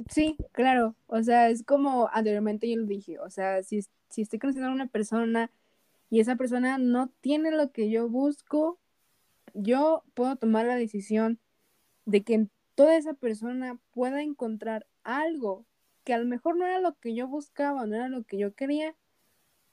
Sí, 0.09 0.37
claro, 0.53 0.97
o 1.07 1.23
sea, 1.23 1.51
es 1.51 1.63
como 1.65 2.09
anteriormente 2.13 2.69
yo 2.71 2.77
lo 2.77 2.87
dije, 2.87 3.19
o 3.19 3.29
sea, 3.31 3.63
si, 3.63 3.83
si 4.09 4.23
estoy 4.23 4.39
conociendo 4.39 4.71
a 4.71 4.73
una 4.75 4.87
persona 4.87 5.51
y 6.11 6.21
esa 6.21 6.37
persona 6.37 6.79
no 6.79 7.09
tiene 7.21 7.51
lo 7.53 7.73
que 7.73 7.91
yo 7.91 8.09
busco, 8.09 8.79
yo 9.55 10.05
puedo 10.15 10.37
tomar 10.37 10.67
la 10.67 10.77
decisión 10.77 11.41
de 12.07 12.25
que 12.25 12.49
toda 12.77 12.97
esa 12.99 13.15
persona 13.15 13.79
pueda 13.93 14.23
encontrar 14.23 14.87
algo 15.05 15.67
que 16.05 16.15
a 16.15 16.19
lo 16.19 16.27
mejor 16.27 16.57
no 16.57 16.67
era 16.67 16.81
lo 16.81 16.95
que 16.99 17.15
yo 17.15 17.29
buscaba, 17.29 17.87
no 17.87 17.97
era 17.97 18.09
lo 18.09 18.25
que 18.25 18.39
yo 18.39 18.55
quería, 18.55 18.97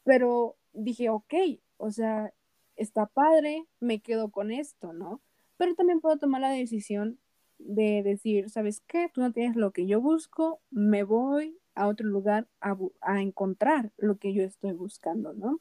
pero 0.03 0.57
dije, 0.73 1.09
ok, 1.09 1.33
o 1.77 1.91
sea, 1.91 2.33
está 2.75 3.07
padre, 3.07 3.65
me 3.79 3.99
quedo 4.01 4.31
con 4.31 4.51
esto, 4.51 4.93
¿no? 4.93 5.21
Pero 5.57 5.75
también 5.75 6.01
puedo 6.01 6.17
tomar 6.17 6.41
la 6.41 6.49
decisión 6.51 7.19
de 7.57 8.03
decir, 8.03 8.49
¿sabes 8.49 8.81
qué? 8.87 9.09
Tú 9.13 9.21
no 9.21 9.31
tienes 9.31 9.55
lo 9.55 9.71
que 9.71 9.87
yo 9.87 10.01
busco, 10.01 10.61
me 10.71 11.03
voy 11.03 11.57
a 11.73 11.87
otro 11.87 12.07
lugar 12.07 12.47
a, 12.61 12.77
a 13.01 13.21
encontrar 13.21 13.91
lo 13.97 14.17
que 14.17 14.33
yo 14.33 14.43
estoy 14.43 14.71
buscando, 14.71 15.33
¿no? 15.33 15.59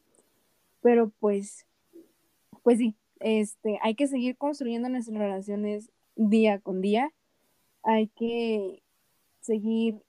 Pero 0.80 1.11
pues, 1.18 1.66
pues 2.62 2.78
sí, 2.78 2.97
este, 3.20 3.78
hay 3.82 3.95
que 3.95 4.07
seguir 4.07 4.36
construyendo 4.36 4.88
nuestras 4.88 5.18
relaciones 5.18 5.90
día 6.16 6.61
con 6.61 6.80
día, 6.80 7.12
hay 7.82 8.09
que 8.09 8.82
seguir 9.40 10.03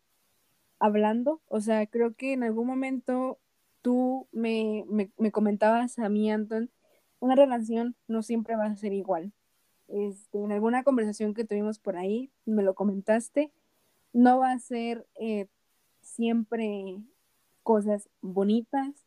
hablando, 0.80 1.42
o 1.48 1.62
sea, 1.62 1.88
creo 1.88 2.14
que 2.14 2.34
en 2.34 2.44
algún 2.44 2.68
momento 2.68 3.40
tú 3.82 4.28
me, 4.32 4.84
me, 4.88 5.12
me 5.18 5.32
comentabas 5.32 5.98
a 6.00 6.10
mí, 6.10 6.30
Anton, 6.32 6.70
una 7.20 7.36
relación 7.36 7.96
no 8.08 8.22
siempre 8.22 8.56
va 8.56 8.66
a 8.66 8.76
ser 8.76 8.94
igual, 8.94 9.32
este, 9.88 10.40
en 10.40 10.52
alguna 10.52 10.84
conversación 10.84 11.34
que 11.34 11.46
tuvimos 11.46 11.80
por 11.80 11.98
ahí, 11.98 12.32
me 12.46 12.64
lo 12.64 12.74
comentaste, 12.74 13.52
no 14.14 14.40
va 14.40 14.52
a 14.52 14.60
ser 14.60 15.06
eh, 15.20 15.48
siempre 16.02 16.98
cosas 17.64 18.10
bonitas, 18.22 19.06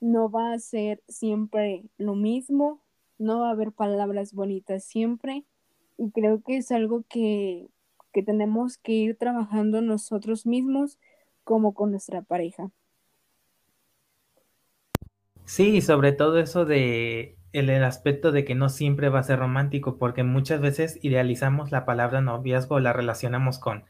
no 0.00 0.30
va 0.30 0.52
a 0.52 0.58
ser 0.58 1.02
siempre 1.08 1.84
lo 1.98 2.14
mismo, 2.14 2.80
no 3.18 3.40
va 3.40 3.48
a 3.48 3.52
haber 3.52 3.72
palabras 3.72 4.32
bonitas 4.32 4.84
siempre, 4.84 5.44
y 5.96 6.10
creo 6.10 6.42
que 6.42 6.56
es 6.56 6.70
algo 6.72 7.04
que, 7.08 7.68
que 8.12 8.22
tenemos 8.22 8.78
que 8.78 8.92
ir 8.92 9.16
trabajando 9.16 9.80
nosotros 9.80 10.46
mismos 10.46 10.98
como 11.44 11.74
con 11.74 11.90
nuestra 11.90 12.22
pareja. 12.22 12.70
Sí, 15.44 15.80
sobre 15.82 16.12
todo 16.12 16.38
eso 16.38 16.64
de 16.64 17.36
el, 17.54 17.84
aspecto 17.84 18.32
de 18.32 18.44
que 18.44 18.54
no 18.54 18.68
siempre 18.68 19.08
va 19.08 19.20
a 19.20 19.24
ser 19.24 19.38
romántico, 19.38 19.96
porque 19.98 20.24
muchas 20.24 20.60
veces 20.60 20.98
idealizamos 21.02 21.70
la 21.72 21.84
palabra 21.84 22.20
noviazgo, 22.20 22.80
la 22.80 22.92
relacionamos 22.92 23.58
con 23.58 23.84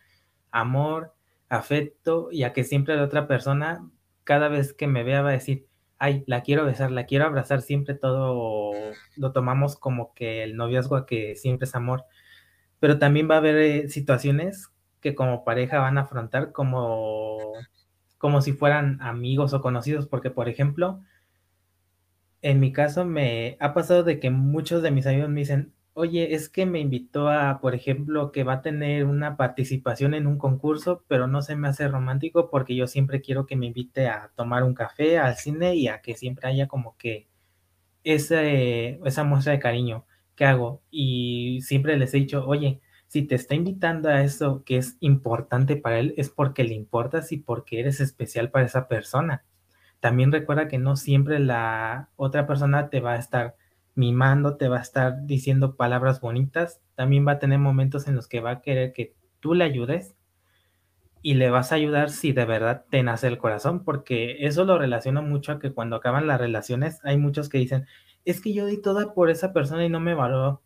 amor, 0.51 1.15
afecto, 1.49 2.29
y 2.31 2.45
a 2.45 2.53
que 2.53 2.65
siempre 2.65 2.97
la 2.97 3.05
otra 3.05 3.27
persona, 3.27 3.89
cada 4.25 4.49
vez 4.49 4.75
que 4.75 4.87
me 4.87 5.03
vea, 5.03 5.23
va 5.23 5.31
a 5.31 5.33
decir, 5.33 5.67
ay, 5.99 6.25
la 6.27 6.43
quiero 6.43 6.67
besar, 6.67 6.91
la 6.91 7.07
quiero 7.07 7.25
abrazar, 7.25 7.63
siempre 7.63 7.95
todo 7.95 8.73
lo 9.17 9.33
tomamos 9.33 9.77
como 9.77 10.13
que 10.15 10.43
el 10.43 10.57
noviazgo 10.57 10.97
a 10.97 11.07
que 11.07 11.35
siempre 11.37 11.67
es 11.67 11.75
amor. 11.75 12.05
Pero 12.81 12.99
también 12.99 13.31
va 13.31 13.37
a 13.37 13.39
haber 13.39 13.57
eh, 13.57 13.89
situaciones 13.89 14.71
que 15.01 15.15
como 15.15 15.45
pareja 15.45 15.81
van 15.81 15.99
a 15.99 16.03
afrontar 16.03 16.53
como, 16.53 17.39
como 18.19 18.43
si 18.43 18.53
fueran 18.53 19.01
amigos 19.03 19.55
o 19.55 19.63
conocidos, 19.63 20.07
porque 20.07 20.31
por 20.31 20.49
ejemplo, 20.49 21.03
en 22.45 22.61
mi 22.61 22.73
caso 22.73 23.07
me 23.07 23.57
ha 23.59 23.73
pasado 23.75 24.05
de 24.05 24.21
que 24.21 24.31
muchos 24.31 24.83
de 24.83 24.91
mis 24.91 25.07
amigos 25.07 25.31
me 25.31 25.41
dicen, 25.41 25.73
oye, 25.95 26.35
es 26.35 26.51
que 26.51 26.67
me 26.67 26.79
invitó 26.81 27.31
a, 27.31 27.59
por 27.61 27.75
ejemplo, 27.75 28.33
que 28.33 28.45
va 28.45 28.55
a 28.55 28.63
tener 28.63 29.07
una 29.07 29.39
participación 29.39 30.13
en 30.15 30.27
un 30.27 30.37
concurso, 30.39 31.05
pero 31.09 31.27
no 31.27 31.41
se 31.41 31.57
me 31.57 31.69
hace 31.69 31.89
romántico 31.89 32.51
porque 32.51 32.77
yo 32.77 32.87
siempre 32.87 33.23
quiero 33.23 33.47
que 33.47 33.57
me 33.57 33.67
invite 33.67 34.09
a 34.09 34.31
tomar 34.37 34.63
un 34.63 34.75
café, 34.75 35.19
al 35.19 35.37
cine 35.37 35.75
y 35.77 35.89
a 35.89 36.03
que 36.03 36.17
siempre 36.17 36.49
haya 36.49 36.69
como 36.69 36.97
que 36.99 37.29
ese, 38.05 39.01
esa 39.07 39.25
muestra 39.25 39.53
de 39.53 39.61
cariño 39.61 40.07
que 40.37 40.45
hago. 40.47 40.83
Y 40.91 41.61
siempre 41.63 41.97
les 41.97 42.15
he 42.15 42.19
dicho, 42.19 42.47
oye, 42.47 42.81
si 43.09 43.23
te 43.23 43.37
está 43.37 43.55
invitando 43.55 44.11
a 44.11 44.23
eso 44.23 44.65
que 44.65 44.79
es 44.79 44.97
importante 45.01 45.77
para 45.77 45.99
él, 46.01 46.15
es 46.19 46.31
porque 46.31 46.65
le 46.65 46.75
importas 46.75 47.33
y 47.33 47.39
porque 47.39 47.81
eres 47.81 48.01
especial 48.01 48.51
para 48.51 48.67
esa 48.67 48.89
persona 48.89 49.45
también 50.05 50.33
recuerda 50.33 50.69
que 50.69 50.77
no 50.77 50.97
siempre 50.97 51.39
la 51.39 52.11
otra 52.17 52.47
persona 52.47 52.91
te 52.91 53.01
va 53.01 53.15
a 53.15 53.19
estar 53.19 53.57
mimando, 53.95 54.59
te 54.59 54.69
va 54.69 54.77
a 54.77 54.83
estar 54.83 55.25
diciendo 55.25 55.77
palabras 55.77 56.21
bonitas, 56.21 56.83
también 56.95 57.27
va 57.27 57.33
a 57.33 57.39
tener 57.39 57.59
momentos 57.59 58.07
en 58.07 58.15
los 58.15 58.29
que 58.29 58.41
va 58.41 58.51
a 58.51 58.61
querer 58.61 58.93
que 58.93 59.15
tú 59.41 59.55
le 59.55 59.65
ayudes 59.65 60.15
y 61.23 61.33
le 61.33 61.49
vas 61.49 61.73
a 61.73 61.77
ayudar 61.77 62.11
si 62.11 62.33
de 62.33 62.45
verdad 62.45 62.85
te 62.91 63.03
nace 63.03 63.29
el 63.29 63.39
corazón, 63.39 63.83
porque 63.83 64.45
eso 64.45 64.67
lo 64.67 64.77
relaciono 64.77 65.23
mucho 65.23 65.53
a 65.53 65.59
que 65.59 65.73
cuando 65.73 65.97
acaban 65.97 66.27
las 66.27 66.39
relaciones 66.39 67.01
hay 67.03 67.17
muchos 67.17 67.49
que 67.49 67.57
dicen, 67.57 67.87
es 68.27 68.43
que 68.43 68.53
yo 68.53 68.67
di 68.67 68.83
toda 68.83 69.15
por 69.15 69.31
esa 69.31 69.55
persona 69.55 69.87
y 69.87 69.89
no 69.89 70.01
me 70.01 70.13
valoró, 70.13 70.61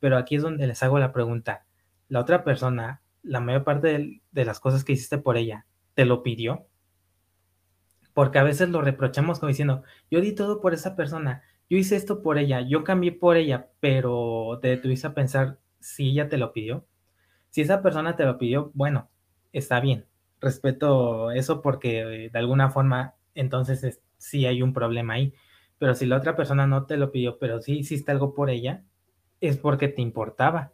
pero 0.00 0.16
aquí 0.16 0.34
es 0.34 0.42
donde 0.42 0.66
les 0.66 0.82
hago 0.82 0.98
la 0.98 1.12
pregunta, 1.12 1.64
la 2.08 2.18
otra 2.18 2.42
persona, 2.42 3.02
la 3.22 3.38
mayor 3.38 3.62
parte 3.62 3.86
de, 3.86 4.22
de 4.32 4.44
las 4.44 4.58
cosas 4.58 4.82
que 4.82 4.94
hiciste 4.94 5.18
por 5.18 5.36
ella, 5.36 5.64
¿te 5.94 6.04
lo 6.06 6.24
pidió? 6.24 6.66
Porque 8.14 8.38
a 8.38 8.42
veces 8.42 8.68
lo 8.68 8.82
reprochamos 8.82 9.38
como 9.38 9.48
diciendo, 9.48 9.82
yo 10.10 10.20
di 10.20 10.34
todo 10.34 10.60
por 10.60 10.74
esa 10.74 10.96
persona, 10.96 11.42
yo 11.68 11.78
hice 11.78 11.96
esto 11.96 12.22
por 12.22 12.38
ella, 12.38 12.60
yo 12.62 12.84
cambié 12.84 13.12
por 13.12 13.36
ella, 13.36 13.70
pero 13.80 14.58
te 14.60 14.68
detuviste 14.68 15.06
a 15.06 15.14
pensar 15.14 15.58
si 15.78 16.10
ella 16.10 16.28
te 16.28 16.38
lo 16.38 16.52
pidió. 16.52 16.86
Si 17.50 17.62
esa 17.62 17.82
persona 17.82 18.16
te 18.16 18.24
lo 18.24 18.38
pidió, 18.38 18.70
bueno, 18.74 19.08
está 19.52 19.80
bien, 19.80 20.06
respeto 20.40 21.30
eso 21.30 21.62
porque 21.62 22.30
de 22.32 22.38
alguna 22.38 22.70
forma 22.70 23.14
entonces 23.34 24.00
sí 24.18 24.46
hay 24.46 24.62
un 24.62 24.72
problema 24.72 25.14
ahí. 25.14 25.34
Pero 25.78 25.94
si 25.94 26.06
la 26.06 26.16
otra 26.16 26.36
persona 26.36 26.66
no 26.66 26.86
te 26.86 26.96
lo 26.96 27.10
pidió, 27.10 27.38
pero 27.38 27.60
sí 27.62 27.78
hiciste 27.78 28.12
algo 28.12 28.34
por 28.34 28.50
ella, 28.50 28.84
es 29.40 29.56
porque 29.56 29.88
te 29.88 30.02
importaba. 30.02 30.72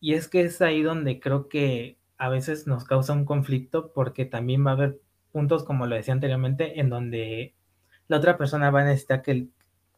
Y 0.00 0.14
es 0.14 0.28
que 0.28 0.40
es 0.42 0.60
ahí 0.60 0.82
donde 0.82 1.20
creo 1.20 1.48
que 1.48 1.98
a 2.18 2.28
veces 2.28 2.66
nos 2.66 2.84
causa 2.84 3.12
un 3.12 3.24
conflicto 3.24 3.92
porque 3.92 4.24
también 4.24 4.66
va 4.66 4.70
a 4.70 4.74
haber 4.74 5.00
puntos, 5.32 5.64
como 5.64 5.86
lo 5.86 5.96
decía 5.96 6.14
anteriormente, 6.14 6.80
en 6.80 6.90
donde 6.90 7.54
la 8.08 8.18
otra 8.18 8.36
persona 8.38 8.70
va 8.70 8.82
a 8.82 8.84
necesitar 8.84 9.22
que, 9.22 9.48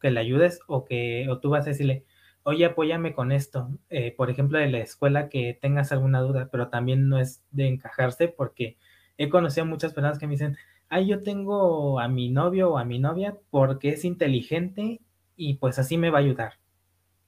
que 0.01 0.11
le 0.11 0.19
ayudes 0.19 0.61
o 0.67 0.85
que 0.85 1.27
o 1.29 1.39
tú 1.39 1.49
vas 1.49 1.65
a 1.65 1.69
decirle, 1.69 2.05
oye, 2.43 2.65
apóyame 2.65 3.13
con 3.13 3.31
esto. 3.31 3.69
Eh, 3.89 4.13
por 4.15 4.29
ejemplo, 4.29 4.59
de 4.59 4.69
la 4.69 4.79
escuela 4.79 5.29
que 5.29 5.57
tengas 5.61 5.91
alguna 5.91 6.21
duda, 6.21 6.49
pero 6.51 6.69
también 6.69 7.09
no 7.09 7.19
es 7.19 7.43
de 7.51 7.67
encajarse 7.67 8.27
porque 8.27 8.77
he 9.17 9.29
conocido 9.29 9.65
muchas 9.65 9.93
personas 9.93 10.19
que 10.19 10.27
me 10.27 10.33
dicen, 10.33 10.57
ay, 10.89 11.07
yo 11.07 11.23
tengo 11.23 11.99
a 11.99 12.07
mi 12.07 12.29
novio 12.29 12.71
o 12.73 12.77
a 12.77 12.85
mi 12.85 12.99
novia 12.99 13.37
porque 13.49 13.89
es 13.89 14.05
inteligente 14.05 15.01
y 15.35 15.55
pues 15.55 15.79
así 15.79 15.97
me 15.97 16.09
va 16.11 16.19
a 16.19 16.21
ayudar. 16.21 16.53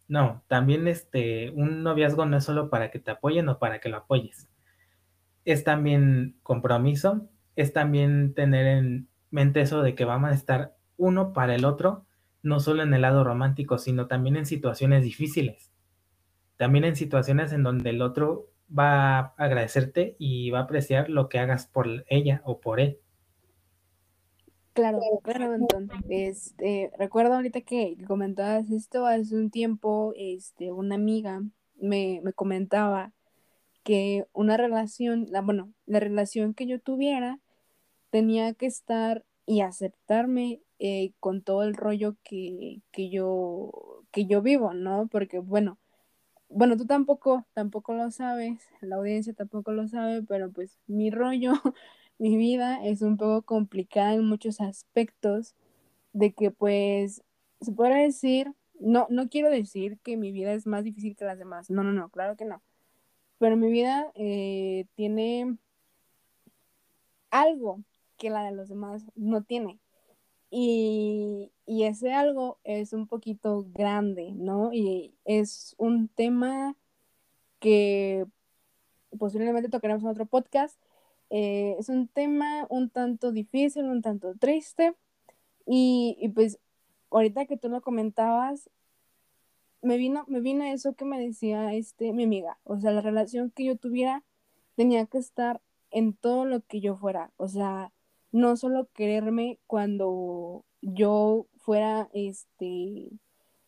No, 0.08 0.44
también 0.48 0.88
este, 0.88 1.52
un 1.52 1.84
noviazgo 1.84 2.26
no 2.26 2.38
es 2.38 2.44
solo 2.46 2.70
para 2.70 2.92
que 2.92 3.00
te 3.00 3.12
apoyen 3.12 3.50
o 3.50 3.60
para 3.60 3.80
que 3.80 3.90
lo 3.90 3.98
apoyes. 3.98 4.48
Es 5.46 5.64
también 5.64 6.38
compromiso, 6.44 7.28
es 7.58 7.74
también 7.74 8.34
tener 8.34 8.68
en 8.68 9.10
mente 9.32 9.62
eso 9.62 9.82
de 9.82 9.96
que 9.96 10.06
vamos 10.06 10.32
a 10.32 10.36
estar 10.36 10.76
uno 10.96 11.34
para 11.34 11.56
el 11.56 11.66
otro, 11.66 12.06
no 12.44 12.60
solo 12.60 12.84
en 12.84 12.94
el 12.94 13.02
lado 13.02 13.24
romántico, 13.24 13.78
sino 13.78 14.08
también 14.08 14.38
en 14.38 14.46
situaciones 14.46 15.04
difíciles. 15.04 15.72
También 16.56 16.86
en 16.86 16.96
situaciones 16.96 17.52
en 17.52 17.64
donde 17.64 17.90
el 17.90 18.02
otro 18.02 18.48
va 18.78 19.18
a 19.20 19.34
agradecerte 19.38 20.16
y 20.20 20.52
va 20.52 20.60
a 20.60 20.64
apreciar 20.64 21.10
lo 21.10 21.30
que 21.30 21.40
hagas 21.40 21.68
por 21.68 22.06
ella 22.08 22.42
o 22.46 22.60
por 22.60 22.80
él. 22.80 23.00
Claro, 24.74 25.00
claro, 25.24 25.54
Anton. 25.54 25.90
Este, 26.08 26.92
recuerdo 27.00 27.34
ahorita 27.34 27.62
que 27.62 27.98
comentabas 28.06 28.70
esto 28.70 29.08
hace 29.08 29.36
un 29.36 29.50
tiempo, 29.50 30.14
este, 30.16 30.72
una 30.72 30.96
amiga 30.96 31.42
me, 31.80 32.22
me 32.24 32.34
comentaba 32.34 33.14
que 33.84 34.26
una 34.34 34.58
relación, 34.58 35.26
la, 35.32 35.42
bueno, 35.42 35.74
la 35.88 36.00
relación 36.00 36.54
que 36.54 36.68
yo 36.68 36.80
tuviera 36.80 37.40
tenía 38.10 38.54
que 38.54 38.68
estar 38.68 39.26
y 39.46 39.62
aceptarme 39.62 40.62
eh, 40.80 41.14
con 41.20 41.42
todo 41.42 41.64
el 41.64 41.76
rollo 41.76 42.16
que, 42.24 42.82
que, 42.92 43.10
yo, 43.10 43.72
que 44.12 44.26
yo 44.28 44.42
vivo, 44.42 44.74
¿no? 44.74 45.08
Porque, 45.12 45.40
bueno, 45.40 45.78
bueno, 46.50 46.78
tú 46.78 46.86
tampoco, 46.86 47.46
tampoco 47.54 47.94
lo 47.94 48.12
sabes, 48.12 48.64
la 48.82 48.98
audiencia 48.98 49.34
tampoco 49.34 49.72
lo 49.72 49.88
sabe, 49.88 50.24
pero 50.24 50.52
pues 50.52 50.78
mi 50.88 51.12
rollo 51.12 51.54
mi 52.20 52.38
vida 52.38 52.84
es 52.86 53.02
un 53.02 53.18
poco 53.18 53.44
complicada 53.44 54.14
en 54.14 54.26
muchos 54.26 54.62
aspectos, 54.62 55.56
de 56.14 56.34
que 56.34 56.52
pues 56.52 57.24
se 57.62 57.72
podrá 57.74 57.98
decir, 57.98 58.54
no, 58.80 59.08
no 59.10 59.30
quiero 59.30 59.50
decir 59.50 60.00
que 60.04 60.18
mi 60.18 60.32
vida 60.32 60.54
es 60.54 60.66
más 60.68 60.84
difícil 60.84 61.16
que 61.16 61.26
las 61.26 61.38
demás, 61.40 61.70
no, 61.70 61.84
no, 61.84 61.94
no, 61.94 62.10
claro 62.10 62.36
que 62.38 62.46
no, 62.46 62.62
pero 63.40 63.58
mi 63.58 63.72
vida 63.72 64.12
eh, 64.16 64.86
tiene 64.96 65.58
algo 67.32 67.84
que 68.18 68.30
la 68.30 68.44
de 68.44 68.52
los 68.52 68.70
demás 68.70 69.06
no 69.16 69.44
tiene. 69.44 69.80
Y, 70.50 71.52
y, 71.66 71.84
ese 71.84 72.14
algo 72.14 72.60
es 72.64 72.94
un 72.94 73.08
poquito 73.08 73.66
grande, 73.74 74.32
¿no? 74.34 74.72
Y 74.74 75.14
es 75.26 75.76
un 75.78 76.08
tema 76.08 76.76
que 77.60 78.26
posiblemente 79.20 79.70
tocaremos 79.70 80.04
en 80.04 80.10
otro 80.10 80.26
podcast, 80.26 80.80
eh, 81.30 81.76
es 81.80 81.90
un 81.90 82.08
tema 82.08 82.68
un 82.70 82.90
tanto 82.90 83.32
difícil, 83.32 83.86
un 83.86 84.02
tanto 84.02 84.36
triste. 84.36 84.96
Y, 85.66 86.32
pues 86.36 86.60
ahorita 87.12 87.46
que 87.46 87.58
tú 87.58 87.70
lo 87.70 87.82
comentabas, 87.82 88.70
me 89.82 89.98
vino, 89.98 90.26
me 90.28 90.40
vino 90.42 90.64
eso 90.66 90.94
que 90.94 91.06
me 91.06 91.20
decía 91.20 91.74
este, 91.74 92.14
mi 92.14 92.24
amiga. 92.24 92.58
O 92.64 92.80
sea, 92.80 92.92
la 92.92 93.02
relación 93.02 93.52
que 93.52 93.66
yo 93.66 93.78
tuviera 93.78 94.24
tenía 94.76 95.06
que 95.06 95.18
estar 95.18 95.62
en 95.92 96.14
todo 96.14 96.46
lo 96.46 96.62
que 96.62 96.82
yo 96.82 96.96
fuera. 96.98 97.32
O 97.38 97.48
sea, 97.48 97.92
no 98.38 98.56
solo 98.58 98.88
quererme 98.94 99.60
cuando 99.68 100.64
yo 100.82 101.48
fuera 101.58 102.10
este, 102.14 103.10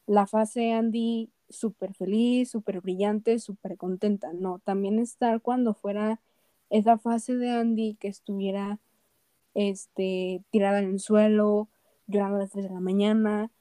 la 0.05 0.27
fase 0.27 0.73
Andy 0.73 1.31
súper 1.49 1.93
feliz, 1.93 2.51
súper 2.51 2.81
brillante, 2.81 3.39
súper 3.39 3.77
contenta. 3.77 4.31
No, 4.33 4.59
también 4.59 4.99
estar 4.99 5.41
cuando 5.41 5.73
fuera 5.73 6.21
esa 6.69 6.97
fase 6.97 7.35
de 7.35 7.49
Andy 7.51 7.95
que 7.95 8.09
estuviera 8.09 8.79
este, 9.55 10.43
tirada 10.51 10.79
en 10.79 10.91
el 10.91 10.99
suelo, 10.99 11.69
llorando 12.07 12.37
a 12.37 12.39
las 12.41 12.51
3 12.51 12.65
de 12.65 12.71
la 12.71 12.79
mañana, 12.79 13.51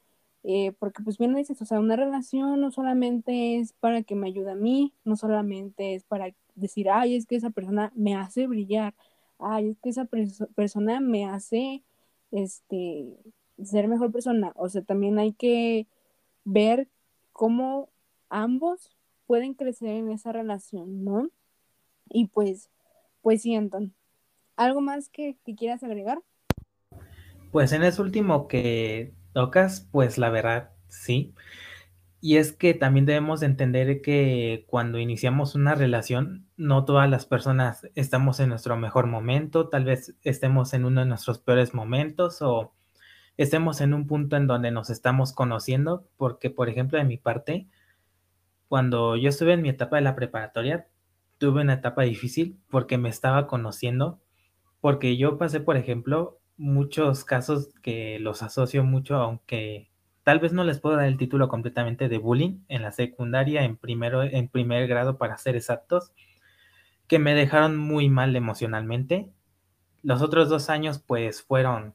eh, 0.44 0.72
porque 0.78 1.02
pues 1.02 1.18
bien 1.18 1.34
dices, 1.34 1.60
o 1.62 1.64
sea, 1.64 1.80
una 1.80 1.96
relación 1.96 2.60
no 2.60 2.70
solamente 2.70 3.58
es 3.58 3.72
para 3.74 4.02
que 4.02 4.14
me 4.14 4.28
ayude 4.28 4.52
a 4.52 4.54
mí, 4.56 4.94
no 5.04 5.16
solamente 5.16 5.94
es 5.94 6.04
para 6.04 6.34
decir, 6.54 6.90
ay, 6.90 7.16
es 7.16 7.26
que 7.26 7.36
esa 7.36 7.50
persona 7.50 7.92
me 7.94 8.14
hace 8.16 8.46
brillar, 8.46 8.94
ay, 9.38 9.70
es 9.70 9.78
que 9.80 9.90
esa 9.90 10.06
persona 10.54 11.00
me 11.00 11.26
hace, 11.26 11.82
este, 12.30 13.18
ser 13.62 13.88
mejor 13.88 14.12
persona, 14.12 14.52
o 14.56 14.68
sea, 14.68 14.82
también 14.82 15.18
hay 15.18 15.32
que 15.32 15.86
ver 16.44 16.88
cómo 17.32 17.90
ambos 18.28 18.96
pueden 19.26 19.54
crecer 19.54 19.90
en 19.90 20.10
esa 20.10 20.32
relación, 20.32 21.04
¿no? 21.04 21.28
Y 22.08 22.26
pues 22.28 22.70
pues 23.22 23.42
sí, 23.42 23.54
Anton. 23.54 23.94
¿Algo 24.56 24.80
más 24.80 25.08
que, 25.08 25.36
quieras 25.56 25.82
agregar? 25.82 26.20
Pues 27.52 27.72
en 27.72 27.82
ese 27.82 28.00
último 28.00 28.48
que 28.48 29.12
tocas, 29.32 29.86
pues 29.92 30.18
la 30.18 30.30
verdad, 30.30 30.70
sí. 30.88 31.34
Y 32.20 32.36
es 32.36 32.52
que 32.52 32.74
también 32.74 33.06
debemos 33.06 33.42
entender 33.42 34.02
que 34.02 34.64
cuando 34.66 34.98
iniciamos 34.98 35.54
una 35.54 35.76
relación, 35.76 36.48
no 36.56 36.84
todas 36.84 37.08
las 37.08 37.26
personas 37.26 37.86
estamos 37.94 38.40
en 38.40 38.48
nuestro 38.48 38.76
mejor 38.76 39.06
momento, 39.06 39.68
tal 39.68 39.84
vez 39.84 40.16
estemos 40.22 40.74
en 40.74 40.84
uno 40.84 41.00
de 41.00 41.06
nuestros 41.06 41.38
peores 41.38 41.74
momentos 41.74 42.42
o 42.42 42.74
estemos 43.36 43.80
en 43.80 43.94
un 43.94 44.08
punto 44.08 44.36
en 44.36 44.48
donde 44.48 44.72
nos 44.72 44.90
estamos 44.90 45.32
conociendo, 45.32 46.08
porque 46.16 46.50
por 46.50 46.68
ejemplo 46.68 46.98
de 46.98 47.04
mi 47.04 47.18
parte, 47.18 47.68
cuando 48.68 49.16
yo 49.16 49.28
estuve 49.28 49.52
en 49.52 49.62
mi 49.62 49.68
etapa 49.68 49.96
de 49.96 50.02
la 50.02 50.16
preparatoria, 50.16 50.88
tuve 51.38 51.62
una 51.62 51.74
etapa 51.74 52.02
difícil 52.02 52.58
porque 52.68 52.98
me 52.98 53.10
estaba 53.10 53.46
conociendo, 53.46 54.20
porque 54.80 55.16
yo 55.16 55.38
pasé, 55.38 55.60
por 55.60 55.76
ejemplo, 55.76 56.40
muchos 56.56 57.24
casos 57.24 57.70
que 57.82 58.18
los 58.18 58.42
asocio 58.42 58.82
mucho, 58.84 59.16
aunque 59.16 59.90
tal 60.28 60.40
vez 60.40 60.52
no 60.52 60.62
les 60.62 60.78
puedo 60.78 60.96
dar 60.96 61.06
el 61.06 61.16
título 61.16 61.48
completamente 61.48 62.10
de 62.10 62.18
bullying 62.18 62.58
en 62.68 62.82
la 62.82 62.92
secundaria, 62.92 63.64
en, 63.64 63.78
primero, 63.78 64.22
en 64.22 64.48
primer 64.48 64.86
grado 64.86 65.16
para 65.16 65.38
ser 65.38 65.56
exactos, 65.56 66.12
que 67.06 67.18
me 67.18 67.32
dejaron 67.32 67.78
muy 67.78 68.10
mal 68.10 68.36
emocionalmente. 68.36 69.32
Los 70.02 70.20
otros 70.20 70.50
dos 70.50 70.68
años 70.68 70.98
pues 70.98 71.40
fueron 71.40 71.94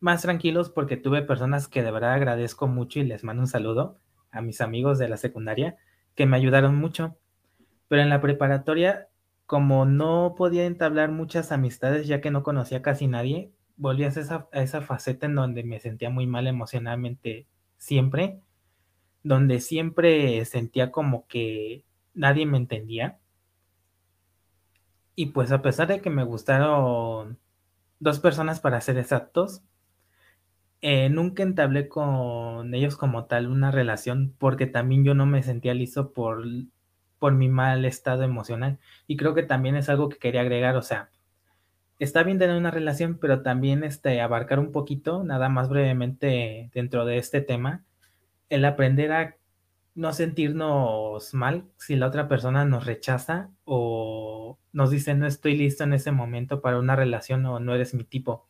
más 0.00 0.22
tranquilos 0.22 0.68
porque 0.68 0.96
tuve 0.96 1.22
personas 1.22 1.68
que 1.68 1.84
de 1.84 1.92
verdad 1.92 2.14
agradezco 2.14 2.66
mucho 2.66 2.98
y 2.98 3.04
les 3.04 3.22
mando 3.22 3.42
un 3.42 3.46
saludo 3.46 4.00
a 4.32 4.42
mis 4.42 4.60
amigos 4.60 4.98
de 4.98 5.08
la 5.08 5.16
secundaria 5.16 5.76
que 6.16 6.26
me 6.26 6.36
ayudaron 6.36 6.74
mucho 6.74 7.18
pero 7.86 8.02
en 8.02 8.08
la 8.08 8.20
preparatoria, 8.20 9.10
como 9.46 9.84
no 9.84 10.34
podía 10.36 10.66
entablar 10.66 11.12
muchas 11.12 11.52
amistades 11.52 12.08
ya 12.08 12.20
que 12.20 12.32
no 12.32 12.42
conocía 12.42 12.82
casi 12.82 13.06
nadie, 13.06 13.52
volví 13.76 14.02
a 14.02 14.08
esa, 14.08 14.48
a 14.52 14.60
esa 14.60 14.80
faceta 14.80 15.26
en 15.26 15.36
donde 15.36 15.62
me 15.62 15.78
sentía 15.78 16.10
muy 16.10 16.26
mal 16.26 16.48
emocionalmente 16.48 17.46
siempre, 17.80 18.40
donde 19.24 19.60
siempre 19.60 20.44
sentía 20.44 20.92
como 20.92 21.26
que 21.26 21.84
nadie 22.14 22.46
me 22.46 22.58
entendía. 22.58 23.18
Y 25.16 25.26
pues 25.26 25.52
a 25.52 25.62
pesar 25.62 25.88
de 25.88 26.00
que 26.00 26.10
me 26.10 26.24
gustaron 26.24 27.38
dos 28.00 28.20
personas 28.20 28.60
para 28.60 28.80
ser 28.80 28.98
exactos, 28.98 29.62
eh, 30.82 31.08
nunca 31.10 31.42
entablé 31.42 31.88
con 31.88 32.74
ellos 32.74 32.96
como 32.96 33.26
tal 33.26 33.48
una 33.48 33.70
relación 33.70 34.34
porque 34.38 34.66
también 34.66 35.04
yo 35.04 35.14
no 35.14 35.26
me 35.26 35.42
sentía 35.42 35.74
listo 35.74 36.12
por 36.12 36.44
por 37.18 37.34
mi 37.34 37.48
mal 37.48 37.84
estado 37.84 38.24
emocional. 38.24 38.78
Y 39.06 39.16
creo 39.16 39.34
que 39.34 39.42
también 39.44 39.76
es 39.76 39.88
algo 39.90 40.08
que 40.08 40.18
quería 40.18 40.40
agregar, 40.42 40.76
o 40.76 40.82
sea, 40.82 41.10
está 42.00 42.22
bien 42.24 42.38
tener 42.38 42.56
una 42.56 42.70
relación, 42.72 43.18
pero 43.20 43.42
también 43.42 43.84
este, 43.84 44.20
abarcar 44.20 44.58
un 44.58 44.72
poquito, 44.72 45.22
nada 45.24 45.48
más 45.48 45.68
brevemente 45.68 46.70
dentro 46.74 47.04
de 47.04 47.18
este 47.18 47.40
tema, 47.40 47.84
el 48.48 48.64
aprender 48.64 49.12
a 49.12 49.36
no 49.94 50.12
sentirnos 50.12 51.34
mal 51.34 51.64
si 51.78 51.96
la 51.96 52.06
otra 52.08 52.28
persona 52.28 52.64
nos 52.64 52.86
rechaza 52.86 53.50
o 53.64 54.58
nos 54.72 54.90
dice 54.90 55.14
no 55.14 55.26
estoy 55.26 55.56
listo 55.56 55.84
en 55.84 55.92
ese 55.92 56.12
momento 56.12 56.60
para 56.62 56.78
una 56.78 56.96
relación 56.96 57.44
o 57.46 57.60
no 57.60 57.74
eres 57.74 57.94
mi 57.94 58.04
tipo. 58.04 58.48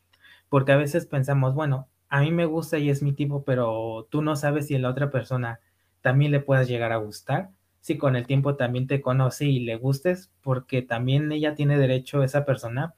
Porque 0.48 0.72
a 0.72 0.76
veces 0.76 1.06
pensamos, 1.06 1.54
bueno, 1.54 1.88
a 2.08 2.20
mí 2.22 2.30
me 2.32 2.46
gusta 2.46 2.78
y 2.78 2.90
es 2.90 3.02
mi 3.02 3.12
tipo, 3.12 3.44
pero 3.44 4.08
tú 4.10 4.22
no 4.22 4.36
sabes 4.36 4.66
si 4.68 4.76
a 4.76 4.78
la 4.78 4.90
otra 4.90 5.10
persona 5.10 5.60
también 6.00 6.32
le 6.32 6.40
puedas 6.40 6.68
llegar 6.68 6.92
a 6.92 6.96
gustar 6.96 7.50
si 7.80 7.96
con 7.98 8.16
el 8.16 8.26
tiempo 8.26 8.56
también 8.56 8.86
te 8.86 9.00
conoce 9.00 9.46
y 9.46 9.60
le 9.60 9.76
gustes, 9.76 10.30
porque 10.42 10.82
también 10.82 11.32
ella 11.32 11.54
tiene 11.54 11.78
derecho, 11.78 12.22
esa 12.22 12.44
persona, 12.44 12.94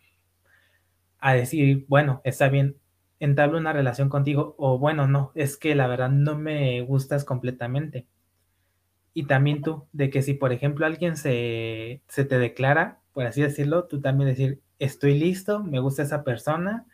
a 1.23 1.35
decir, 1.35 1.87
bueno, 1.89 2.20
está 2.25 2.49
bien, 2.49 2.77
entablo 3.20 3.57
una 3.57 3.73
relación 3.73 4.09
contigo 4.09 4.57
o 4.59 4.79
bueno, 4.79 5.07
no, 5.07 5.31
es 5.37 5.57
que 5.57 5.75
la 5.77 5.87
verdad 5.87 6.11
no 6.11 6.37
me 6.37 6.83
gustas 6.83 7.25
completamente. 7.25 8.07
Y 9.14 9.27
también 9.27 9.62
tú, 9.62 9.87
de 9.93 10.11
que 10.11 10.23
si 10.23 10.35
por 10.35 10.53
ejemplo 10.53 10.85
alguien 10.85 11.16
se, 11.16 12.03
se 12.09 12.25
te 12.25 12.39
declara, 12.39 13.01
por 13.12 13.25
así 13.25 13.41
decirlo, 13.41 13.85
tú 13.85 14.01
también 14.01 14.31
decir, 14.31 14.61
estoy 14.81 15.16
listo, 15.16 15.62
me 15.62 15.79
gusta 15.79 16.03
esa 16.03 16.25
persona, 16.25 16.87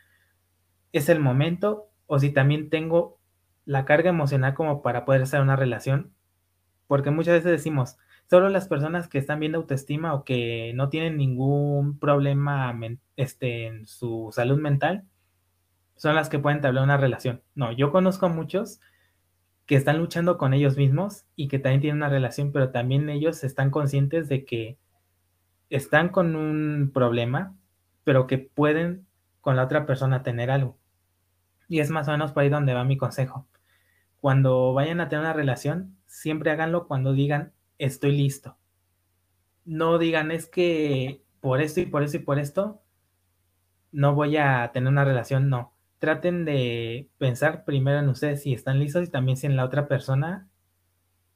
es 0.93 1.09
el 1.09 1.19
momento, 1.19 1.89
o 2.05 2.19
si 2.19 2.29
también 2.29 2.69
tengo 2.69 3.17
la 3.65 3.85
carga 3.85 4.11
emocional 4.11 4.53
como 4.53 4.83
para 4.83 5.05
poder 5.05 5.23
hacer 5.23 5.41
una 5.41 5.55
relación, 5.55 6.13
porque 6.85 7.09
muchas 7.09 7.35
veces 7.35 7.51
decimos, 7.51 7.97
solo 8.29 8.49
las 8.49 8.67
personas 8.67 9.07
que 9.07 9.17
están 9.17 9.39
bien 9.39 9.53
de 9.53 9.57
autoestima 9.57 10.13
o 10.13 10.23
que 10.23 10.71
no 10.75 10.89
tienen 10.89 11.17
ningún 11.17 11.97
problema 11.97 12.77
este, 13.15 13.65
en 13.65 13.87
su 13.87 14.29
salud 14.31 14.59
mental 14.59 15.05
son 15.95 16.15
las 16.15 16.29
que 16.29 16.37
pueden 16.37 16.59
entablar 16.59 16.83
una 16.83 16.97
relación. 16.97 17.41
No, 17.55 17.71
yo 17.71 17.91
conozco 17.91 18.27
a 18.27 18.29
muchos 18.29 18.79
que 19.65 19.75
están 19.75 19.97
luchando 19.97 20.37
con 20.37 20.53
ellos 20.53 20.77
mismos 20.77 21.25
y 21.35 21.47
que 21.47 21.59
también 21.59 21.81
tienen 21.81 21.97
una 21.97 22.09
relación, 22.09 22.51
pero 22.51 22.69
también 22.69 23.09
ellos 23.09 23.43
están 23.43 23.71
conscientes 23.71 24.29
de 24.29 24.45
que 24.45 24.77
están 25.71 26.09
con 26.09 26.35
un 26.35 26.91
problema, 26.93 27.55
pero 28.03 28.27
que 28.27 28.37
pueden 28.37 29.07
con 29.41 29.55
la 29.55 29.63
otra 29.63 29.87
persona 29.87 30.21
tener 30.21 30.51
algo. 30.51 30.77
Y 31.67 31.79
es 31.79 31.89
más 31.89 32.07
o 32.07 32.11
menos 32.11 32.31
por 32.31 32.43
ahí 32.43 32.49
donde 32.49 32.75
va 32.75 32.83
mi 32.83 32.97
consejo. 32.97 33.47
Cuando 34.21 34.73
vayan 34.73 35.01
a 35.01 35.09
tener 35.09 35.25
una 35.25 35.33
relación, 35.33 35.97
siempre 36.05 36.51
háganlo 36.51 36.87
cuando 36.87 37.13
digan, 37.13 37.53
estoy 37.79 38.11
listo. 38.11 38.57
No 39.65 39.97
digan 39.97 40.31
es 40.31 40.45
que 40.45 41.23
por 41.41 41.61
esto 41.61 41.79
y 41.79 41.85
por 41.87 42.03
esto 42.03 42.17
y 42.17 42.19
por 42.21 42.37
esto 42.37 42.81
no 43.91 44.13
voy 44.13 44.37
a 44.37 44.69
tener 44.71 44.91
una 44.91 45.05
relación, 45.05 45.49
no. 45.49 45.73
Traten 45.97 46.45
de 46.45 47.09
pensar 47.17 47.65
primero 47.65 47.99
en 47.99 48.09
ustedes 48.09 48.43
si 48.43 48.53
están 48.53 48.79
listos 48.79 49.07
y 49.07 49.11
también 49.11 49.37
si 49.37 49.47
en 49.47 49.55
la 49.55 49.65
otra 49.65 49.87
persona 49.87 50.47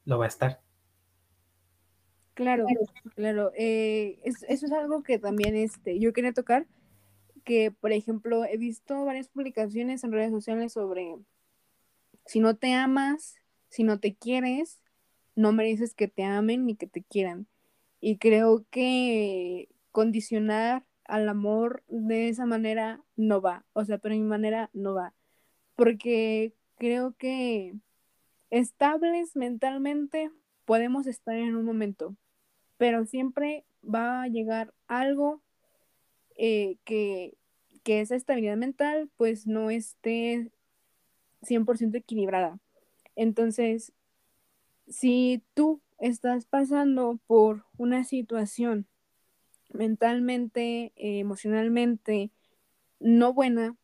lo 0.06 0.20
va 0.20 0.26
a 0.26 0.28
estar. 0.28 0.62
Claro, 2.34 2.66
claro. 3.16 3.52
Eh, 3.56 4.20
eso 4.24 4.46
es 4.48 4.72
algo 4.72 5.04
que 5.04 5.20
también 5.20 5.56
este, 5.56 6.00
yo 6.00 6.14
quería 6.14 6.34
tocar, 6.34 6.68
que 7.44 7.72
por 7.72 7.92
ejemplo 7.92 8.46
he 8.46 8.58
visto 8.58 9.06
varias 9.06 9.30
publicaciones 9.30 10.04
en 10.04 10.12
redes 10.12 10.32
sociales 10.32 10.74
sobre 10.74 11.16
si 12.26 12.40
no 12.40 12.56
te 12.56 12.74
amas, 12.74 13.36
si 13.70 13.84
no 13.84 14.00
te 14.00 14.16
quieres, 14.16 14.80
no 15.36 15.52
mereces 15.52 15.94
que 15.94 16.08
te 16.08 16.24
amen 16.24 16.66
ni 16.66 16.76
que 16.76 16.88
te 16.88 17.04
quieran. 17.04 17.48
Y 18.00 18.18
creo 18.18 18.66
que 18.70 19.70
condicionar 19.92 20.84
al 21.06 21.30
amor 21.30 21.84
de 21.88 22.30
esa 22.30 22.46
manera 22.46 23.02
no 23.16 23.42
va, 23.42 23.66
o 23.74 23.86
sea, 23.86 23.98
pero 23.98 24.16
mi 24.16 24.22
manera 24.22 24.70
no 24.74 24.94
va, 24.94 25.14
porque 25.76 26.54
creo 26.78 27.14
que 27.18 27.76
estables 28.50 29.36
mentalmente 29.36 30.32
podemos 30.66 31.08
estar 31.08 31.36
en 31.36 31.56
un 31.56 31.66
momento, 31.66 32.16
pero 32.78 33.06
siempre 33.06 33.66
va 33.84 34.24
a 34.24 34.28
llegar 34.28 34.74
algo 34.88 35.42
eh, 36.36 36.78
que, 36.86 37.38
que 37.84 38.02
esa 38.02 38.16
estabilidad 38.16 38.58
mental 38.58 39.10
pues 39.18 39.46
no 39.46 39.70
esté 39.70 40.52
100% 41.42 41.98
equilibrada. 41.98 42.60
Entonces, 43.16 43.94
si 44.94 45.44
tú 45.54 45.82
estás 45.98 46.46
pasando 46.46 47.20
por 47.28 47.66
una 47.78 48.04
situación 48.04 48.88
mentalmente, 49.74 50.94
emocionalmente 50.96 52.32
no 53.00 53.34
buena, 53.34 53.76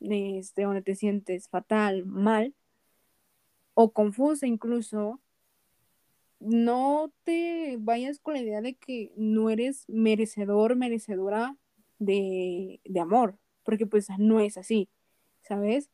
este, 0.00 0.62
donde 0.62 0.82
te 0.82 0.94
sientes 0.94 1.48
fatal, 1.48 2.04
mal 2.04 2.54
o 3.74 3.92
confusa 3.92 4.46
incluso, 4.46 5.20
no 6.40 7.12
te 7.24 7.76
vayas 7.78 8.18
con 8.18 8.34
la 8.34 8.40
idea 8.40 8.60
de 8.60 8.74
que 8.74 9.12
no 9.16 9.50
eres 9.50 9.84
merecedor, 9.88 10.76
merecedora 10.76 11.56
de, 11.98 12.80
de 12.84 13.00
amor, 13.00 13.38
porque 13.62 13.86
pues 13.86 14.08
no 14.18 14.40
es 14.40 14.58
así, 14.58 14.88
¿sabes? 15.42 15.90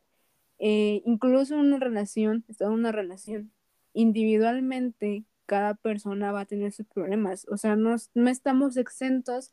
Eh, 0.58 1.02
incluso 1.04 1.54
en 1.54 1.60
una 1.60 1.78
relación, 1.78 2.44
en 2.48 2.70
una 2.70 2.92
relación, 2.92 3.52
individualmente 3.94 5.24
cada 5.46 5.74
persona 5.74 6.32
va 6.32 6.40
a 6.40 6.46
tener 6.46 6.72
sus 6.72 6.86
problemas. 6.86 7.46
O 7.50 7.56
sea, 7.56 7.76
no, 7.76 7.96
no 8.14 8.30
estamos 8.30 8.76
exentos 8.76 9.52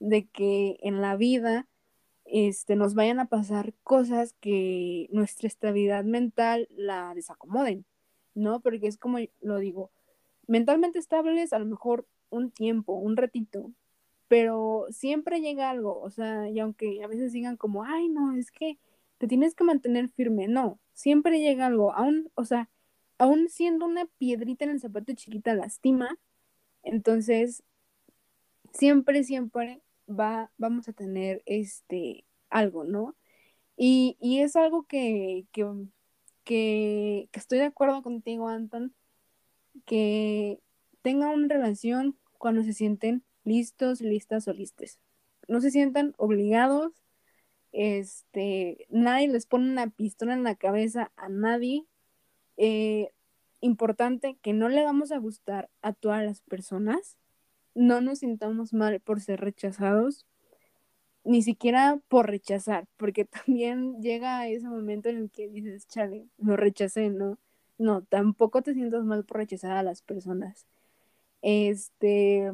de 0.00 0.26
que 0.26 0.78
en 0.82 1.00
la 1.00 1.16
vida 1.16 1.66
este, 2.24 2.76
nos 2.76 2.94
vayan 2.94 3.20
a 3.20 3.26
pasar 3.26 3.74
cosas 3.82 4.34
que 4.40 5.08
nuestra 5.12 5.48
estabilidad 5.48 6.04
mental 6.04 6.68
la 6.70 7.14
desacomoden, 7.14 7.86
¿no? 8.34 8.60
Porque 8.60 8.86
es 8.86 8.98
como 8.98 9.18
lo 9.40 9.58
digo, 9.58 9.90
mentalmente 10.46 10.98
estables 10.98 11.52
a 11.52 11.58
lo 11.58 11.66
mejor 11.66 12.06
un 12.30 12.50
tiempo, 12.50 12.94
un 12.94 13.16
ratito, 13.16 13.72
pero 14.28 14.86
siempre 14.90 15.40
llega 15.40 15.70
algo, 15.70 16.00
o 16.00 16.10
sea, 16.10 16.48
y 16.50 16.60
aunque 16.60 17.02
a 17.02 17.06
veces 17.06 17.32
digan 17.32 17.56
como, 17.56 17.84
ay, 17.84 18.08
no, 18.08 18.32
es 18.36 18.50
que 18.50 18.78
te 19.18 19.26
tienes 19.26 19.54
que 19.54 19.64
mantener 19.64 20.10
firme, 20.10 20.48
no, 20.48 20.78
siempre 20.92 21.40
llega 21.40 21.66
algo, 21.66 21.94
aún, 21.94 22.30
o 22.34 22.44
sea, 22.44 22.68
aún 23.18 23.48
siendo 23.48 23.86
una 23.86 24.06
piedrita 24.18 24.64
en 24.64 24.72
el 24.72 24.80
zapato 24.80 25.12
chiquita 25.14 25.54
lastima, 25.54 26.18
entonces 26.82 27.62
siempre, 28.72 29.24
siempre 29.24 29.82
va, 30.08 30.50
vamos 30.58 30.88
a 30.88 30.92
tener 30.92 31.42
este 31.46 32.24
algo, 32.50 32.84
¿no? 32.84 33.16
Y, 33.76 34.16
es 34.40 34.56
algo 34.56 34.84
que, 34.86 35.46
que, 36.44 37.28
estoy 37.32 37.58
de 37.58 37.64
acuerdo 37.64 38.02
contigo, 38.02 38.48
Anton, 38.48 38.94
que 39.86 40.60
tengan 41.02 41.30
una 41.30 41.54
relación 41.54 42.18
cuando 42.38 42.62
se 42.64 42.72
sienten 42.72 43.24
listos, 43.44 44.00
listas 44.00 44.48
o 44.48 44.52
listes. 44.52 44.98
No 45.48 45.60
se 45.60 45.70
sientan 45.70 46.14
obligados, 46.18 46.92
este, 47.72 48.86
nadie 48.90 49.28
les 49.28 49.46
pone 49.46 49.70
una 49.70 49.90
pistola 49.90 50.34
en 50.34 50.44
la 50.44 50.56
cabeza 50.56 51.12
a 51.16 51.28
nadie 51.28 51.86
eh, 52.58 53.12
importante 53.60 54.36
que 54.42 54.52
no 54.52 54.68
le 54.68 54.84
vamos 54.84 55.12
a 55.12 55.18
gustar 55.18 55.70
a 55.80 55.92
todas 55.92 56.24
las 56.24 56.42
personas, 56.42 57.16
no 57.74 58.00
nos 58.00 58.18
sintamos 58.20 58.72
mal 58.74 59.00
por 59.00 59.20
ser 59.20 59.40
rechazados, 59.40 60.26
ni 61.24 61.42
siquiera 61.42 62.00
por 62.08 62.28
rechazar, 62.28 62.86
porque 62.96 63.24
también 63.46 64.02
llega 64.02 64.48
ese 64.48 64.68
momento 64.68 65.08
en 65.08 65.18
el 65.18 65.30
que 65.30 65.48
dices, 65.48 65.86
chale, 65.88 66.26
lo 66.38 66.56
rechacé, 66.56 67.10
¿no? 67.10 67.38
No, 67.78 68.02
tampoco 68.02 68.62
te 68.62 68.74
sientas 68.74 69.04
mal 69.04 69.24
por 69.24 69.38
rechazar 69.38 69.76
a 69.76 69.84
las 69.84 70.02
personas. 70.02 70.66
Este, 71.42 72.52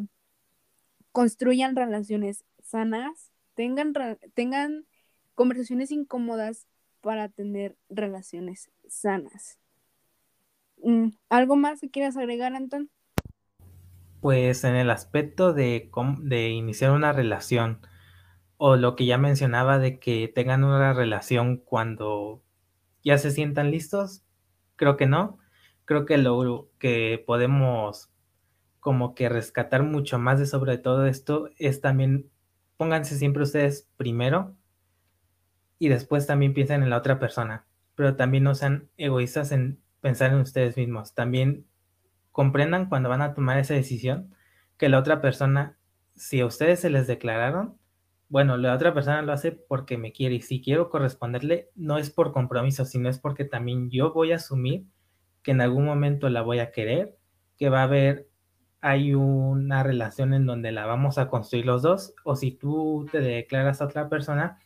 construyan 1.12 1.76
relaciones 1.76 2.44
sanas, 2.62 3.31
tengan, 3.55 3.94
tengan 4.35 4.86
conversaciones 5.35 5.90
incómodas 5.90 6.66
para 7.01 7.28
tener 7.31 7.76
relaciones 7.89 8.70
sanas. 8.86 9.59
Mm, 10.85 11.12
¿Algo 11.31 11.56
más 11.56 11.81
que 11.81 11.90
quieras 11.90 12.16
agregar, 12.16 12.55
Anton? 12.55 12.90
Pues 14.20 14.65
en 14.65 14.77
el 14.77 14.90
aspecto 14.90 15.52
de, 15.52 15.90
de 16.20 16.48
iniciar 16.51 16.93
una 16.93 17.12
relación 17.12 17.81
o 18.59 18.77
lo 18.77 18.97
que 18.97 19.06
ya 19.06 19.19
mencionaba 19.19 19.78
de 19.78 19.98
que 19.98 20.28
tengan 20.28 20.62
una 20.65 20.93
relación 20.93 21.56
cuando 21.56 22.43
ya 23.02 23.19
se 23.19 23.31
sientan 23.31 23.70
listos, 23.70 24.24
creo 24.77 24.97
que 24.97 25.06
no. 25.06 25.39
Creo 25.86 26.06
que 26.06 26.16
lo 26.19 26.70
que 26.78 27.23
podemos 27.27 28.11
como 28.81 29.15
que 29.15 29.28
rescatar 29.28 29.82
mucho 29.82 30.19
más 30.19 30.39
de 30.39 30.47
sobre 30.47 30.78
todo 30.78 31.06
esto 31.06 31.51
es 31.59 31.81
también 31.81 32.31
pónganse 32.77 33.16
siempre 33.16 33.43
ustedes 33.43 33.89
primero 33.97 34.56
y 35.78 35.89
después 35.89 36.27
también 36.27 36.55
piensen 36.55 36.82
en 36.82 36.90
la 36.90 36.98
otra 36.98 37.19
persona, 37.19 37.66
pero 37.94 38.16
también 38.16 38.44
no 38.44 38.55
sean 38.55 38.90
egoístas 38.97 39.52
en 39.52 39.84
pensar 40.05 40.32
en 40.35 40.40
ustedes 40.40 40.76
mismos. 40.76 41.14
También 41.14 41.66
comprendan 42.31 42.90
cuando 42.90 43.09
van 43.09 43.22
a 43.22 43.32
tomar 43.32 43.56
esa 43.56 43.72
decisión 43.72 44.35
que 44.76 44.90
la 44.90 44.98
otra 44.98 45.22
persona, 45.22 45.78
si 46.14 46.40
a 46.40 46.47
ustedes 46.47 46.81
se 46.81 46.90
les 46.90 47.06
declararon, 47.06 47.78
bueno, 48.28 48.59
la 48.59 48.74
otra 48.74 48.93
persona 48.93 49.22
lo 49.22 49.32
hace 49.32 49.52
porque 49.52 49.97
me 49.97 50.12
quiere 50.12 50.35
y 50.35 50.43
si 50.43 50.60
quiero 50.60 50.90
corresponderle, 50.90 51.70
no 51.74 51.97
es 51.97 52.10
por 52.10 52.32
compromiso, 52.32 52.85
sino 52.85 53.09
es 53.09 53.18
porque 53.18 53.47
también 53.47 53.89
yo 53.89 54.12
voy 54.12 54.32
a 54.32 54.36
asumir 54.36 54.85
que 55.43 55.52
en 55.52 55.62
algún 55.62 55.86
momento 55.86 56.28
la 56.28 56.43
voy 56.43 56.59
a 56.59 56.70
querer, 56.70 57.16
que 57.56 57.70
va 57.70 57.81
a 57.81 57.85
haber, 57.85 58.28
hay 58.82 59.14
una 59.14 59.85
relación 59.85 60.35
en 60.35 60.44
donde 60.44 60.70
la 60.70 60.85
vamos 60.85 61.16
a 61.16 61.28
construir 61.28 61.64
los 61.64 61.81
dos, 61.81 62.14
o 62.24 62.36
si 62.36 62.51
tú 62.51 63.06
te 63.10 63.22
declaras 63.22 63.81
a 63.81 63.86
otra 63.86 64.10
persona, 64.10 64.59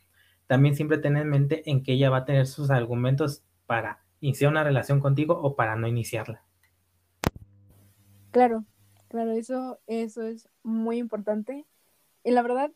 también 0.49 0.75
siempre 0.75 0.99
ten 0.99 1.17
en 1.17 1.31
mente 1.31 1.63
en 1.71 1.85
que 1.85 1.93
ella 1.93 2.11
va 2.11 2.19
a 2.19 2.25
tener 2.25 2.49
sus 2.49 2.71
argumentos 2.71 3.45
para 3.67 4.08
iniciar 4.21 4.51
una 4.51 4.65
relación 4.65 5.01
contigo 5.01 5.39
o 5.41 5.55
para 5.57 5.77
no 5.77 5.87
iniciarla. 5.87 6.43
Claro, 8.31 8.65
claro, 9.09 9.33
eso, 9.33 9.79
eso 9.87 10.23
es 10.23 10.49
muy 10.63 10.99
importante. 10.99 11.67
Y 12.25 12.31
la 12.31 12.43
verdad, 12.43 12.71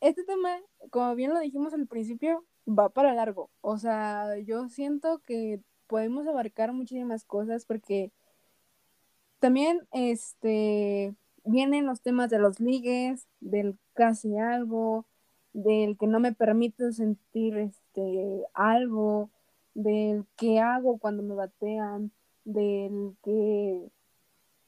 este 0.00 0.24
tema, 0.24 0.58
como 0.90 1.14
bien 1.14 1.32
lo 1.32 1.40
dijimos 1.40 1.74
al 1.74 1.86
principio, 1.86 2.44
va 2.66 2.88
para 2.88 3.14
largo. 3.14 3.50
O 3.60 3.78
sea, 3.78 4.38
yo 4.38 4.68
siento 4.68 5.20
que 5.26 5.60
podemos 5.86 6.26
abarcar 6.26 6.72
muchísimas 6.72 7.24
cosas 7.24 7.66
porque 7.66 8.12
también 9.40 9.86
este 9.92 11.14
vienen 11.44 11.86
los 11.86 12.00
temas 12.00 12.30
de 12.30 12.38
los 12.38 12.60
ligues, 12.60 13.26
del 13.40 13.76
casi 13.94 14.38
algo, 14.38 15.06
del 15.52 15.98
que 15.98 16.06
no 16.06 16.20
me 16.20 16.32
permite 16.32 16.92
sentir 16.92 17.56
este 17.58 18.44
algo, 18.54 19.30
del 19.74 20.26
qué 20.36 20.60
hago 20.60 20.98
cuando 20.98 21.22
me 21.22 21.34
batean, 21.34 22.12
del 22.44 23.16
que 23.22 23.90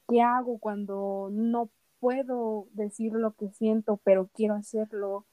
qué 0.09 0.22
hago 0.22 0.59
cuando 0.59 1.28
no 1.32 1.70
puedo 2.01 2.66
decir 2.72 3.12
lo 3.14 3.32
que 3.32 3.51
siento, 3.51 3.98
pero 4.05 4.28
quiero 4.35 4.55
hacerlo, 4.55 5.24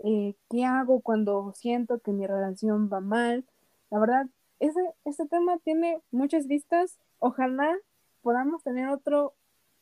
eh, 0.00 0.34
qué 0.50 0.64
hago 0.64 1.00
cuando 1.00 1.52
siento 1.54 2.00
que 2.00 2.12
mi 2.12 2.26
relación 2.26 2.90
va 2.92 3.00
mal. 3.00 3.44
La 3.90 3.98
verdad, 4.00 4.26
ese, 4.60 4.80
este 5.04 5.26
tema 5.26 5.58
tiene 5.58 6.00
muchas 6.10 6.46
vistas. 6.48 6.98
Ojalá 7.18 7.76
podamos 8.22 8.62
tener 8.62 8.88
otro 8.88 9.34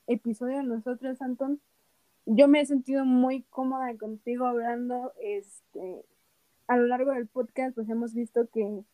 episodio 0.07 0.59
de 0.59 0.65
nosotros, 0.65 1.21
Anton. 1.23 1.61
Yo 2.27 2.49
me 2.49 2.61
he 2.61 2.67
sentido 2.67 3.05
muy 3.05 3.43
cómoda 3.45 3.97
contigo 3.97 4.47
hablando. 4.47 5.13
Este, 5.21 6.05
a 6.67 6.77
lo 6.77 6.87
largo 6.87 7.13
del 7.13 7.27
podcast, 7.27 7.75
pues 7.75 7.89
hemos 7.89 8.15
visto 8.15 8.49
que 8.53 8.85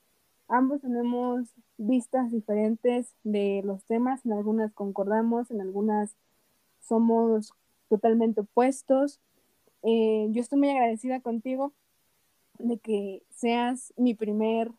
ambos 0.50 0.82
tenemos 0.82 1.48
vistas 1.78 2.30
diferentes 2.30 3.14
de 3.24 3.62
los 3.64 3.84
temas. 3.84 4.24
En 4.26 4.32
algunas 4.32 4.72
concordamos, 4.72 5.50
en 5.50 5.60
algunas 5.60 6.16
somos 6.80 7.52
totalmente 7.88 8.42
opuestos. 8.42 9.20
Eh, 9.82 10.28
yo 10.30 10.40
estoy 10.42 10.58
muy 10.58 10.70
agradecida 10.70 11.20
contigo 11.20 11.72
de 12.58 12.78
que 12.78 13.22
seas 13.30 13.94
mi 13.96 14.14
primer 14.14 14.70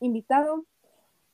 invitado. 0.00 0.64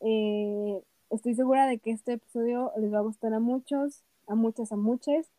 Eh, 0.01 0.83
estoy 1.11 1.35
segura 1.35 1.67
de 1.67 1.79
que 1.79 1.91
este 1.91 2.15
episodio 2.15 2.73
les 2.79 2.93
va 2.93 2.99
a 2.99 3.03
gustar 3.03 3.35
a 3.35 3.41
muchos, 3.41 4.05
a 4.27 4.35
muchas, 4.35 4.73
a 4.73 4.77
muchas. 4.77 5.31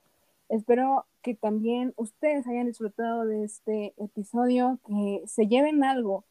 Espero 0.49 1.05
que 1.21 1.33
también 1.33 1.93
ustedes 1.95 2.45
hayan 2.45 2.67
disfrutado 2.67 3.25
de 3.25 3.45
este 3.45 3.93
episodio, 3.97 4.79
que 4.85 5.23
se 5.25 5.47
lleven 5.47 5.83
algo. 5.83 6.25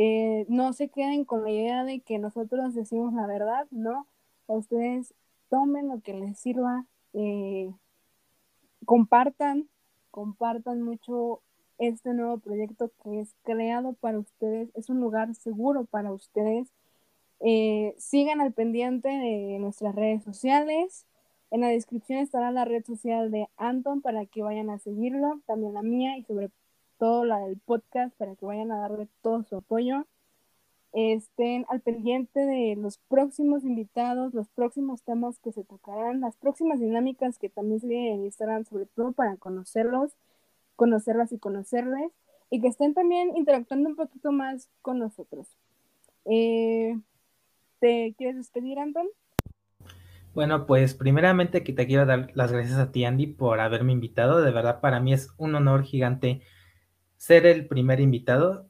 Eh, 0.00 0.46
no 0.48 0.72
se 0.72 0.88
queden 0.90 1.24
con 1.24 1.42
la 1.42 1.50
idea 1.50 1.82
de 1.84 1.98
que 1.98 2.20
nosotros 2.20 2.72
decimos 2.72 3.12
la 3.14 3.26
verdad, 3.26 3.66
¿no? 3.72 4.06
Ustedes 4.46 5.12
tomen 5.50 5.88
lo 5.88 6.00
que 6.00 6.14
les 6.14 6.38
sirva, 6.38 6.86
eh, 7.14 7.72
compartan, 8.84 9.68
compartan 10.12 10.82
mucho 10.82 11.40
este 11.78 12.14
nuevo 12.14 12.38
proyecto 12.38 12.92
que 13.02 13.20
es 13.20 13.34
creado 13.42 13.94
para 13.94 14.20
ustedes, 14.20 14.70
es 14.74 14.88
un 14.88 15.00
lugar 15.00 15.34
seguro 15.34 15.84
para 15.84 16.12
ustedes. 16.12 16.68
Eh, 17.40 17.96
sigan 17.98 18.40
al 18.40 18.52
pendiente 18.52 19.08
de 19.08 19.58
nuestras 19.58 19.96
redes 19.96 20.22
sociales. 20.22 21.06
En 21.50 21.60
la 21.62 21.68
descripción 21.68 22.20
estará 22.20 22.52
la 22.52 22.64
red 22.64 22.84
social 22.84 23.32
de 23.32 23.48
Anton 23.56 24.00
para 24.00 24.26
que 24.26 24.42
vayan 24.44 24.70
a 24.70 24.78
seguirlo, 24.78 25.40
también 25.46 25.74
la 25.74 25.82
mía 25.82 26.16
y 26.18 26.22
sobre 26.22 26.50
todo 26.98 27.24
la 27.24 27.38
del 27.40 27.58
podcast 27.58 28.14
para 28.16 28.34
que 28.36 28.46
vayan 28.46 28.72
a 28.72 28.80
darle 28.80 29.08
todo 29.22 29.42
su 29.44 29.56
apoyo. 29.56 30.06
Estén 30.92 31.66
al 31.68 31.80
pendiente 31.80 32.40
de 32.40 32.74
los 32.76 32.98
próximos 33.08 33.64
invitados, 33.64 34.34
los 34.34 34.48
próximos 34.48 35.02
temas 35.02 35.38
que 35.38 35.52
se 35.52 35.64
tocarán, 35.64 36.20
las 36.20 36.36
próximas 36.36 36.80
dinámicas 36.80 37.38
que 37.38 37.48
también 37.48 37.80
se 37.80 37.88
vienen 37.88 38.14
en 38.14 38.24
Instagram, 38.24 38.64
sobre 38.64 38.86
todo 38.86 39.12
para 39.12 39.36
conocerlos 39.36 40.16
conocerlas 40.78 41.32
y 41.32 41.38
conocerles, 41.38 42.12
y 42.50 42.60
que 42.60 42.68
estén 42.68 42.94
también 42.94 43.36
interactuando 43.36 43.90
un 43.90 43.96
poquito 43.96 44.30
más 44.30 44.70
con 44.80 45.00
nosotros. 45.00 45.48
Eh, 46.24 46.96
¿Te 47.80 48.14
quieres 48.16 48.36
despedir, 48.36 48.78
Anton? 48.78 49.08
Bueno, 50.34 50.66
pues 50.66 50.94
primeramente 50.94 51.64
que 51.64 51.72
te 51.72 51.88
quiero 51.88 52.06
dar 52.06 52.30
las 52.34 52.52
gracias 52.52 52.78
a 52.78 52.92
ti, 52.92 53.04
Andy, 53.04 53.26
por 53.26 53.58
haberme 53.58 53.92
invitado. 53.92 54.40
De 54.40 54.52
verdad, 54.52 54.80
para 54.80 55.00
mí 55.00 55.12
es 55.12 55.30
un 55.36 55.56
honor 55.56 55.82
gigante 55.82 56.42
ser 57.18 57.44
el 57.44 57.66
primer 57.66 58.00
invitado. 58.00 58.66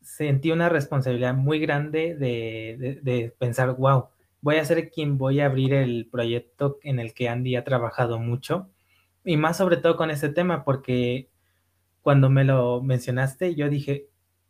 Sentí 0.00 0.52
una 0.52 0.68
responsabilidad 0.68 1.34
muy 1.34 1.58
grande 1.58 2.14
de, 2.14 3.00
de 3.02 3.34
pensar, 3.38 3.74
wow, 3.74 4.10
voy 4.40 4.56
a 4.56 4.64
ser 4.64 4.90
quien 4.90 5.18
voy 5.18 5.40
a 5.40 5.46
abrir 5.46 5.74
el 5.74 6.08
proyecto 6.10 6.78
en 6.82 7.00
el 7.00 7.12
que 7.12 7.28
Andy 7.28 7.56
ha 7.56 7.64
trabajado 7.64 8.20
mucho. 8.20 8.70
Y 9.24 9.36
más 9.36 9.56
sobre 9.56 9.76
todo 9.76 9.96
con 9.96 10.10
este 10.10 10.28
tema, 10.28 10.64
porque 10.64 11.28
cuando 12.02 12.30
me 12.30 12.44
lo 12.44 12.80
mencionaste, 12.82 13.54
yo 13.54 13.68
dije, 13.68 14.08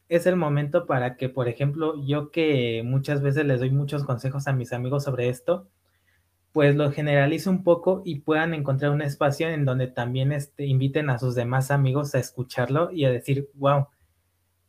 es 0.08 0.26
el 0.26 0.36
momento 0.36 0.86
para 0.86 1.16
que, 1.16 1.28
por 1.28 1.48
ejemplo, 1.48 1.94
yo 2.04 2.30
que 2.30 2.82
muchas 2.84 3.22
veces 3.22 3.46
les 3.46 3.60
doy 3.60 3.70
muchos 3.70 4.04
consejos 4.04 4.46
a 4.46 4.52
mis 4.52 4.72
amigos 4.72 5.04
sobre 5.04 5.28
esto, 5.28 5.68
pues 6.52 6.74
lo 6.74 6.90
generalice 6.90 7.48
un 7.48 7.62
poco 7.62 8.02
y 8.04 8.20
puedan 8.20 8.54
encontrar 8.54 8.90
un 8.90 9.02
espacio 9.02 9.48
en 9.48 9.64
donde 9.64 9.86
también 9.86 10.32
este, 10.32 10.66
inviten 10.66 11.10
a 11.10 11.18
sus 11.18 11.34
demás 11.34 11.70
amigos 11.70 12.14
a 12.14 12.18
escucharlo 12.18 12.90
y 12.92 13.04
a 13.04 13.10
decir, 13.10 13.50
wow, 13.54 13.88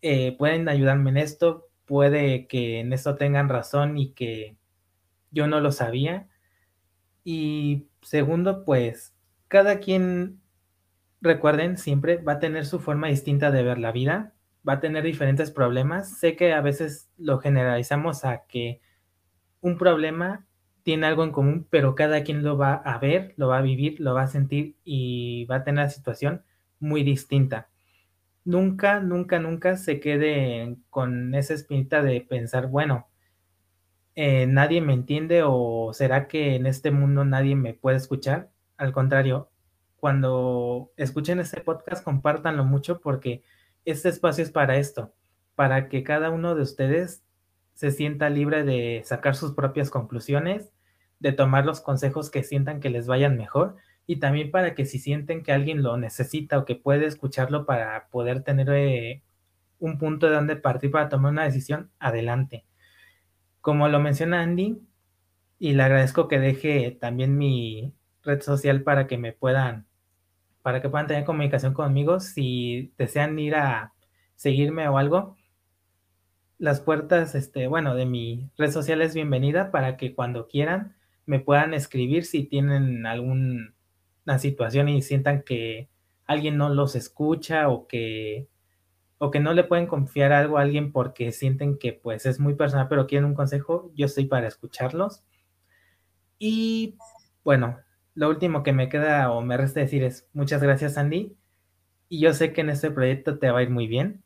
eh, 0.02 0.36
pueden 0.38 0.70
ayudarme 0.70 1.10
en 1.12 1.18
esto, 1.18 1.70
puede 1.86 2.48
que 2.48 2.80
en 2.80 2.94
esto 2.94 3.16
tengan 3.16 3.50
razón 3.50 3.98
y 3.98 4.14
que 4.14 4.58
yo 5.32 5.48
no 5.48 5.60
lo 5.60 5.72
sabía. 5.72 6.30
Y 7.24 7.88
segundo, 8.02 8.64
pues 8.66 9.16
cada 9.48 9.80
quien 9.80 10.42
recuerden, 11.22 11.78
siempre 11.78 12.18
va 12.18 12.34
a 12.34 12.40
tener 12.40 12.66
su 12.66 12.80
forma 12.80 13.08
distinta 13.08 13.52
de 13.52 13.64
ver 13.64 13.78
la 13.78 13.92
vida, 13.92 14.34
va 14.68 14.74
a 14.74 14.80
tener 14.80 15.04
diferentes 15.04 15.52
problemas. 15.52 16.18
Sé 16.20 16.36
que 16.36 16.54
a 16.54 16.62
veces 16.62 17.10
lo 17.18 17.40
generalizamos 17.40 18.26
a 18.26 18.46
que 18.48 18.82
un 19.62 19.78
problema 19.78 20.48
tiene 20.84 21.08
algo 21.08 21.24
en 21.24 21.32
común, 21.32 21.68
pero 21.70 21.96
cada 21.96 22.24
quien 22.24 22.44
lo 22.44 22.58
va 22.58 22.76
a 22.76 22.98
ver, 23.00 23.34
lo 23.38 23.48
va 23.48 23.60
a 23.60 23.62
vivir, 23.62 24.00
lo 24.00 24.14
va 24.14 24.24
a 24.24 24.28
sentir 24.28 24.76
y 24.84 25.46
va 25.46 25.58
a 25.58 25.64
tener 25.64 25.86
la 25.86 25.90
situación 25.90 26.44
muy 26.80 27.04
distinta. 27.04 27.70
Nunca, 28.46 29.00
nunca, 29.02 29.40
nunca 29.40 29.78
se 29.78 30.00
quede 30.00 30.78
con 30.90 31.36
esa 31.36 31.54
espinita 31.54 32.02
de 32.04 32.22
pensar, 32.22 32.68
bueno, 32.68 33.08
eh, 34.16 34.46
nadie 34.48 34.82
me 34.82 34.94
entiende 34.94 35.44
o 35.46 35.92
será 35.94 36.28
que 36.28 36.56
en 36.56 36.66
este 36.66 36.92
mundo 36.92 37.24
nadie 37.26 37.56
me 37.56 37.74
puede 37.74 37.98
escuchar. 37.98 38.52
Al 38.78 38.92
contrario, 38.94 39.50
cuando 39.98 40.92
escuchen 40.98 41.40
este 41.40 41.62
podcast, 41.62 42.04
compártanlo 42.04 42.66
mucho 42.66 43.00
porque 43.00 43.44
este 43.86 44.10
espacio 44.10 44.44
es 44.44 44.52
para 44.52 44.78
esto, 44.78 45.14
para 45.56 45.90
que 45.90 46.04
cada 46.04 46.30
uno 46.32 46.56
de 46.56 46.64
ustedes 46.64 47.24
se 47.74 47.92
sienta 47.92 48.30
libre 48.30 48.64
de 48.64 49.02
sacar 49.06 49.36
sus 49.36 49.54
propias 49.54 49.90
conclusiones, 49.90 50.72
de 51.20 51.32
tomar 51.34 51.66
los 51.66 51.82
consejos 51.82 52.30
que 52.30 52.44
sientan 52.44 52.80
que 52.80 52.90
les 52.90 53.08
vayan 53.08 53.38
mejor 53.38 53.76
y 54.08 54.18
también 54.18 54.52
para 54.52 54.76
que 54.76 54.86
si 54.86 55.00
sienten 55.00 55.44
que 55.44 55.52
alguien 55.52 55.84
lo 55.84 55.98
necesita 55.98 56.58
o 56.58 56.66
que 56.66 56.76
puede 56.76 57.06
escucharlo 57.06 57.66
para 57.66 58.08
poder 58.10 58.44
tener 58.44 58.70
eh, 58.72 59.24
un 59.80 59.98
punto 59.98 60.28
de 60.28 60.36
donde 60.36 60.56
partir 60.56 60.92
para 60.92 61.10
tomar 61.10 61.32
una 61.32 61.44
decisión, 61.44 61.92
adelante. 62.00 62.66
Como 63.62 63.88
lo 63.88 64.00
menciona 64.00 64.42
Andy, 64.42 64.82
y 65.60 65.74
le 65.74 65.84
agradezco 65.84 66.28
que 66.28 66.40
deje 66.40 66.98
también 67.00 67.38
mi 67.38 67.94
red 68.24 68.42
social 68.42 68.82
para 68.82 69.06
que 69.06 69.20
me 69.20 69.32
puedan 69.32 69.86
para 70.64 70.82
que 70.82 70.90
puedan 70.90 71.08
tener 71.08 71.24
comunicación 71.24 71.74
conmigo. 71.74 72.20
Si 72.20 72.94
desean 72.98 73.38
ir 73.38 73.56
a 73.56 73.94
seguirme 74.36 74.88
o 74.88 74.98
algo, 74.98 75.38
las 76.62 76.80
puertas, 76.80 77.34
este, 77.34 77.66
bueno, 77.66 77.96
de 77.96 78.06
mi 78.06 78.52
red 78.56 78.70
social 78.70 79.02
es 79.02 79.16
bienvenida 79.16 79.72
para 79.72 79.98
que 79.98 80.14
cuando 80.14 80.48
quieran 80.48 80.96
me 81.26 81.40
puedan 81.40 81.74
escribir 81.74 82.24
si 82.24 82.44
tienen 82.44 83.08
alguna 83.08 83.74
situación 84.38 84.88
y 84.88 85.02
sientan 85.02 85.42
que 85.42 85.90
alguien 86.28 86.58
no 86.58 86.70
los 86.70 86.96
escucha 86.96 87.68
o 87.68 87.88
que 87.88 88.48
o 89.18 89.32
que 89.32 89.40
no 89.40 89.54
le 89.54 89.64
pueden 89.64 89.88
confiar 89.88 90.34
algo 90.34 90.60
a 90.60 90.62
alguien 90.62 90.92
porque 90.92 91.32
sienten 91.32 91.80
que 91.80 91.94
pues 91.94 92.28
es 92.28 92.40
muy 92.40 92.54
personal 92.54 92.88
pero 92.88 93.08
quieren 93.08 93.26
un 93.26 93.34
consejo, 93.34 93.92
yo 93.96 94.06
estoy 94.06 94.26
para 94.26 94.48
escucharlos. 94.48 95.24
Y 96.38 96.96
bueno, 97.44 97.80
lo 98.14 98.30
último 98.30 98.62
que 98.62 98.72
me 98.72 98.88
queda 98.88 99.32
o 99.32 99.42
me 99.42 99.58
resta 99.58 99.80
decir 99.80 100.04
es 100.04 100.30
muchas 100.32 100.62
gracias, 100.62 101.00
Andy. 101.00 101.36
Y 102.08 102.20
yo 102.20 102.36
sé 102.36 102.54
que 102.54 102.62
en 102.62 102.70
este 102.70 102.92
proyecto 102.92 103.40
te 103.40 103.50
va 103.50 103.60
a 103.60 103.64
ir 103.64 103.72
muy 103.72 103.88
bien. 103.88 104.24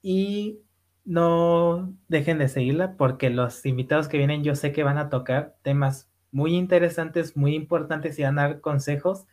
Y 0.00 0.60
no 1.04 1.94
dejen 2.08 2.38
de 2.38 2.48
seguirla 2.48 2.96
porque 2.96 3.30
los 3.30 3.64
invitados 3.66 4.08
que 4.08 4.18
vienen 4.18 4.44
yo 4.44 4.54
sé 4.54 4.72
que 4.72 4.84
van 4.84 4.98
a 4.98 5.08
tocar 5.08 5.56
temas 5.62 6.10
muy 6.32 6.54
interesantes, 6.54 7.36
muy 7.36 7.54
importantes 7.54 8.18
y 8.18 8.22
van 8.22 8.38
a 8.38 8.42
dar 8.42 8.60
consejos 8.60 9.26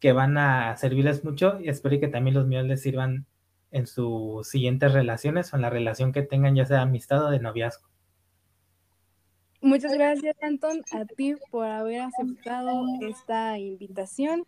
que 0.00 0.12
van 0.12 0.36
a 0.36 0.76
servirles 0.76 1.24
mucho 1.24 1.60
y 1.60 1.68
espero 1.68 2.00
que 2.00 2.08
también 2.08 2.34
los 2.34 2.46
míos 2.46 2.66
les 2.66 2.82
sirvan 2.82 3.26
en 3.70 3.86
sus 3.86 4.48
siguientes 4.48 4.92
relaciones 4.92 5.52
o 5.52 5.56
en 5.56 5.62
la 5.62 5.70
relación 5.70 6.12
que 6.12 6.22
tengan 6.22 6.54
ya 6.54 6.66
sea 6.66 6.82
amistad 6.82 7.24
o 7.24 7.30
de 7.30 7.40
noviazgo. 7.40 7.88
Muchas 9.60 9.92
gracias, 9.92 10.34
Anton, 10.42 10.82
a 10.90 11.04
ti 11.04 11.36
por 11.52 11.66
haber 11.66 12.00
aceptado 12.00 12.84
esta 13.02 13.58
invitación, 13.60 14.44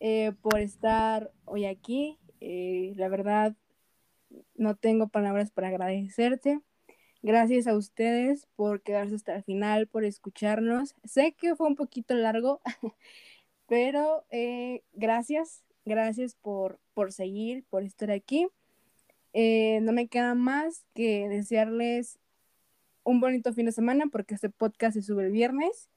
eh, 0.00 0.32
por 0.42 0.58
estar 0.58 1.30
hoy 1.44 1.66
aquí. 1.66 2.18
Eh, 2.40 2.92
la 2.96 3.08
verdad, 3.08 3.54
no 4.54 4.76
tengo 4.76 5.08
palabras 5.08 5.50
para 5.50 5.68
agradecerte. 5.68 6.60
Gracias 7.22 7.66
a 7.66 7.76
ustedes 7.76 8.46
por 8.56 8.82
quedarse 8.82 9.14
hasta 9.14 9.36
el 9.36 9.44
final, 9.44 9.86
por 9.86 10.04
escucharnos. 10.04 10.94
Sé 11.04 11.32
que 11.32 11.54
fue 11.54 11.66
un 11.66 11.76
poquito 11.76 12.14
largo, 12.14 12.62
pero 13.68 14.24
eh, 14.30 14.82
gracias, 14.92 15.62
gracias 15.84 16.34
por, 16.34 16.80
por 16.94 17.12
seguir, 17.12 17.64
por 17.68 17.82
estar 17.82 18.10
aquí. 18.10 18.48
Eh, 19.32 19.80
no 19.82 19.92
me 19.92 20.08
queda 20.08 20.34
más 20.34 20.84
que 20.94 21.28
desearles 21.28 22.18
un 23.04 23.20
bonito 23.20 23.52
fin 23.52 23.66
de 23.66 23.72
semana 23.72 24.06
porque 24.10 24.34
este 24.34 24.50
podcast 24.50 24.94
se 24.94 25.02
sube 25.02 25.24
el 25.26 25.32
viernes 25.32 25.88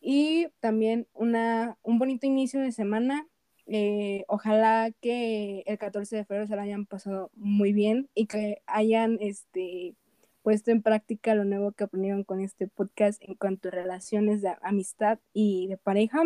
y 0.00 0.48
también 0.60 1.06
una, 1.14 1.78
un 1.82 1.98
bonito 1.98 2.26
inicio 2.26 2.60
de 2.60 2.72
semana. 2.72 3.26
Eh, 3.66 4.24
ojalá 4.28 4.90
que 5.00 5.62
el 5.66 5.78
14 5.78 6.16
de 6.16 6.24
febrero 6.24 6.46
se 6.46 6.56
lo 6.56 6.62
hayan 6.62 6.86
pasado 6.86 7.30
muy 7.34 7.72
bien 7.72 8.08
y 8.14 8.26
que 8.26 8.62
hayan 8.66 9.18
este, 9.20 9.94
puesto 10.42 10.70
en 10.70 10.82
práctica 10.82 11.34
lo 11.34 11.44
nuevo 11.44 11.72
que 11.72 11.84
aprendieron 11.84 12.24
con 12.24 12.40
este 12.40 12.66
podcast 12.66 13.22
en 13.22 13.34
cuanto 13.36 13.68
a 13.68 13.72
relaciones 13.72 14.42
de 14.42 14.54
amistad 14.62 15.18
y 15.32 15.68
de 15.68 15.76
pareja. 15.76 16.24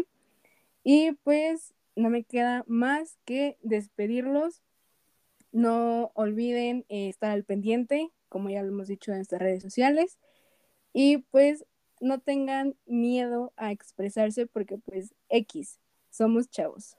Y 0.83 1.13
pues 1.25 1.75
no 1.97 2.11
me 2.11 2.25
queda 2.25 2.65
más 2.67 3.19
que 3.25 3.59
despedirlos. 3.63 4.63
No 5.53 6.11
olviden 6.15 6.85
eh, 6.89 7.09
estar 7.09 7.31
al 7.31 7.45
pendiente, 7.45 8.11
como 8.29 8.51
ya 8.51 8.63
lo 8.63 8.69
hemos 8.69 8.89
dicho 8.89 9.11
en 9.11 9.19
nuestras 9.19 9.41
redes 9.41 9.63
sociales. 9.63 10.19
Y 10.93 11.19
pues 11.19 11.67
no 12.01 12.21
tengan 12.21 12.77
miedo 12.87 13.53
a 13.57 13.73
expresarse 13.73 14.47
porque 14.47 14.79
pues 14.79 15.15
X, 15.29 15.79
somos 16.11 16.49
chavos. 16.51 16.97